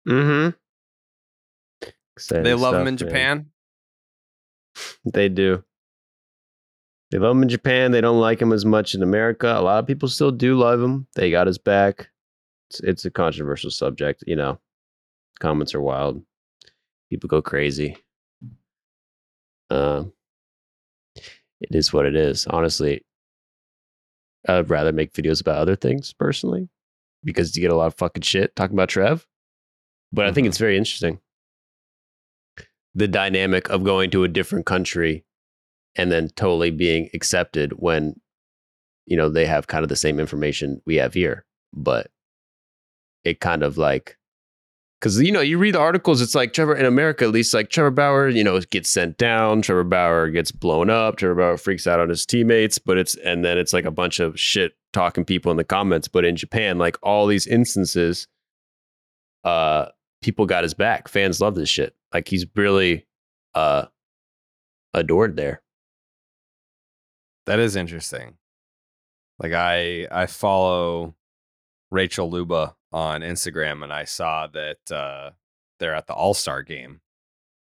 [0.08, 0.50] Mm-hmm.
[2.30, 2.98] They love him stuff, in man.
[2.98, 3.46] Japan.
[5.06, 5.64] They do.
[7.12, 7.92] They love him in Japan.
[7.92, 9.48] They don't like him as much in America.
[9.56, 11.08] A lot of people still do love him.
[11.16, 12.10] They got his back.
[12.74, 14.24] It's, it's a controversial subject.
[14.28, 14.60] You know,
[15.40, 16.24] comments are wild.
[17.10, 17.98] People go crazy.
[19.70, 20.14] Um,
[21.16, 22.48] it is what it is.
[22.48, 23.06] Honestly,
[24.48, 26.70] I'd rather make videos about other things personally
[27.24, 29.26] because you get a lot of fucking shit talking about Trev.
[30.12, 31.20] But I think it's very interesting
[32.96, 35.26] the dynamic of going to a different country
[35.96, 38.20] and then totally being accepted when
[39.06, 42.08] you know they have kind of the same information we have here but
[43.24, 44.18] it kind of like
[45.00, 47.70] because you know you read the articles it's like trevor in america at least like
[47.70, 51.88] trevor bauer you know gets sent down trevor bauer gets blown up trevor bauer freaks
[51.88, 55.26] out on his teammates but it's and then it's like a bunch of shit talking
[55.26, 58.28] people in the comments but in japan like all these instances
[59.44, 59.88] uh
[60.22, 63.06] people got his back fans love this shit like he's really
[63.56, 63.86] uh
[64.94, 65.62] adored there
[67.46, 68.38] That is interesting.
[69.40, 71.16] Like I I follow
[71.92, 75.32] Rachel Luba on Instagram and I saw that uh
[75.80, 77.02] they're at the All-Star game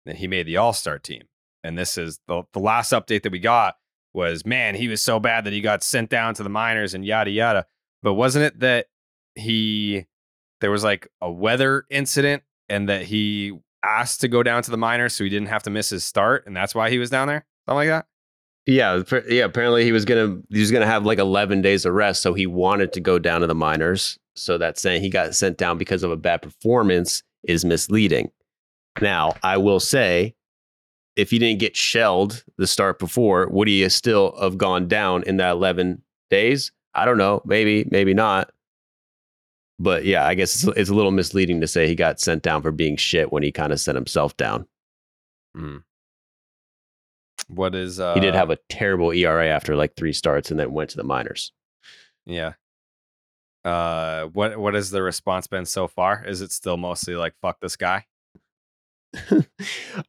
[0.06, 1.24] and he made the All Star team.
[1.64, 3.74] And this is the the last update that we got
[4.14, 7.04] was man, he was so bad that he got sent down to the minors and
[7.04, 7.66] yada yada.
[8.02, 8.86] But wasn't it that
[9.34, 10.06] he
[10.60, 14.76] there was like a weather incident and that he asked to go down to the
[14.76, 17.28] minors so he didn't have to miss his start, and that's why he was down
[17.28, 17.44] there?
[17.66, 18.06] Something like that.
[18.66, 19.44] Yeah, yeah.
[19.44, 22.46] Apparently, he was gonna he was gonna have like eleven days of rest, so he
[22.46, 24.18] wanted to go down to the minors.
[24.36, 28.30] So that saying he got sent down because of a bad performance is misleading.
[29.00, 30.34] Now, I will say,
[31.16, 35.38] if he didn't get shelled the start before, would he still have gone down in
[35.38, 36.72] that eleven days?
[36.94, 37.42] I don't know.
[37.44, 38.50] Maybe, maybe not.
[39.78, 42.62] But yeah, I guess it's, it's a little misleading to say he got sent down
[42.62, 44.66] for being shit when he kind of sent himself down.
[45.56, 45.82] Mm.
[47.48, 50.72] What is uh he did have a terrible ERA after like three starts and then
[50.72, 51.52] went to the minors.
[52.24, 52.54] Yeah.
[53.66, 56.24] Uh what what has the response been so far?
[56.24, 58.06] Is it still mostly like fuck this guy?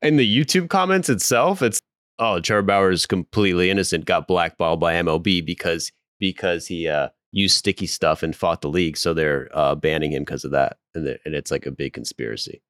[0.01, 1.81] In the YouTube comments itself, it's
[2.19, 7.57] oh Trevor Bauer is completely innocent, got blackballed by MLB because because he uh used
[7.57, 11.17] sticky stuff and fought the league, so they're uh banning him because of that, and
[11.25, 12.61] and it's like a big conspiracy.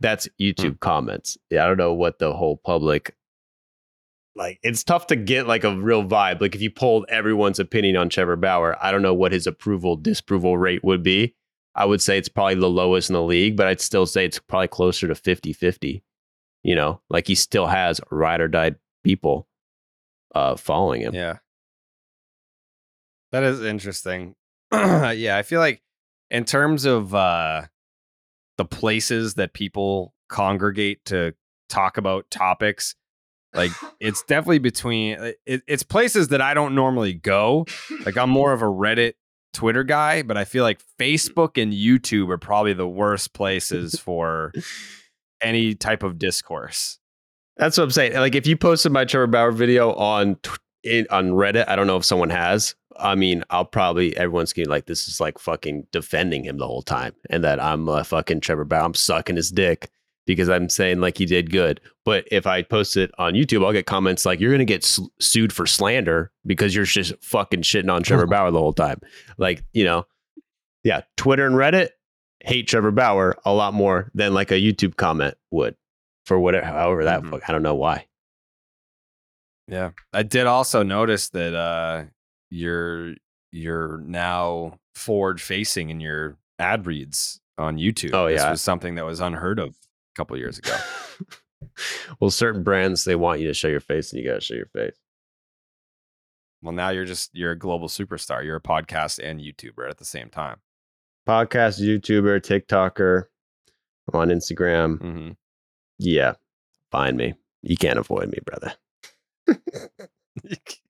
[0.00, 1.38] That's YouTube comments.
[1.50, 3.14] Yeah, I don't know what the whole public
[4.36, 4.58] like.
[4.62, 6.40] It's tough to get like a real vibe.
[6.40, 9.96] Like if you polled everyone's opinion on Trevor Bauer, I don't know what his approval
[9.96, 11.34] disapproval rate would be.
[11.74, 14.38] I would say it's probably the lowest in the league, but I'd still say it's
[14.38, 16.04] probably closer to 50 50.
[16.62, 19.48] You know, like he still has ride or die people
[20.34, 21.14] uh, following him.
[21.14, 21.38] Yeah.
[23.32, 24.34] That is interesting.
[24.72, 25.82] yeah, I feel like
[26.30, 27.62] in terms of uh
[28.56, 31.34] the places that people congregate to
[31.68, 32.94] talk about topics,
[33.54, 37.66] like it's definitely between uh, it, it's places that I don't normally go.
[38.04, 39.14] Like I'm more of a Reddit,
[39.52, 44.52] Twitter guy, but I feel like Facebook and YouTube are probably the worst places for
[45.40, 46.98] any type of discourse.
[47.56, 48.14] That's what I'm saying.
[48.14, 50.36] Like if you posted my Trevor Bauer video on
[50.82, 52.74] in, on Reddit, I don't know if someone has.
[52.96, 56.66] I mean, I'll probably everyone's gonna be like this is like fucking defending him the
[56.66, 58.84] whole time, and that I'm a fucking Trevor Bauer.
[58.84, 59.90] I'm sucking his dick
[60.26, 61.80] because I'm saying like he did good.
[62.04, 65.00] But if I post it on YouTube, I'll get comments like you're gonna get s-
[65.20, 69.00] sued for slander because you're just fucking shitting on Trevor Bauer the whole time.
[69.38, 70.06] Like you know,
[70.82, 71.90] yeah, Twitter and Reddit
[72.40, 75.76] hate Trevor Bauer a lot more than like a YouTube comment would
[76.26, 77.42] for whatever, however that fuck.
[77.48, 78.06] I don't know why.
[79.68, 79.90] Yeah.
[80.12, 82.04] I did also notice that uh
[82.50, 83.14] you're
[83.50, 88.10] you're now forward facing in your ad reads on YouTube.
[88.12, 88.50] Oh, This yeah.
[88.50, 89.74] was something that was unheard of
[90.14, 90.76] couple years ago.
[92.20, 94.66] Well, certain brands they want you to show your face, and you gotta show your
[94.66, 94.96] face.
[96.62, 98.44] well, now you're just you're a global superstar.
[98.44, 100.58] You're a podcast and YouTuber at the same time.
[101.26, 103.24] Podcast, YouTuber, TikToker,
[104.12, 104.98] I'm on Instagram.
[104.98, 105.30] Mm-hmm.
[105.98, 106.34] Yeah,
[106.90, 107.34] find me.
[107.62, 108.74] You can't avoid me, brother.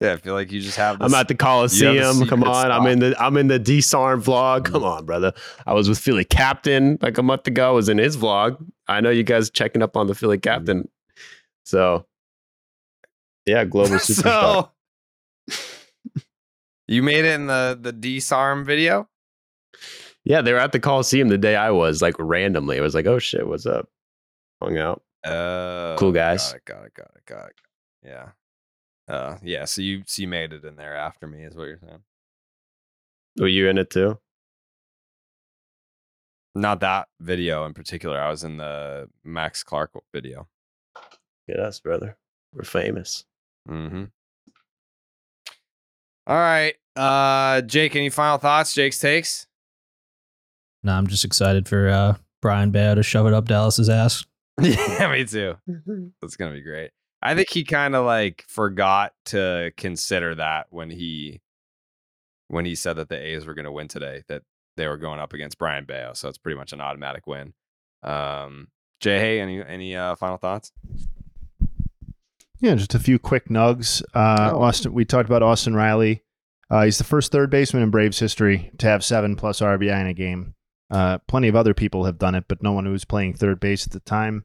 [0.00, 1.00] Yeah, I feel like you just have.
[1.00, 2.28] This, I'm at the you have a Coliseum.
[2.28, 4.66] Come secret on, I'm in the I'm in the Disarm vlog.
[4.66, 5.32] Come on, brother.
[5.66, 7.68] I was with Philly Captain like a month ago.
[7.68, 8.64] I was in his vlog.
[8.86, 10.88] I know you guys checking up on the Philly Captain.
[11.64, 12.06] So,
[13.44, 14.70] yeah, global superstar.
[15.50, 16.20] so
[16.86, 19.08] you made it in the the disarm video.
[20.24, 22.78] yeah, they were at the Coliseum the day I was like randomly.
[22.78, 23.88] I was like, oh shit, what's up?
[24.62, 25.02] Hung out.
[25.24, 26.52] Uh, Cool guys.
[26.52, 26.64] Got it.
[26.64, 26.94] Got it.
[26.94, 27.26] Got it.
[27.26, 27.54] Got it.
[28.04, 28.28] Yeah.
[29.08, 29.64] Uh, yeah.
[29.64, 32.02] So you so you made it in there after me, is what you're saying?
[33.38, 34.18] Were you in it too?
[36.54, 38.20] Not that video in particular.
[38.20, 40.48] I was in the Max Clark video.
[41.46, 42.16] Get us, brother.
[42.52, 43.24] We're famous.
[43.68, 44.04] Mm-hmm.
[46.26, 46.74] All right.
[46.96, 48.74] Uh, Jake, any final thoughts?
[48.74, 49.46] Jake's takes.
[50.82, 54.24] No, I'm just excited for uh, Bryan Bello to shove it up Dallas's ass.
[54.60, 55.54] yeah, me too.
[56.20, 56.90] That's gonna be great.
[57.22, 61.40] I think he kind of like forgot to consider that when he
[62.48, 64.42] when he said that the A's were gonna win today, that
[64.76, 66.12] they were going up against Bryan Bello.
[66.14, 67.54] So it's pretty much an automatic win.
[68.02, 68.68] Um
[69.00, 70.72] Jay, hey, any any uh, final thoughts?
[72.60, 74.02] Yeah, just a few quick nugs.
[74.14, 76.24] Uh, Austin, we talked about Austin Riley.
[76.70, 80.06] Uh, he's the first third baseman in Braves history to have seven plus RBI in
[80.08, 80.54] a game.
[80.90, 83.60] Uh, plenty of other people have done it, but no one who was playing third
[83.60, 84.44] base at the time.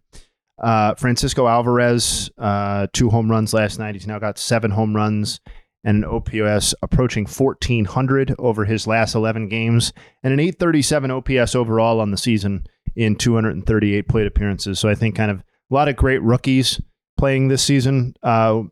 [0.64, 3.96] Uh, Francisco Alvarez, uh, two home runs last night.
[3.96, 5.42] He's now got seven home runs
[5.84, 9.92] and an OPS approaching 1,400 over his last 11 games,
[10.24, 12.66] and an 837 OPS overall on the season
[12.96, 14.80] in 238 plate appearances.
[14.80, 16.80] So I think kind of a lot of great rookies
[17.18, 18.16] playing this season.
[18.24, 18.64] Uh,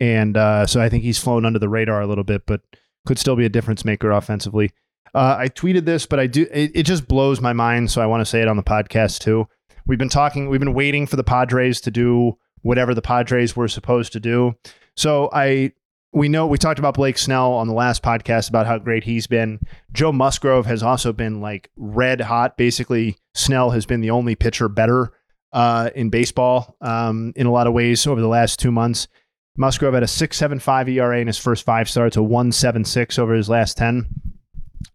[0.00, 2.62] and uh, so I think he's flown under the radar a little bit, but
[3.04, 4.70] could still be a difference maker offensively.
[5.14, 8.06] Uh, I tweeted this, but I do it, it just blows my mind, so I
[8.06, 9.46] want to say it on the podcast too.
[9.86, 13.68] We've been talking, we've been waiting for the Padres to do whatever the Padres were
[13.68, 14.56] supposed to do.
[14.96, 15.72] So I
[16.12, 19.26] we know we talked about Blake Snell on the last podcast about how great he's
[19.26, 19.60] been.
[19.92, 22.56] Joe Musgrove has also been like red hot.
[22.56, 25.12] Basically, Snell has been the only pitcher better
[25.52, 29.08] uh, in baseball um, in a lot of ways over the last two months.
[29.58, 33.76] Musgrove had a 6.75 ERA in his first five starts, a 1.76 over his last
[33.76, 34.06] 10.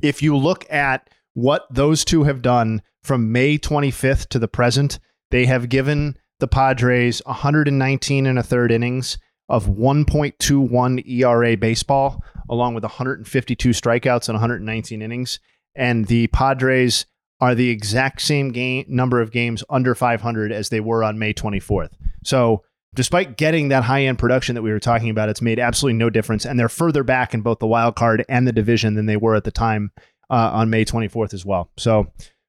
[0.02, 5.00] If you look at what those two have done from May 25th to the present,
[5.32, 9.18] they have given the Padres 119 and a third innings
[9.50, 15.40] of 1.21 ERA baseball, along with 152 strikeouts and 119 innings.
[15.76, 17.06] And the Padres
[17.40, 21.34] are the exact same game number of games under 500 as they were on May
[21.34, 21.92] 24th.
[22.24, 22.64] So,
[22.94, 26.10] despite getting that high end production that we were talking about, it's made absolutely no
[26.10, 26.46] difference.
[26.46, 29.36] And they're further back in both the wild card and the division than they were
[29.36, 29.92] at the time
[30.32, 31.70] uh, on May 24th as well.
[31.78, 32.08] So,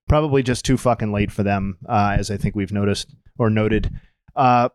[0.09, 3.91] probably just too fucking late for them, uh, as I think we've noticed or noted.
[4.37, 4.69] Uh,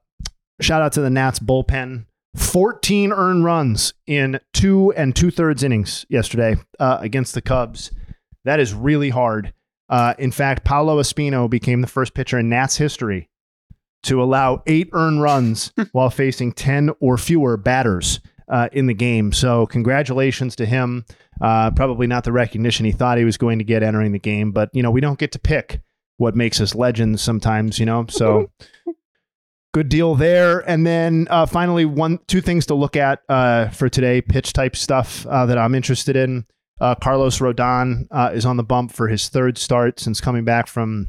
[0.61, 2.05] shout out to the Nats bullpen.
[2.35, 7.91] 14 earned runs in two and two thirds innings yesterday uh, against the Cubs.
[8.43, 9.53] That is really hard.
[9.89, 13.29] Uh, in fact, Paolo Espino became the first pitcher in Nats history
[14.03, 19.31] to allow eight earned runs while facing 10 or fewer batters uh, in the game.
[19.31, 21.05] So, congratulations to him.
[21.41, 24.51] Uh, probably not the recognition he thought he was going to get entering the game,
[24.51, 25.81] but, you know, we don't get to pick
[26.17, 28.05] what makes us legends sometimes, you know?
[28.09, 28.51] So,
[29.73, 30.67] good deal there.
[30.67, 34.75] And then uh, finally, one, two things to look at uh, for today pitch type
[34.75, 36.45] stuff uh, that I'm interested in.
[36.79, 40.67] Uh, Carlos Rodon uh, is on the bump for his third start since coming back
[40.67, 41.07] from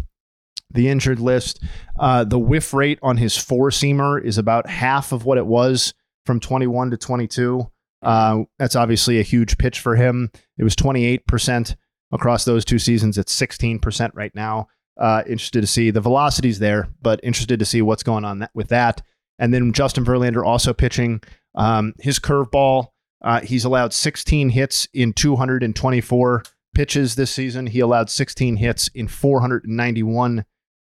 [0.71, 1.63] the injured list.
[1.99, 5.95] Uh, the whiff rate on his four seamer is about half of what it was
[6.29, 7.67] from 21 to 22.
[8.03, 10.31] Uh, that's obviously a huge pitch for him.
[10.59, 11.75] It was 28%
[12.13, 13.17] across those two seasons.
[13.17, 14.69] It's 16% right now.
[15.01, 18.51] Uh, interested to see the velocities there, but interested to see what's going on that,
[18.53, 19.01] with that.
[19.39, 21.23] And then Justin Verlander also pitching
[21.55, 22.89] um, his curveball.
[23.25, 26.43] Uh, he's allowed 16 hits in 224
[26.75, 27.69] pitches this season.
[27.69, 30.45] He allowed 16 hits in 491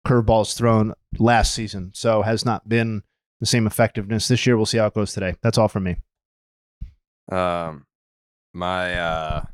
[0.07, 1.91] curveballs thrown last season.
[1.93, 3.03] So has not been
[3.39, 4.57] the same effectiveness this year.
[4.57, 5.35] We'll see how it goes today.
[5.41, 5.97] That's all from me.
[7.31, 7.85] Um,
[8.53, 9.45] my uh,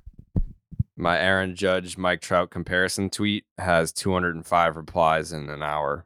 [0.95, 6.05] my Aaron Judge Mike Trout comparison tweet has 205 replies in an hour.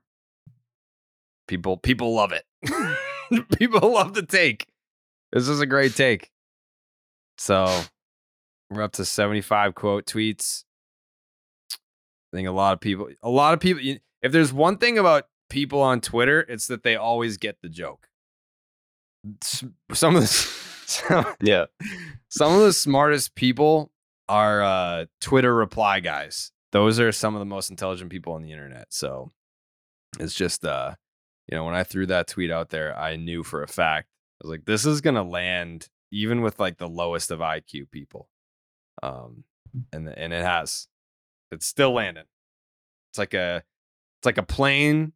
[1.48, 2.46] People people love it.
[3.58, 4.68] people love the take.
[5.32, 6.32] This is a great take.
[7.38, 7.84] So
[8.70, 10.64] we're up to 75 quote tweets.
[11.72, 13.84] I think a lot of people, a lot of people,
[14.22, 18.08] if there's one thing about people on Twitter, it's that they always get the joke.
[19.42, 20.28] Some of the,
[20.86, 21.66] some, yeah,
[22.30, 23.92] some of the smartest people
[24.30, 26.52] are uh, Twitter reply guys.
[26.72, 28.88] Those are some of the most intelligent people on the internet.
[28.90, 29.32] So
[30.20, 30.96] it's just, uh,
[31.50, 34.10] you know, when I threw that tweet out there, I knew for a fact
[34.42, 38.30] I was like, this is gonna land even with like the lowest of IQ people.
[39.02, 39.44] Um,
[39.92, 40.88] and and it has,
[41.52, 42.26] it's still landing.
[43.12, 43.64] It's like a,
[44.20, 45.14] it's like a plane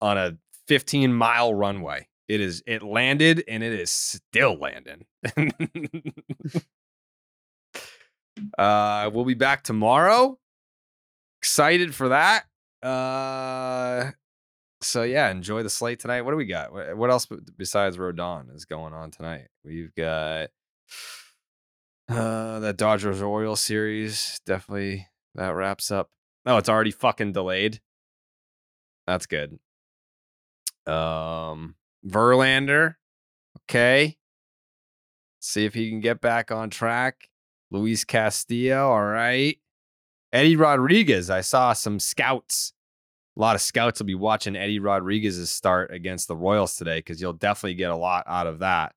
[0.00, 0.36] on a
[0.68, 2.08] 15 mile runway.
[2.28, 2.62] It is.
[2.66, 5.04] It landed and it is still landing.
[8.58, 10.38] uh, we'll be back tomorrow.
[11.42, 12.44] Excited for that.
[12.82, 14.12] Uh,
[14.80, 16.22] so yeah, enjoy the slate tonight.
[16.22, 16.72] What do we got?
[16.96, 19.48] What, else besides Rodon is going on tonight?
[19.64, 20.50] We've got
[22.08, 24.40] uh that Dodgers Orioles series.
[24.46, 26.10] Definitely that wraps up.
[26.46, 27.80] Oh, it's already fucking delayed.
[29.06, 29.58] That's good.
[30.86, 31.74] Um
[32.06, 32.94] Verlander.
[33.62, 34.16] Okay.
[35.40, 37.28] See if he can get back on track.
[37.70, 39.58] Luis Castillo, all right.
[40.32, 41.30] Eddie Rodriguez.
[41.30, 42.72] I saw some scouts
[43.36, 47.22] a lot of scouts will be watching Eddie Rodriguez's start against the Royals today because
[47.22, 48.92] you'll definitely get a lot out of that.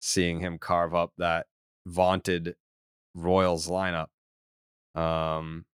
[0.00, 1.46] Seeing him carve up that
[1.84, 2.54] vaunted
[3.14, 4.06] Royals lineup.
[4.94, 5.66] Um,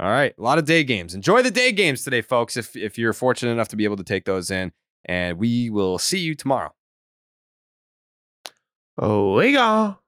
[0.00, 1.14] all right, a lot of day games.
[1.14, 2.56] Enjoy the day games today, folks.
[2.56, 4.72] If if you're fortunate enough to be able to take those in,
[5.04, 6.74] and we will see you tomorrow.
[8.96, 9.98] Oh, we go.